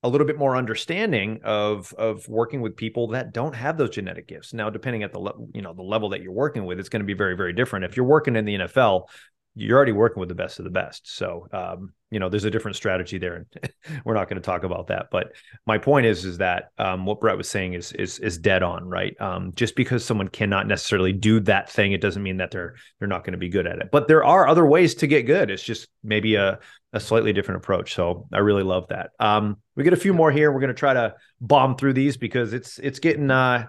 a 0.02 0.08
little 0.08 0.26
bit 0.26 0.38
more 0.38 0.56
understanding 0.56 1.40
of 1.44 1.92
of 1.98 2.26
working 2.26 2.62
with 2.62 2.76
people 2.76 3.08
that 3.08 3.32
don't 3.32 3.54
have 3.54 3.76
those 3.76 3.90
genetic 3.90 4.26
gifts. 4.26 4.54
Now, 4.54 4.70
depending 4.70 5.02
at 5.02 5.12
the 5.12 5.18
le- 5.18 5.46
you 5.52 5.62
know 5.62 5.74
the 5.74 5.82
level 5.82 6.10
that 6.10 6.22
you're 6.22 6.32
working 6.32 6.64
with, 6.64 6.78
it's 6.78 6.88
going 6.88 7.02
to 7.02 7.06
be 7.06 7.14
very 7.14 7.36
very 7.36 7.52
different. 7.52 7.84
If 7.84 7.96
you're 7.96 8.06
working 8.06 8.36
in 8.36 8.44
the 8.44 8.54
NFL, 8.54 9.08
you're 9.54 9.76
already 9.76 9.92
working 9.92 10.20
with 10.20 10.28
the 10.28 10.34
best 10.34 10.58
of 10.58 10.64
the 10.64 10.70
best. 10.70 11.14
So, 11.16 11.48
um, 11.52 11.92
you 12.10 12.20
know, 12.20 12.28
there's 12.28 12.44
a 12.44 12.50
different 12.50 12.76
strategy 12.76 13.18
there, 13.18 13.34
and 13.34 13.72
we're 14.04 14.14
not 14.14 14.28
going 14.28 14.40
to 14.40 14.44
talk 14.44 14.62
about 14.62 14.88
that. 14.88 15.08
But 15.10 15.32
my 15.66 15.78
point 15.78 16.06
is, 16.06 16.24
is 16.24 16.38
that 16.38 16.70
um, 16.78 17.04
what 17.04 17.20
Brett 17.20 17.36
was 17.36 17.48
saying 17.48 17.74
is 17.74 17.92
is 17.92 18.18
is 18.20 18.38
dead 18.38 18.62
on, 18.62 18.84
right? 18.84 19.20
Um, 19.20 19.52
just 19.54 19.76
because 19.76 20.04
someone 20.04 20.28
cannot 20.28 20.66
necessarily 20.66 21.12
do 21.12 21.40
that 21.40 21.68
thing, 21.68 21.92
it 21.92 22.00
doesn't 22.00 22.22
mean 22.22 22.38
that 22.38 22.50
they're 22.50 22.74
they're 22.98 23.08
not 23.08 23.24
going 23.24 23.32
to 23.32 23.38
be 23.38 23.48
good 23.48 23.66
at 23.66 23.78
it. 23.78 23.90
But 23.90 24.08
there 24.08 24.24
are 24.24 24.46
other 24.46 24.66
ways 24.66 24.94
to 24.96 25.06
get 25.06 25.22
good. 25.22 25.50
It's 25.50 25.62
just 25.62 25.88
maybe 26.02 26.36
a 26.36 26.58
a 26.92 27.00
slightly 27.00 27.32
different 27.32 27.62
approach. 27.62 27.94
So 27.94 28.28
I 28.32 28.38
really 28.38 28.64
love 28.64 28.88
that. 28.88 29.10
Um, 29.20 29.58
we 29.76 29.84
get 29.84 29.92
a 29.92 29.96
few 29.96 30.12
more 30.12 30.32
here. 30.32 30.50
We're 30.50 30.60
going 30.60 30.68
to 30.68 30.74
try 30.74 30.94
to 30.94 31.14
bomb 31.40 31.76
through 31.76 31.94
these 31.94 32.16
because 32.16 32.52
it's 32.52 32.78
it's 32.78 32.98
getting 32.98 33.30
uh, 33.30 33.66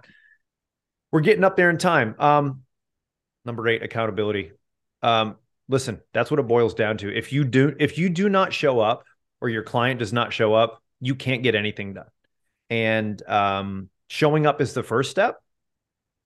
we're 1.11 1.21
getting 1.21 1.43
up 1.43 1.57
there 1.57 1.69
in 1.69 1.77
time. 1.77 2.15
Um, 2.17 2.61
number 3.45 3.67
eight, 3.67 3.83
accountability. 3.83 4.51
Um, 5.03 5.35
listen, 5.71 6.01
that's 6.13 6.29
what 6.29 6.39
it 6.39 6.47
boils 6.47 6.73
down 6.73 6.97
to. 6.97 7.15
If 7.15 7.31
you 7.31 7.43
do 7.43 7.75
if 7.79 7.97
you 7.97 8.09
do 8.09 8.29
not 8.29 8.53
show 8.53 8.79
up 8.79 9.03
or 9.39 9.49
your 9.49 9.63
client 9.63 9.99
does 9.99 10.13
not 10.13 10.33
show 10.33 10.53
up, 10.53 10.83
you 10.99 11.15
can't 11.15 11.41
get 11.41 11.55
anything 11.55 11.93
done. 11.93 12.09
And 12.69 13.21
um, 13.27 13.89
showing 14.07 14.45
up 14.45 14.61
is 14.61 14.73
the 14.73 14.83
first 14.83 15.09
step, 15.09 15.41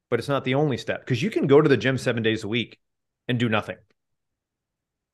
but 0.10 0.20
it's 0.20 0.28
not 0.28 0.44
the 0.44 0.56
only 0.56 0.78
step 0.78 1.00
because 1.00 1.22
you 1.22 1.30
can 1.30 1.48
go 1.48 1.62
to 1.62 1.70
the 1.70 1.78
gym 1.78 1.98
seven 1.98 2.24
days 2.24 2.44
a 2.44 2.48
week 2.48 2.80
and 3.28 3.40
do 3.40 3.48
nothing. 3.48 3.78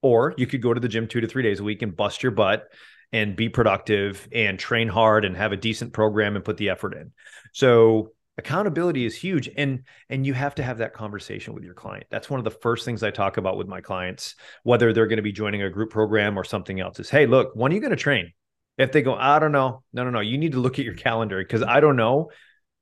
Or 0.02 0.34
you 0.38 0.48
could 0.48 0.62
go 0.62 0.74
to 0.74 0.80
the 0.80 0.88
gym 0.88 1.08
two 1.08 1.22
to 1.22 1.28
three 1.28 1.44
days 1.44 1.60
a 1.60 1.64
week 1.64 1.82
and 1.82 1.96
bust 1.96 2.24
your 2.24 2.32
butt 2.32 2.68
and 3.14 3.36
be 3.36 3.50
productive 3.50 4.28
and 4.32 4.58
train 4.58 4.88
hard 4.88 5.26
and 5.26 5.36
have 5.36 5.52
a 5.52 5.58
decent 5.58 5.94
program 5.94 6.36
and 6.36 6.46
put 6.46 6.58
the 6.58 6.70
effort 6.70 6.96
in. 6.96 7.12
So 7.52 8.14
accountability 8.42 9.06
is 9.06 9.16
huge 9.16 9.50
and 9.56 9.84
and 10.10 10.26
you 10.26 10.34
have 10.34 10.56
to 10.56 10.64
have 10.64 10.80
that 10.80 10.94
conversation 10.94 11.54
with 11.54 11.64
your 11.64 11.76
client. 11.76 12.06
That's 12.10 12.30
one 12.30 12.40
of 12.40 12.44
the 12.44 12.52
first 12.52 12.86
things 12.86 13.04
i 13.04 13.12
talk 13.12 13.38
about 13.38 13.58
with 13.58 13.68
my 13.68 13.82
clients 13.82 14.36
whether 14.64 14.92
they're 14.92 15.08
going 15.08 15.18
to 15.18 15.24
be 15.24 15.32
joining 15.32 15.62
a 15.62 15.70
group 15.70 15.92
program 15.92 16.38
or 16.38 16.44
something 16.44 16.80
else 16.80 17.00
is 17.00 17.10
hey 17.10 17.28
look 17.28 17.52
when 17.56 17.72
are 17.72 17.76
you 17.76 17.82
going 17.82 17.92
to 17.92 17.96
train? 17.96 18.34
If 18.78 18.92
they 18.92 19.04
go 19.04 19.14
i 19.14 19.38
don't 19.40 19.52
know 19.52 19.84
no 19.94 20.04
no 20.04 20.10
no 20.10 20.20
you 20.22 20.38
need 20.38 20.54
to 20.54 20.60
look 20.60 20.80
at 20.80 20.86
your 20.86 20.96
calendar 20.96 21.38
because 21.38 21.62
i 21.62 21.80
don't 21.80 21.96
know 21.96 22.32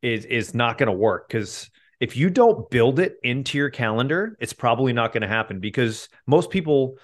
is 0.01 0.25
is 0.25 0.53
not 0.53 0.77
going 0.77 0.87
to 0.87 0.93
work. 0.93 1.27
Because 1.27 1.69
if 1.99 2.15
you 2.15 2.29
don't 2.29 2.69
build 2.69 2.99
it 2.99 3.17
into 3.23 3.57
your 3.57 3.69
calendar 3.69 4.37
it's 4.39 4.53
probably 4.53 4.93
not 4.93 5.11
going 5.11 5.21
to 5.21 5.27
happen 5.27 5.59
because 5.59 6.07
most 6.25 6.49
people 6.49 6.97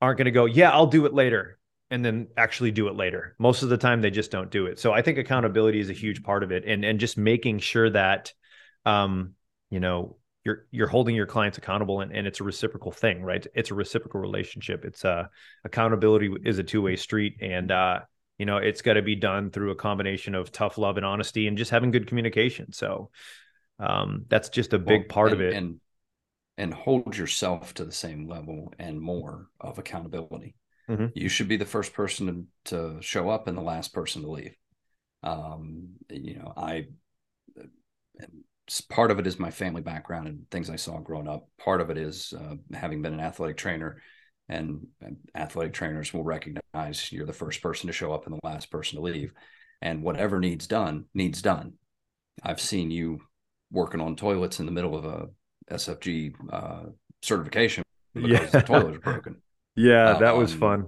aren't 0.00 0.18
going 0.18 0.26
to 0.26 0.32
go 0.32 0.44
yeah 0.44 0.70
i'll 0.70 0.86
do 0.86 1.06
it 1.06 1.14
later 1.14 1.58
and 1.94 2.04
then 2.04 2.26
actually 2.36 2.72
do 2.72 2.88
it 2.88 2.96
later. 2.96 3.36
Most 3.38 3.62
of 3.62 3.68
the 3.68 3.76
time 3.78 4.00
they 4.00 4.10
just 4.10 4.32
don't 4.32 4.50
do 4.50 4.66
it. 4.66 4.80
So 4.80 4.92
I 4.92 5.00
think 5.00 5.16
accountability 5.16 5.78
is 5.78 5.90
a 5.90 5.94
huge 5.94 6.24
part 6.24 6.42
of 6.42 6.50
it 6.50 6.64
and 6.66 6.84
and 6.84 6.98
just 6.98 7.16
making 7.16 7.60
sure 7.60 7.88
that 7.88 8.32
um 8.84 9.34
you 9.70 9.78
know 9.78 10.16
you're 10.44 10.66
you're 10.72 10.88
holding 10.88 11.14
your 11.14 11.26
clients 11.26 11.56
accountable 11.56 12.00
and, 12.00 12.10
and 12.10 12.26
it's 12.26 12.40
a 12.40 12.44
reciprocal 12.44 12.90
thing, 12.90 13.22
right? 13.22 13.46
It's 13.54 13.70
a 13.70 13.74
reciprocal 13.74 14.20
relationship. 14.20 14.84
It's 14.84 15.04
uh 15.04 15.26
accountability 15.64 16.34
is 16.44 16.58
a 16.58 16.64
two-way 16.64 16.96
street 16.96 17.36
and 17.40 17.70
uh 17.70 18.00
you 18.38 18.46
know 18.46 18.56
it's 18.56 18.82
got 18.82 18.94
to 18.94 19.02
be 19.02 19.14
done 19.14 19.52
through 19.52 19.70
a 19.70 19.76
combination 19.76 20.34
of 20.34 20.50
tough 20.50 20.78
love 20.78 20.96
and 20.96 21.06
honesty 21.06 21.46
and 21.46 21.56
just 21.56 21.70
having 21.70 21.92
good 21.92 22.08
communication. 22.08 22.72
So 22.72 23.10
um 23.78 24.24
that's 24.28 24.48
just 24.48 24.72
a 24.72 24.80
big 24.80 25.08
part 25.08 25.30
and, 25.30 25.40
of 25.40 25.46
it. 25.46 25.54
And 25.54 25.80
and 26.58 26.74
hold 26.74 27.16
yourself 27.16 27.72
to 27.74 27.84
the 27.84 27.92
same 27.92 28.28
level 28.28 28.74
and 28.80 29.00
more 29.00 29.46
of 29.60 29.78
accountability 29.78 30.56
mm-hmm. 30.88 31.06
you 31.14 31.28
should 31.28 31.48
be 31.48 31.56
the 31.56 31.64
first 31.64 31.92
person 31.92 32.48
to, 32.64 32.76
to 32.76 33.02
show 33.02 33.30
up 33.30 33.48
and 33.48 33.56
the 33.56 33.62
last 33.62 33.92
person 33.92 34.22
to 34.22 34.30
leave. 34.30 34.54
Um, 35.22 35.90
you 36.10 36.38
know, 36.38 36.52
I 36.56 36.86
part 38.88 39.10
of 39.10 39.18
it 39.18 39.26
is 39.26 39.38
my 39.38 39.50
family 39.50 39.82
background 39.82 40.28
and 40.28 40.50
things 40.50 40.70
I 40.70 40.76
saw 40.76 40.98
growing 40.98 41.28
up. 41.28 41.48
Part 41.58 41.80
of 41.80 41.90
it 41.90 41.98
is 41.98 42.32
uh, 42.38 42.56
having 42.72 43.02
been 43.02 43.14
an 43.14 43.20
athletic 43.20 43.56
trainer, 43.56 44.00
and, 44.48 44.86
and, 45.00 45.16
athletic 45.34 45.72
trainers 45.72 46.12
will 46.12 46.24
recognize 46.24 47.10
you're 47.10 47.26
the 47.26 47.32
first 47.32 47.62
person 47.62 47.86
to 47.86 47.92
show 47.92 48.12
up 48.12 48.26
and 48.26 48.34
the 48.34 48.46
last 48.46 48.70
person 48.70 48.96
to 48.96 49.02
leave. 49.02 49.32
and 49.80 50.02
whatever 50.02 50.38
needs 50.38 50.66
done 50.66 51.04
needs 51.14 51.42
done. 51.42 51.74
I've 52.42 52.60
seen 52.60 52.90
you 52.90 53.20
working 53.70 54.00
on 54.00 54.16
toilets 54.16 54.60
in 54.60 54.66
the 54.66 54.72
middle 54.72 54.94
of 54.94 55.04
a 55.04 55.28
SFG 55.70 56.34
uh, 56.52 56.90
certification 57.22 57.84
because 58.14 58.30
yeah. 58.30 58.46
the 58.46 58.60
toilet 58.62 58.90
was 58.90 58.98
broken. 58.98 59.36
Yeah, 59.76 60.14
that 60.14 60.34
um, 60.34 60.38
was 60.38 60.54
fun. 60.54 60.86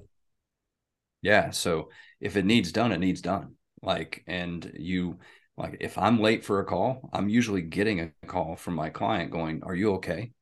Yeah, 1.22 1.50
so 1.50 1.90
if 2.20 2.36
it 2.36 2.44
needs 2.44 2.72
done, 2.72 2.92
it 2.92 2.98
needs 2.98 3.20
done. 3.20 3.54
Like, 3.82 4.22
and 4.26 4.70
you 4.78 5.18
like 5.56 5.78
if 5.80 5.98
I'm 5.98 6.20
late 6.20 6.44
for 6.44 6.60
a 6.60 6.64
call, 6.64 7.08
I'm 7.12 7.28
usually 7.28 7.62
getting 7.62 8.00
a 8.00 8.26
call 8.26 8.56
from 8.56 8.74
my 8.74 8.90
client 8.90 9.30
going, 9.30 9.62
"Are 9.62 9.74
you 9.74 9.94
okay?" 9.94 10.32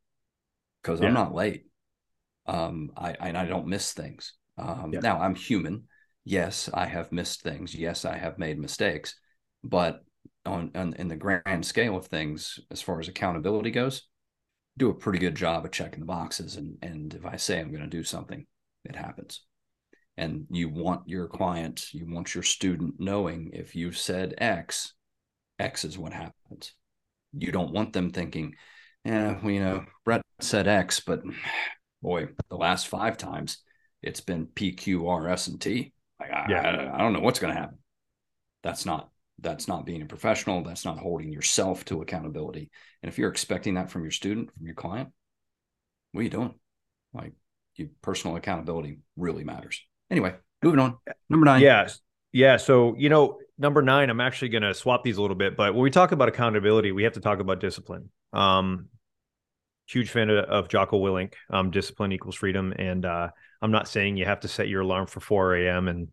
Because 0.83 1.01
yeah. 1.01 1.09
I'm 1.09 1.15
not 1.15 1.35
late. 1.35 1.67
Um, 2.47 2.91
I 2.97 3.13
and 3.13 3.37
I 3.39 3.47
don't 3.47 3.67
miss 3.67 3.93
things. 3.93 4.35
Um, 4.59 4.91
yeah. 4.93 5.01
Now 5.01 5.21
I'm 5.21 5.35
human. 5.35 5.85
Yes, 6.25 6.71
I 6.73 6.87
have 6.87 7.13
missed 7.13 7.43
things. 7.43 7.75
Yes, 7.75 8.05
I 8.05 8.17
have 8.17 8.39
made 8.39 8.59
mistakes. 8.59 9.15
But 9.63 10.01
on, 10.47 10.71
on 10.75 10.95
in 10.95 11.09
the 11.09 11.17
grand 11.17 11.65
scale 11.65 11.97
of 11.97 12.07
things, 12.07 12.59
as 12.71 12.83
far 12.83 13.01
as 13.01 13.09
accountability 13.09 13.71
goes, 13.71 14.03
do 14.77 14.91
a 14.91 14.95
pretty 14.95 15.19
good 15.19 15.35
job 15.35 15.65
of 15.65 15.71
checking 15.71 16.01
the 16.01 16.07
boxes. 16.07 16.57
And 16.57 16.77
and 16.83 17.15
if 17.15 17.25
I 17.25 17.37
say 17.37 17.61
I'm 17.61 17.71
going 17.71 17.83
to 17.83 17.89
do 17.89 18.03
something, 18.03 18.47
it 18.85 18.97
happens. 18.97 19.43
And 20.17 20.47
you 20.51 20.69
want 20.69 21.09
your 21.09 21.27
client, 21.27 21.93
you 21.93 22.07
want 22.09 22.35
your 22.35 22.45
student 22.45 22.95
knowing 22.99 23.51
if 23.53 23.75
you've 23.75 23.99
said 23.99 24.35
X, 24.39 24.95
X 25.59 25.85
is 25.85 25.99
what 25.99 26.13
happens. 26.13 26.73
You 27.37 27.51
don't 27.51 27.73
want 27.73 27.93
them 27.93 28.11
thinking, 28.11 28.55
yeah, 29.05 29.39
well, 29.43 29.51
you 29.51 29.61
know, 29.61 29.85
Brett 30.05 30.23
said 30.41 30.69
X, 30.69 31.01
but 31.01 31.23
boy, 32.01 32.29
the 32.49 32.57
last 32.57 32.87
five 32.87 33.17
times 33.17 33.59
it's 34.03 34.21
been 34.21 34.47
P, 34.47 34.73
Q, 34.73 35.09
R, 35.09 35.29
S, 35.29 35.49
and 35.49 35.61
T. 35.61 35.93
Like, 36.21 36.31
I, 36.31 36.47
yeah. 36.49 36.61
I, 36.61 36.97
I 36.97 36.99
don't 36.99 37.13
know 37.13 37.21
what's 37.21 37.41
going 37.41 37.55
to 37.55 37.61
happen. 37.61 37.79
That's 38.63 38.87
not 38.87 39.11
that's 39.41 39.69
not 39.69 39.87
being 39.87 40.03
a 40.03 40.07
professional. 40.07 40.63
That's 40.63 40.85
not 40.85 40.99
holding 40.99 41.33
yourself 41.33 41.85
to 41.87 42.03
accountability. 42.03 42.71
And 43.03 43.11
if 43.11 43.19
you're 43.19 43.31
expecting 43.31 43.75
that 43.75 43.91
from 43.91 44.03
your 44.03 44.11
student, 44.11 44.53
from 44.55 44.67
your 44.67 44.75
client, 44.75 45.11
what 46.13 46.21
are 46.21 46.25
you 46.25 46.31
doing? 46.31 46.55
Like, 47.13 47.33
your 47.77 47.89
personal 48.03 48.37
accountability 48.37 48.99
really 49.17 49.45
matters. 49.45 49.81
Anyway, 50.11 50.35
moving 50.63 50.81
on. 50.81 50.97
Number 51.29 51.45
nine. 51.45 51.61
Yeah. 51.61 51.89
Yeah. 52.33 52.57
So, 52.57 52.95
you 52.97 53.09
know, 53.09 53.39
number 53.59 53.83
nine, 53.83 54.11
I'm 54.11 54.21
actually 54.21 54.51
going 54.51 54.63
to 54.63 54.75
swap 54.75 55.03
these 55.03 55.17
a 55.17 55.23
little 55.23 55.37
bit, 55.37 55.57
but 55.57 55.75
when 55.75 55.83
we 55.83 55.91
talk 55.91 56.13
about 56.13 56.29
accountability, 56.29 56.93
we 56.93 57.05
have 57.05 57.15
to 57.15 57.21
talk 57.21 57.41
about 57.41 57.61
discipline. 57.61 58.11
Um, 58.33 58.89
huge 59.87 60.11
fan 60.11 60.31
of, 60.31 60.45
of 60.45 60.69
Jocko 60.69 61.01
Willink. 61.01 61.35
Um, 61.51 61.71
discipline 61.71 62.13
equals 62.13 62.37
freedom. 62.37 62.73
And 62.77 63.05
uh, 63.05 63.31
I'm 63.61 63.73
not 63.73 63.89
saying 63.89 64.17
you 64.17 64.25
have 64.25 64.41
to 64.41 64.49
set 64.49 64.69
your 64.69 64.83
alarm 64.83 65.07
for 65.07 65.21
4 65.21 65.57
a.m. 65.57 65.89
and, 65.89 66.09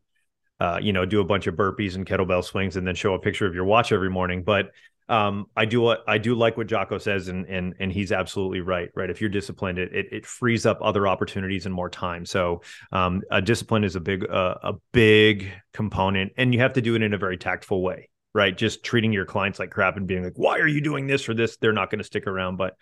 uh, 0.61 0.77
you 0.79 0.93
know, 0.93 1.05
do 1.05 1.21
a 1.21 1.23
bunch 1.23 1.47
of 1.47 1.55
burpees 1.55 1.95
and 1.95 2.05
kettlebell 2.05 2.43
swings 2.43 2.77
and 2.77 2.85
then 2.85 2.93
show 2.93 3.15
a 3.15 3.19
picture 3.19 3.47
of 3.47 3.55
your 3.55 3.65
watch 3.65 3.91
every 3.91 4.11
morning. 4.11 4.43
But 4.43 4.69
um, 5.09 5.47
I 5.57 5.65
do 5.65 5.81
what 5.81 6.03
I 6.07 6.19
do 6.19 6.35
like 6.35 6.55
what 6.55 6.67
Jocko 6.67 6.99
says, 6.99 7.29
and 7.29 7.47
and 7.47 7.73
and 7.79 7.91
he's 7.91 8.11
absolutely 8.11 8.61
right. 8.61 8.89
Right, 8.95 9.09
if 9.09 9.21
you're 9.21 9.31
disciplined, 9.31 9.79
it 9.79 9.91
it, 9.91 10.05
it 10.11 10.25
frees 10.27 10.67
up 10.67 10.77
other 10.83 11.07
opportunities 11.07 11.65
and 11.65 11.73
more 11.73 11.89
time. 11.89 12.27
So, 12.27 12.61
um, 12.91 13.23
a 13.31 13.41
discipline 13.41 13.83
is 13.83 13.95
a 13.95 13.99
big 13.99 14.29
uh, 14.29 14.55
a 14.61 14.73
big 14.91 15.51
component, 15.73 16.33
and 16.37 16.53
you 16.53 16.59
have 16.59 16.73
to 16.73 16.81
do 16.81 16.93
it 16.93 17.01
in 17.01 17.15
a 17.15 17.17
very 17.17 17.37
tactful 17.37 17.81
way. 17.81 18.09
Right, 18.35 18.55
just 18.55 18.83
treating 18.83 19.11
your 19.11 19.25
clients 19.25 19.57
like 19.57 19.71
crap 19.71 19.97
and 19.97 20.07
being 20.07 20.23
like, 20.23 20.33
"Why 20.35 20.59
are 20.59 20.67
you 20.67 20.79
doing 20.79 21.07
this 21.07 21.27
or 21.27 21.33
this?" 21.33 21.57
They're 21.57 21.73
not 21.73 21.89
going 21.89 21.99
to 21.99 22.05
stick 22.05 22.27
around. 22.27 22.57
But 22.57 22.75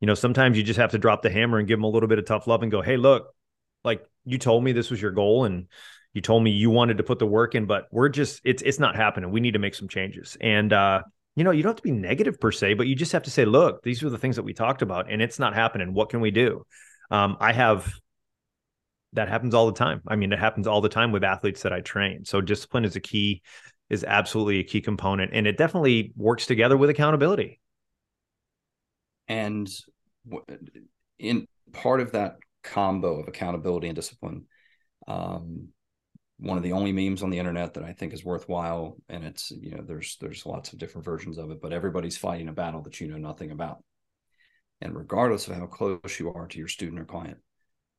you 0.00 0.06
know, 0.06 0.14
sometimes 0.14 0.56
you 0.56 0.62
just 0.62 0.78
have 0.78 0.92
to 0.92 0.98
drop 0.98 1.22
the 1.22 1.30
hammer 1.30 1.58
and 1.58 1.66
give 1.66 1.78
them 1.78 1.84
a 1.84 1.90
little 1.90 2.08
bit 2.08 2.20
of 2.20 2.26
tough 2.26 2.46
love 2.46 2.62
and 2.62 2.70
go, 2.70 2.80
"Hey, 2.80 2.96
look, 2.96 3.34
like 3.82 4.06
you 4.24 4.38
told 4.38 4.62
me 4.62 4.70
this 4.70 4.88
was 4.88 5.02
your 5.02 5.10
goal, 5.10 5.46
and." 5.46 5.66
You 6.14 6.20
told 6.20 6.42
me 6.42 6.50
you 6.50 6.70
wanted 6.70 6.96
to 6.96 7.04
put 7.04 7.18
the 7.18 7.26
work 7.26 7.54
in 7.54 7.66
but 7.66 7.86
we're 7.92 8.08
just 8.08 8.40
it's 8.44 8.62
it's 8.62 8.78
not 8.78 8.96
happening 8.96 9.30
we 9.30 9.40
need 9.40 9.52
to 9.52 9.58
make 9.58 9.74
some 9.74 9.88
changes 9.88 10.36
and 10.40 10.72
uh 10.72 11.02
you 11.36 11.42
know, 11.42 11.50
you 11.50 11.62
don't 11.62 11.70
have 11.70 11.76
to 11.76 11.82
be 11.82 11.90
negative 11.90 12.38
per 12.38 12.52
se, 12.52 12.74
but 12.74 12.86
you 12.86 12.94
just 12.94 13.12
have 13.12 13.24
to 13.24 13.30
say, 13.30 13.44
look, 13.44 13.82
these 13.82 14.02
are 14.02 14.10
the 14.10 14.18
things 14.18 14.36
that 14.36 14.44
we 14.44 14.54
talked 14.54 14.82
about 14.82 15.10
and 15.10 15.20
it's 15.20 15.38
not 15.38 15.54
happening. 15.54 15.92
What 15.92 16.08
can 16.08 16.20
we 16.20 16.30
do? 16.30 16.64
Um, 17.10 17.36
I 17.40 17.52
have 17.52 17.92
that 19.14 19.28
happens 19.28 19.54
all 19.54 19.66
the 19.66 19.78
time. 19.78 20.02
I 20.08 20.16
mean, 20.16 20.32
it 20.32 20.38
happens 20.38 20.66
all 20.66 20.80
the 20.80 20.88
time 20.88 21.12
with 21.12 21.22
athletes 21.22 21.62
that 21.62 21.72
I 21.72 21.80
train. 21.80 22.24
So 22.24 22.40
discipline 22.40 22.84
is 22.84 22.96
a 22.96 23.00
key, 23.00 23.42
is 23.88 24.02
absolutely 24.02 24.58
a 24.58 24.64
key 24.64 24.80
component. 24.80 25.30
And 25.32 25.46
it 25.46 25.56
definitely 25.56 26.12
works 26.16 26.46
together 26.46 26.76
with 26.76 26.90
accountability. 26.90 27.60
And 29.28 29.68
in 31.18 31.46
part 31.72 32.00
of 32.00 32.12
that 32.12 32.36
combo 32.64 33.20
of 33.20 33.28
accountability 33.28 33.86
and 33.86 33.94
discipline, 33.94 34.46
um, 35.06 35.68
one 36.44 36.58
of 36.58 36.62
the 36.62 36.72
only 36.72 36.92
memes 36.92 37.22
on 37.22 37.30
the 37.30 37.38
internet 37.38 37.74
that 37.74 37.84
I 37.84 37.92
think 37.92 38.12
is 38.12 38.24
worthwhile. 38.24 38.96
And 39.08 39.24
it's, 39.24 39.50
you 39.50 39.70
know, 39.70 39.82
there's 39.82 40.16
there's 40.20 40.46
lots 40.46 40.72
of 40.72 40.78
different 40.78 41.04
versions 41.04 41.38
of 41.38 41.50
it, 41.50 41.60
but 41.60 41.72
everybody's 41.72 42.18
fighting 42.18 42.48
a 42.48 42.52
battle 42.52 42.82
that 42.82 43.00
you 43.00 43.08
know 43.08 43.16
nothing 43.16 43.50
about. 43.50 43.82
And 44.80 44.94
regardless 44.94 45.48
of 45.48 45.56
how 45.56 45.66
close 45.66 46.18
you 46.18 46.32
are 46.32 46.46
to 46.46 46.58
your 46.58 46.68
student 46.68 47.00
or 47.00 47.04
client, 47.04 47.38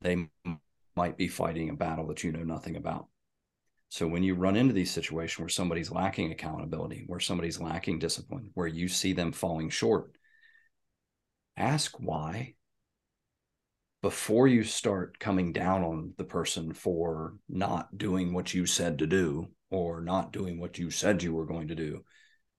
they 0.01 0.27
might 0.95 1.17
be 1.17 1.27
fighting 1.27 1.69
a 1.69 1.73
battle 1.75 2.07
that 2.07 2.23
you 2.23 2.31
know 2.31 2.43
nothing 2.43 2.75
about. 2.75 3.07
So 3.89 4.07
when 4.07 4.23
you 4.23 4.35
run 4.35 4.55
into 4.55 4.73
these 4.73 4.91
situations 4.91 5.39
where 5.39 5.49
somebody's 5.49 5.91
lacking 5.91 6.31
accountability, 6.31 7.05
where 7.07 7.19
somebody's 7.19 7.59
lacking 7.59 7.99
discipline, 7.99 8.51
where 8.53 8.67
you 8.67 8.87
see 8.87 9.13
them 9.13 9.31
falling 9.31 9.69
short, 9.69 10.11
ask 11.57 11.95
why 11.99 12.55
before 14.05 14.47
you 14.47 14.63
start 14.63 15.17
coming 15.17 15.51
down 15.51 15.83
on 15.83 16.13
the 16.17 16.23
person 16.23 16.71
for 16.71 17.33
not 17.49 17.97
doing 17.97 18.33
what 18.33 18.53
you 18.53 18.63
said 18.63 18.99
to 18.99 19.07
do 19.07 19.47
or 19.71 19.99
not 19.99 20.31
doing 20.31 20.59
what 20.59 20.77
you 20.77 20.91
said 20.91 21.23
you 21.23 21.33
were 21.33 21.47
going 21.47 21.69
to 21.69 21.73
do, 21.73 22.05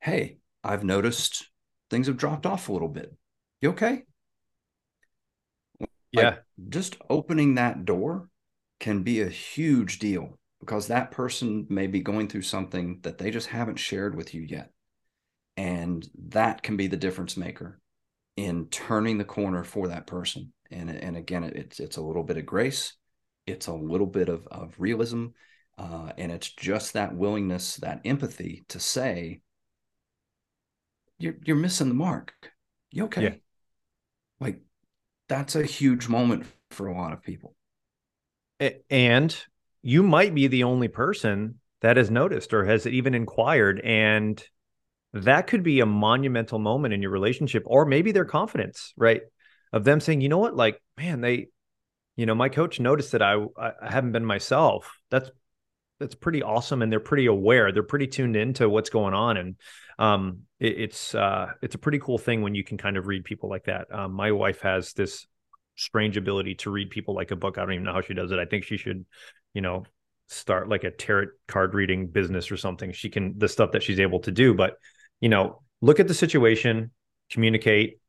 hey, 0.00 0.38
I've 0.64 0.82
noticed 0.82 1.48
things 1.88 2.08
have 2.08 2.16
dropped 2.16 2.46
off 2.46 2.68
a 2.68 2.72
little 2.72 2.88
bit. 2.88 3.14
You 3.60 3.68
okay? 3.68 4.02
Yeah. 6.10 6.30
Like 6.30 6.42
just 6.68 6.96
opening 7.08 7.54
that 7.54 7.84
door 7.84 8.28
can 8.80 9.04
be 9.04 9.20
a 9.20 9.28
huge 9.28 10.00
deal 10.00 10.40
because 10.58 10.88
that 10.88 11.12
person 11.12 11.64
may 11.70 11.86
be 11.86 12.00
going 12.00 12.26
through 12.26 12.42
something 12.42 12.98
that 13.02 13.18
they 13.18 13.30
just 13.30 13.46
haven't 13.46 13.78
shared 13.78 14.16
with 14.16 14.34
you 14.34 14.42
yet. 14.42 14.72
And 15.56 16.04
that 16.30 16.64
can 16.64 16.76
be 16.76 16.88
the 16.88 16.96
difference 16.96 17.36
maker 17.36 17.80
in 18.36 18.66
turning 18.66 19.18
the 19.18 19.24
corner 19.24 19.62
for 19.62 19.86
that 19.86 20.08
person 20.08 20.52
and 20.70 20.90
and 20.90 21.16
again 21.16 21.44
it's 21.44 21.80
it's 21.80 21.96
a 21.96 22.02
little 22.02 22.24
bit 22.24 22.36
of 22.36 22.46
grace. 22.46 22.94
It's 23.46 23.66
a 23.66 23.74
little 23.74 24.06
bit 24.06 24.28
of 24.28 24.46
of 24.48 24.74
realism 24.78 25.28
uh, 25.78 26.10
and 26.16 26.32
it's 26.32 26.50
just 26.50 26.94
that 26.94 27.14
willingness 27.14 27.76
that 27.76 28.00
empathy 28.04 28.64
to 28.68 28.80
say 28.80 29.40
you're 31.18 31.36
you're 31.44 31.56
missing 31.56 31.88
the 31.88 31.94
mark. 31.94 32.32
You 32.90 33.04
okay? 33.04 33.22
Yeah. 33.22 33.34
like 34.40 34.60
that's 35.28 35.56
a 35.56 35.64
huge 35.64 36.08
moment 36.08 36.46
for 36.70 36.86
a 36.86 36.96
lot 36.96 37.12
of 37.12 37.22
people. 37.22 37.54
And 38.90 39.36
you 39.82 40.02
might 40.02 40.34
be 40.34 40.46
the 40.46 40.64
only 40.64 40.88
person 40.88 41.60
that 41.82 41.98
has 41.98 42.10
noticed 42.10 42.54
or 42.54 42.64
has 42.64 42.86
even 42.86 43.14
inquired 43.14 43.80
and 43.80 44.42
that 45.12 45.46
could 45.46 45.62
be 45.62 45.80
a 45.80 45.86
monumental 45.86 46.58
moment 46.58 46.92
in 46.94 47.02
your 47.02 47.10
relationship 47.10 47.62
or 47.66 47.84
maybe 47.84 48.12
their 48.12 48.24
confidence 48.24 48.92
right 48.96 49.22
of 49.76 49.84
them 49.84 50.00
saying, 50.00 50.22
you 50.22 50.28
know 50.28 50.38
what, 50.38 50.56
like, 50.56 50.80
man, 50.96 51.20
they, 51.20 51.48
you 52.16 52.26
know, 52.26 52.34
my 52.34 52.48
coach 52.48 52.80
noticed 52.80 53.12
that 53.12 53.22
I 53.22 53.36
I 53.58 53.72
haven't 53.82 54.12
been 54.12 54.24
myself. 54.24 54.98
That's 55.10 55.30
that's 56.00 56.14
pretty 56.14 56.42
awesome, 56.42 56.82
and 56.82 56.90
they're 56.90 57.00
pretty 57.00 57.26
aware. 57.26 57.72
They're 57.72 57.82
pretty 57.82 58.06
tuned 58.06 58.36
into 58.36 58.68
what's 58.68 58.90
going 58.90 59.14
on, 59.14 59.36
and 59.36 59.56
um, 59.98 60.40
it, 60.58 60.80
it's 60.80 61.14
uh, 61.14 61.52
it's 61.62 61.74
a 61.74 61.78
pretty 61.78 61.98
cool 61.98 62.16
thing 62.16 62.40
when 62.40 62.54
you 62.54 62.64
can 62.64 62.78
kind 62.78 62.96
of 62.96 63.06
read 63.06 63.24
people 63.24 63.50
like 63.50 63.64
that. 63.64 63.92
Um, 63.92 64.12
my 64.12 64.32
wife 64.32 64.62
has 64.62 64.94
this 64.94 65.26
strange 65.76 66.16
ability 66.16 66.54
to 66.54 66.70
read 66.70 66.88
people 66.88 67.14
like 67.14 67.30
a 67.30 67.36
book. 67.36 67.58
I 67.58 67.62
don't 67.62 67.74
even 67.74 67.84
know 67.84 67.92
how 67.92 68.00
she 68.00 68.14
does 68.14 68.32
it. 68.32 68.38
I 68.38 68.46
think 68.46 68.64
she 68.64 68.78
should, 68.78 69.04
you 69.52 69.60
know, 69.60 69.84
start 70.28 70.70
like 70.70 70.84
a 70.84 70.90
tarot 70.90 71.28
card 71.48 71.74
reading 71.74 72.06
business 72.06 72.50
or 72.50 72.56
something. 72.56 72.92
She 72.92 73.10
can 73.10 73.38
the 73.38 73.48
stuff 73.48 73.72
that 73.72 73.82
she's 73.82 74.00
able 74.00 74.20
to 74.20 74.32
do, 74.32 74.54
but 74.54 74.76
you 75.20 75.28
know, 75.28 75.62
look 75.82 76.00
at 76.00 76.08
the 76.08 76.14
situation, 76.14 76.92
communicate, 77.30 78.00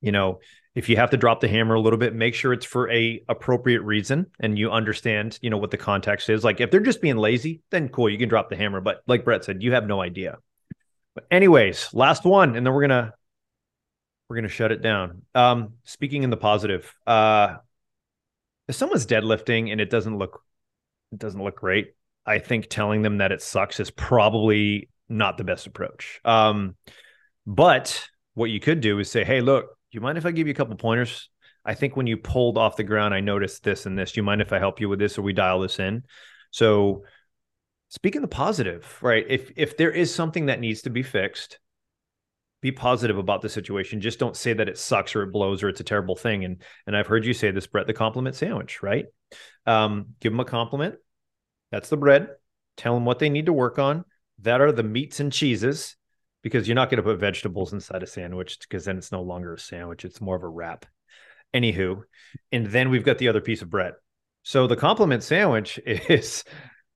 you 0.00 0.12
know, 0.12 0.40
if 0.74 0.88
you 0.88 0.96
have 0.96 1.10
to 1.10 1.16
drop 1.16 1.40
the 1.40 1.48
hammer 1.48 1.74
a 1.74 1.80
little 1.80 1.98
bit 1.98 2.14
make 2.14 2.34
sure 2.34 2.52
it's 2.52 2.66
for 2.66 2.90
a 2.90 3.22
appropriate 3.28 3.82
reason 3.82 4.26
and 4.40 4.58
you 4.58 4.70
understand 4.70 5.38
you 5.40 5.50
know 5.50 5.58
what 5.58 5.70
the 5.70 5.76
context 5.76 6.28
is. 6.28 6.44
Like 6.44 6.60
if 6.60 6.70
they're 6.70 6.80
just 6.80 7.00
being 7.00 7.16
lazy 7.16 7.62
then 7.70 7.88
cool 7.88 8.08
you 8.08 8.18
can 8.18 8.28
drop 8.28 8.50
the 8.50 8.56
hammer. 8.56 8.80
But 8.80 9.02
like 9.06 9.24
brett 9.24 9.44
said 9.44 9.62
you 9.62 9.72
have 9.72 9.86
no 9.86 10.00
idea. 10.00 10.38
But 11.14 11.26
anyways 11.30 11.90
last 11.92 12.24
one 12.24 12.56
and 12.56 12.66
then 12.66 12.74
we're 12.74 12.82
gonna 12.82 13.12
we're 14.28 14.36
gonna 14.36 14.48
shut 14.48 14.72
it 14.72 14.82
down. 14.82 15.22
Um 15.34 15.74
speaking 15.84 16.22
in 16.22 16.30
the 16.30 16.36
positive 16.36 16.92
uh 17.06 17.56
if 18.66 18.74
someone's 18.74 19.06
deadlifting 19.06 19.70
and 19.70 19.80
it 19.80 19.90
doesn't 19.90 20.18
look 20.18 20.42
it 21.12 21.18
doesn't 21.18 21.42
look 21.42 21.56
great 21.56 21.94
i 22.26 22.38
think 22.38 22.66
telling 22.68 23.02
them 23.02 23.18
that 23.18 23.30
it 23.30 23.42
sucks 23.42 23.78
is 23.78 23.90
probably 23.90 24.88
not 25.08 25.38
the 25.38 25.44
best 25.44 25.66
approach. 25.66 26.20
Um 26.24 26.74
but 27.46 28.08
what 28.32 28.50
you 28.50 28.58
could 28.58 28.80
do 28.80 28.98
is 28.98 29.08
say 29.10 29.22
hey 29.22 29.40
look 29.40 29.73
you 29.94 30.00
mind 30.00 30.18
if 30.18 30.26
I 30.26 30.30
give 30.30 30.46
you 30.46 30.52
a 30.52 30.56
couple 30.56 30.76
pointers? 30.76 31.28
I 31.64 31.74
think 31.74 31.96
when 31.96 32.06
you 32.06 32.16
pulled 32.16 32.58
off 32.58 32.76
the 32.76 32.84
ground, 32.84 33.14
I 33.14 33.20
noticed 33.20 33.62
this 33.62 33.86
and 33.86 33.98
this. 33.98 34.12
Do 34.12 34.20
you 34.20 34.24
mind 34.24 34.42
if 34.42 34.52
I 34.52 34.58
help 34.58 34.80
you 34.80 34.88
with 34.88 34.98
this 34.98 35.16
or 35.18 35.22
we 35.22 35.32
dial 35.32 35.60
this 35.60 35.78
in? 35.78 36.02
So 36.50 37.04
speaking 37.88 38.22
the 38.22 38.28
positive, 38.28 38.98
right? 39.00 39.24
If 39.28 39.52
if 39.56 39.76
there 39.76 39.90
is 39.90 40.14
something 40.14 40.46
that 40.46 40.60
needs 40.60 40.82
to 40.82 40.90
be 40.90 41.02
fixed, 41.02 41.58
be 42.60 42.72
positive 42.72 43.18
about 43.18 43.42
the 43.42 43.48
situation. 43.48 44.00
Just 44.00 44.18
don't 44.18 44.36
say 44.36 44.52
that 44.52 44.68
it 44.68 44.78
sucks 44.78 45.14
or 45.14 45.22
it 45.22 45.32
blows 45.32 45.62
or 45.62 45.68
it's 45.68 45.80
a 45.80 45.84
terrible 45.84 46.16
thing. 46.16 46.44
And 46.44 46.62
and 46.86 46.96
I've 46.96 47.06
heard 47.06 47.24
you 47.24 47.34
say 47.34 47.50
this, 47.50 47.66
Brett, 47.66 47.86
the 47.86 47.92
compliment 47.92 48.36
sandwich, 48.36 48.82
right? 48.82 49.06
Um, 49.66 50.14
give 50.20 50.32
them 50.32 50.40
a 50.40 50.44
compliment. 50.44 50.96
That's 51.70 51.88
the 51.88 51.96
bread. 51.96 52.28
Tell 52.76 52.94
them 52.94 53.04
what 53.04 53.18
they 53.18 53.28
need 53.28 53.46
to 53.46 53.52
work 53.52 53.78
on. 53.78 54.04
That 54.40 54.60
are 54.60 54.72
the 54.72 54.82
meats 54.82 55.20
and 55.20 55.32
cheeses, 55.32 55.96
because 56.44 56.68
you're 56.68 56.74
not 56.74 56.90
going 56.90 56.98
to 56.98 57.02
put 57.02 57.18
vegetables 57.18 57.72
inside 57.72 58.02
a 58.02 58.06
sandwich 58.06 58.58
because 58.60 58.84
then 58.84 58.98
it's 58.98 59.10
no 59.10 59.22
longer 59.22 59.54
a 59.54 59.58
sandwich. 59.58 60.04
It's 60.04 60.20
more 60.20 60.36
of 60.36 60.42
a 60.42 60.48
wrap. 60.48 60.84
Anywho, 61.54 62.02
and 62.52 62.66
then 62.66 62.90
we've 62.90 63.04
got 63.04 63.16
the 63.16 63.28
other 63.28 63.40
piece 63.40 63.62
of 63.62 63.70
bread. 63.70 63.94
So 64.42 64.66
the 64.66 64.76
compliment 64.76 65.22
sandwich 65.22 65.80
is 65.86 66.44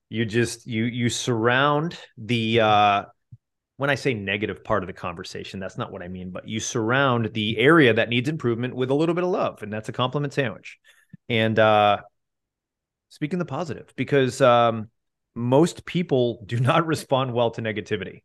you 0.07 0.23
just 0.25 0.67
you 0.67 0.85
you 0.85 1.09
surround 1.09 1.97
the 2.17 2.61
uh 2.61 3.03
when 3.77 3.89
I 3.89 3.95
say 3.95 4.13
negative 4.13 4.63
part 4.63 4.83
of 4.83 4.87
the 4.87 4.93
conversation, 4.93 5.59
that's 5.59 5.77
not 5.77 5.91
what 5.91 6.03
I 6.03 6.09
mean, 6.09 6.31
but 6.31 6.47
you 6.47 6.59
surround 6.59 7.33
the 7.33 7.57
area 7.57 7.93
that 7.93 8.09
needs 8.09 8.27
improvement 8.29 8.75
with 8.75 8.91
a 8.91 8.93
little 8.93 9.15
bit 9.15 9.23
of 9.23 9.29
love, 9.31 9.63
and 9.63 9.71
that's 9.73 9.89
a 9.89 9.93
compliment 9.93 10.33
sandwich. 10.33 10.77
And 11.27 11.57
uh 11.57 11.99
speaking 13.07 13.39
the 13.39 13.45
positive, 13.45 13.91
because 13.95 14.41
um 14.41 14.89
most 15.33 15.85
people 15.85 16.43
do 16.45 16.59
not 16.59 16.85
respond 16.93 17.33
well 17.33 17.49
to 17.51 17.63
negativity. 17.63 18.21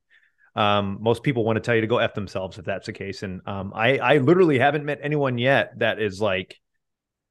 Um, 0.56 0.98
most 1.00 1.22
people 1.22 1.44
want 1.44 1.56
to 1.56 1.60
tell 1.60 1.74
you 1.74 1.80
to 1.80 1.86
go 1.86 1.98
f 1.98 2.14
themselves 2.14 2.58
if 2.58 2.64
that's 2.64 2.86
the 2.86 2.92
case. 2.92 3.22
And 3.22 3.40
um, 3.46 3.72
I 3.74 3.98
I 3.98 4.18
literally 4.18 4.58
haven't 4.58 4.84
met 4.84 5.00
anyone 5.02 5.38
yet 5.38 5.78
that 5.78 6.00
is 6.00 6.20
like, 6.20 6.60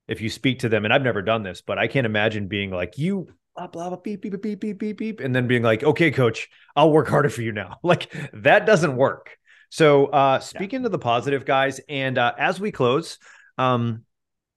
if 0.07 0.21
you 0.21 0.29
speak 0.29 0.59
to 0.59 0.69
them, 0.69 0.85
and 0.85 0.93
I've 0.93 1.03
never 1.03 1.21
done 1.21 1.43
this, 1.43 1.61
but 1.61 1.77
I 1.77 1.87
can't 1.87 2.05
imagine 2.05 2.47
being 2.47 2.71
like 2.71 2.97
you 2.97 3.27
blah 3.55 3.67
blah 3.67 3.89
blah 3.89 3.97
beep 3.97 4.21
beep 4.21 4.41
beep 4.41 4.59
beep 4.59 4.79
beep 4.79 4.97
beep 4.97 5.19
and 5.19 5.35
then 5.35 5.47
being 5.47 5.61
like 5.61 5.83
okay 5.83 6.09
coach 6.09 6.49
i'll 6.75 6.91
work 6.91 7.07
harder 7.07 7.29
for 7.29 7.41
you 7.41 7.51
now 7.51 7.77
like 7.83 8.11
that 8.33 8.65
doesn't 8.65 8.95
work 8.95 9.37
so 9.69 10.07
uh 10.07 10.39
speaking 10.39 10.81
yeah. 10.81 10.85
to 10.85 10.89
the 10.89 10.99
positive 10.99 11.45
guys 11.45 11.79
and 11.87 12.17
uh 12.17 12.33
as 12.37 12.59
we 12.59 12.71
close 12.71 13.19
um 13.57 14.03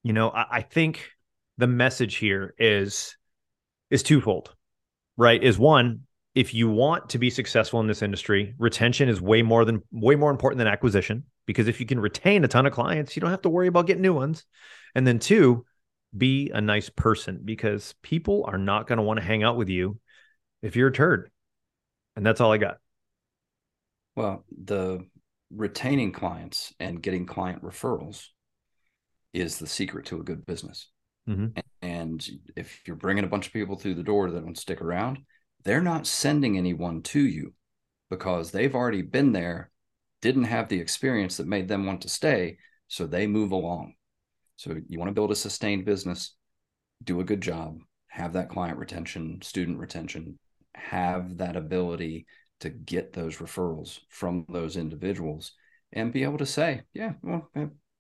you 0.03 0.13
know 0.13 0.31
I, 0.31 0.47
I 0.51 0.61
think 0.63 1.11
the 1.59 1.67
message 1.67 2.17
here 2.17 2.55
is 2.59 3.17
is 3.91 4.03
twofold 4.03 4.55
right 5.17 5.43
is 5.43 5.59
one 5.59 6.06
if 6.37 6.55
you 6.55 6.71
want 6.71 7.09
to 7.09 7.19
be 7.19 7.31
successful 7.31 7.81
in 7.81 7.89
this 7.89 8.03
industry 8.03 8.55
retention 8.59 9.09
is 9.09 9.21
way 9.21 9.43
more 9.43 9.65
than 9.65 9.83
way 9.91 10.15
more 10.15 10.31
important 10.31 10.59
than 10.59 10.69
acquisition 10.69 11.25
because 11.47 11.67
if 11.67 11.81
you 11.81 11.87
can 11.87 11.99
retain 11.99 12.45
a 12.45 12.49
ton 12.49 12.67
of 12.67 12.73
clients 12.73 13.17
you 13.17 13.21
don't 13.21 13.31
have 13.31 13.43
to 13.43 13.49
worry 13.49 13.67
about 13.67 13.87
getting 13.87 14.03
new 14.03 14.15
ones 14.15 14.45
and 14.95 15.05
then 15.05 15.19
two 15.19 15.65
be 16.17 16.51
a 16.51 16.61
nice 16.61 16.89
person 16.89 17.41
because 17.45 17.95
people 18.03 18.45
are 18.47 18.59
not 18.59 18.87
going 18.87 18.99
to 18.99 19.03
want 19.03 19.19
to 19.19 19.27
hang 19.27 19.43
out 19.43 19.57
with 19.57 19.69
you 19.69 19.99
if 20.63 20.77
you're 20.77 20.89
a 20.89 20.93
turd. 20.93 21.31
And 22.15 22.25
that's 22.25 22.41
all 22.41 22.53
I 22.53 22.59
got. 22.59 22.79
Well, 24.15 24.45
the 24.51 25.07
retaining 25.51 26.13
clients 26.13 26.73
and 26.81 27.03
getting 27.03 27.27
client 27.27 27.63
referrals 27.63 28.27
is 29.33 29.59
the 29.59 29.67
secret 29.67 30.07
to 30.07 30.21
a 30.21 30.25
good 30.25 30.47
business. 30.47 30.89
Mm-hmm. 31.29 31.61
And 31.83 32.27
if 32.55 32.81
you're 32.87 32.97
bringing 32.97 33.25
a 33.25 33.29
bunch 33.29 33.49
of 33.49 33.53
people 33.53 33.77
through 33.77 33.95
the 33.95 34.03
door 34.03 34.31
that 34.31 34.41
don't 34.41 34.57
stick 34.57 34.81
around, 34.81 35.19
they're 35.67 35.83
not 35.83 36.07
sending 36.07 36.57
anyone 36.57 37.03
to 37.03 37.21
you 37.21 37.53
because 38.09 38.53
they've 38.53 38.75
already 38.75 39.03
been 39.03 39.33
there, 39.33 39.73
didn't 40.23 40.45
have 40.45 40.69
the 40.69 40.79
experience 40.81 41.37
that 41.37 41.49
made 41.49 41.67
them 41.67 41.85
want 41.85 42.03
to 42.03 42.09
stay. 42.09 42.57
So 42.87 43.05
they 43.05 43.27
move 43.27 43.51
along. 43.51 43.95
So 44.55 44.77
you 44.87 44.99
want 45.01 45.09
to 45.09 45.15
build 45.15 45.33
a 45.33 45.37
sustained 45.37 45.85
business, 45.85 46.37
do 47.03 47.19
a 47.19 47.25
good 47.25 47.41
job, 47.41 47.81
have 48.07 48.35
that 48.35 48.49
client 48.49 48.79
retention, 48.79 49.41
student 49.43 49.79
retention, 49.79 50.39
have 50.77 51.39
that 51.39 51.57
ability 51.57 52.27
to 52.61 52.71
get 52.71 53.13
those 53.13 53.39
referrals 53.39 53.99
from 54.09 54.47
those 54.49 54.77
individuals 54.77 55.53
and 55.93 56.13
be 56.13 56.23
able 56.23 56.39
to 56.39 56.47
say, 56.47 56.83
yeah, 56.95 57.15
well, 57.23 57.51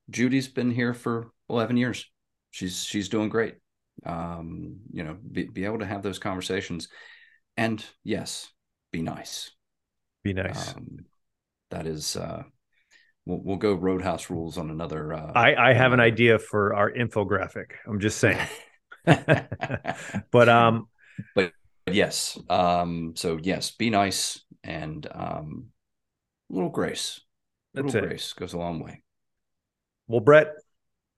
Judy's 0.08 0.48
been 0.48 0.70
here 0.70 0.94
for 0.94 1.32
11 1.50 1.76
years. 1.76 2.06
She's 2.52 2.84
she's 2.84 3.08
doing 3.08 3.28
great. 3.28 3.56
Um, 4.04 4.76
you 4.92 5.02
know, 5.02 5.16
be, 5.32 5.44
be 5.46 5.64
able 5.64 5.80
to 5.80 5.86
have 5.86 6.02
those 6.02 6.20
conversations 6.20 6.88
and 7.56 7.84
yes, 8.04 8.50
be 8.92 9.02
nice. 9.02 9.50
Be 10.22 10.32
nice. 10.32 10.74
Um, 10.74 11.06
that 11.70 11.86
is 11.86 12.16
uh 12.16 12.42
we'll, 13.24 13.40
we'll 13.42 13.56
go 13.56 13.74
roadhouse 13.74 14.30
rules 14.30 14.56
on 14.56 14.70
another 14.70 15.12
uh, 15.12 15.32
i 15.34 15.54
i 15.54 15.72
have 15.72 15.92
an 15.92 16.00
idea 16.00 16.38
for 16.38 16.74
our 16.74 16.90
infographic. 16.90 17.72
I'm 17.86 18.00
just 18.00 18.18
saying. 18.18 18.38
But 20.32 20.48
um 20.48 20.88
but 21.34 21.52
yes 21.90 22.36
um 22.50 23.12
so 23.14 23.38
yes 23.40 23.70
be 23.70 23.88
nice 23.90 24.42
and 24.64 25.06
um 25.12 25.68
a 26.50 26.54
little 26.54 26.70
grace. 26.70 27.20
A 27.76 27.82
little 27.82 28.00
grace 28.00 28.32
goes 28.32 28.52
a 28.52 28.58
long 28.58 28.80
way. 28.80 29.02
Well 30.08 30.20
brett 30.20 30.48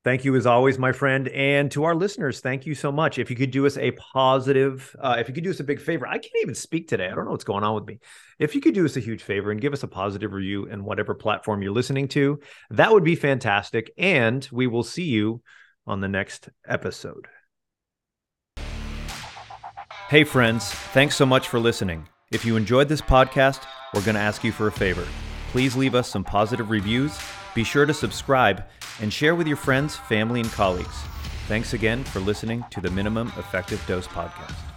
Thank 0.05 0.25
you 0.25 0.37
as 0.37 0.47
always, 0.47 0.79
my 0.79 0.93
friend. 0.93 1.27
And 1.29 1.71
to 1.73 1.85
our 1.85 1.95
listeners, 1.95 2.41
thank 2.41 2.67
you 2.67 2.75
so 2.75 2.93
much. 2.93 3.19
If 3.19 3.31
you 3.31 3.37
could 3.37 3.51
do 3.51 3.67
us 3.67 3.77
a 3.77 3.91
positive, 3.93 4.95
uh, 5.01 5.17
if 5.19 5.29
you 5.29 5.35
could 5.35 5.43
do 5.43 5.51
us 5.51 5.59
a 5.59 5.65
big 5.65 5.81
favor, 5.81 6.07
I 6.07 6.19
can't 6.19 6.33
even 6.41 6.55
speak 6.55 6.89
today. 6.89 7.07
I 7.07 7.15
don't 7.15 7.25
know 7.25 7.33
what's 7.33 7.45
going 7.45 7.65
on 7.65 7.75
with 7.75 7.85
me. 7.85 7.99
If 8.39 8.55
you 8.55 8.61
could 8.61 8.75
do 8.75 8.85
us 8.85 8.97
a 8.97 9.01
huge 9.01 9.23
favor 9.23 9.51
and 9.51 9.61
give 9.61 9.73
us 9.73 9.83
a 9.83 9.89
positive 9.89 10.33
review 10.33 10.67
in 10.67 10.85
whatever 10.85 11.15
platform 11.15 11.63
you're 11.63 11.73
listening 11.73 12.07
to, 12.09 12.39
that 12.71 12.93
would 12.93 13.03
be 13.03 13.17
fantastic. 13.17 13.93
And 13.99 14.49
we 14.53 14.69
will 14.69 14.85
see 14.85 15.07
you 15.07 15.43
on 15.85 16.01
the 16.01 16.09
next 16.09 16.49
episode. 16.67 17.27
Hey, 20.09 20.25
friends, 20.25 20.71
thanks 20.71 21.17
so 21.17 21.27
much 21.27 21.49
for 21.49 21.59
listening. 21.59 22.09
If 22.31 22.45
you 22.45 22.57
enjoyed 22.57 22.89
this 22.89 23.03
podcast, 23.03 23.67
we're 23.93 24.05
going 24.05 24.15
to 24.15 24.21
ask 24.21 24.45
you 24.45 24.53
for 24.53 24.69
a 24.69 24.73
favor. 24.73 25.07
Please 25.51 25.75
leave 25.75 25.95
us 25.95 26.09
some 26.09 26.25
positive 26.25 26.71
reviews 26.71 27.19
be 27.59 27.65
sure 27.65 27.87
to 27.87 27.93
subscribe 27.93 28.65
and 29.01 29.13
share 29.13 29.35
with 29.35 29.47
your 29.47 29.57
friends, 29.57 29.97
family, 29.97 30.41
and 30.41 30.51
colleagues. 30.53 30.97
Thanks 31.47 31.73
again 31.73 32.05
for 32.05 32.21
listening 32.21 32.65
to 32.71 32.81
the 32.81 32.91
Minimum 32.91 33.33
Effective 33.39 33.83
Dose 33.87 34.07
Podcast. 34.07 34.68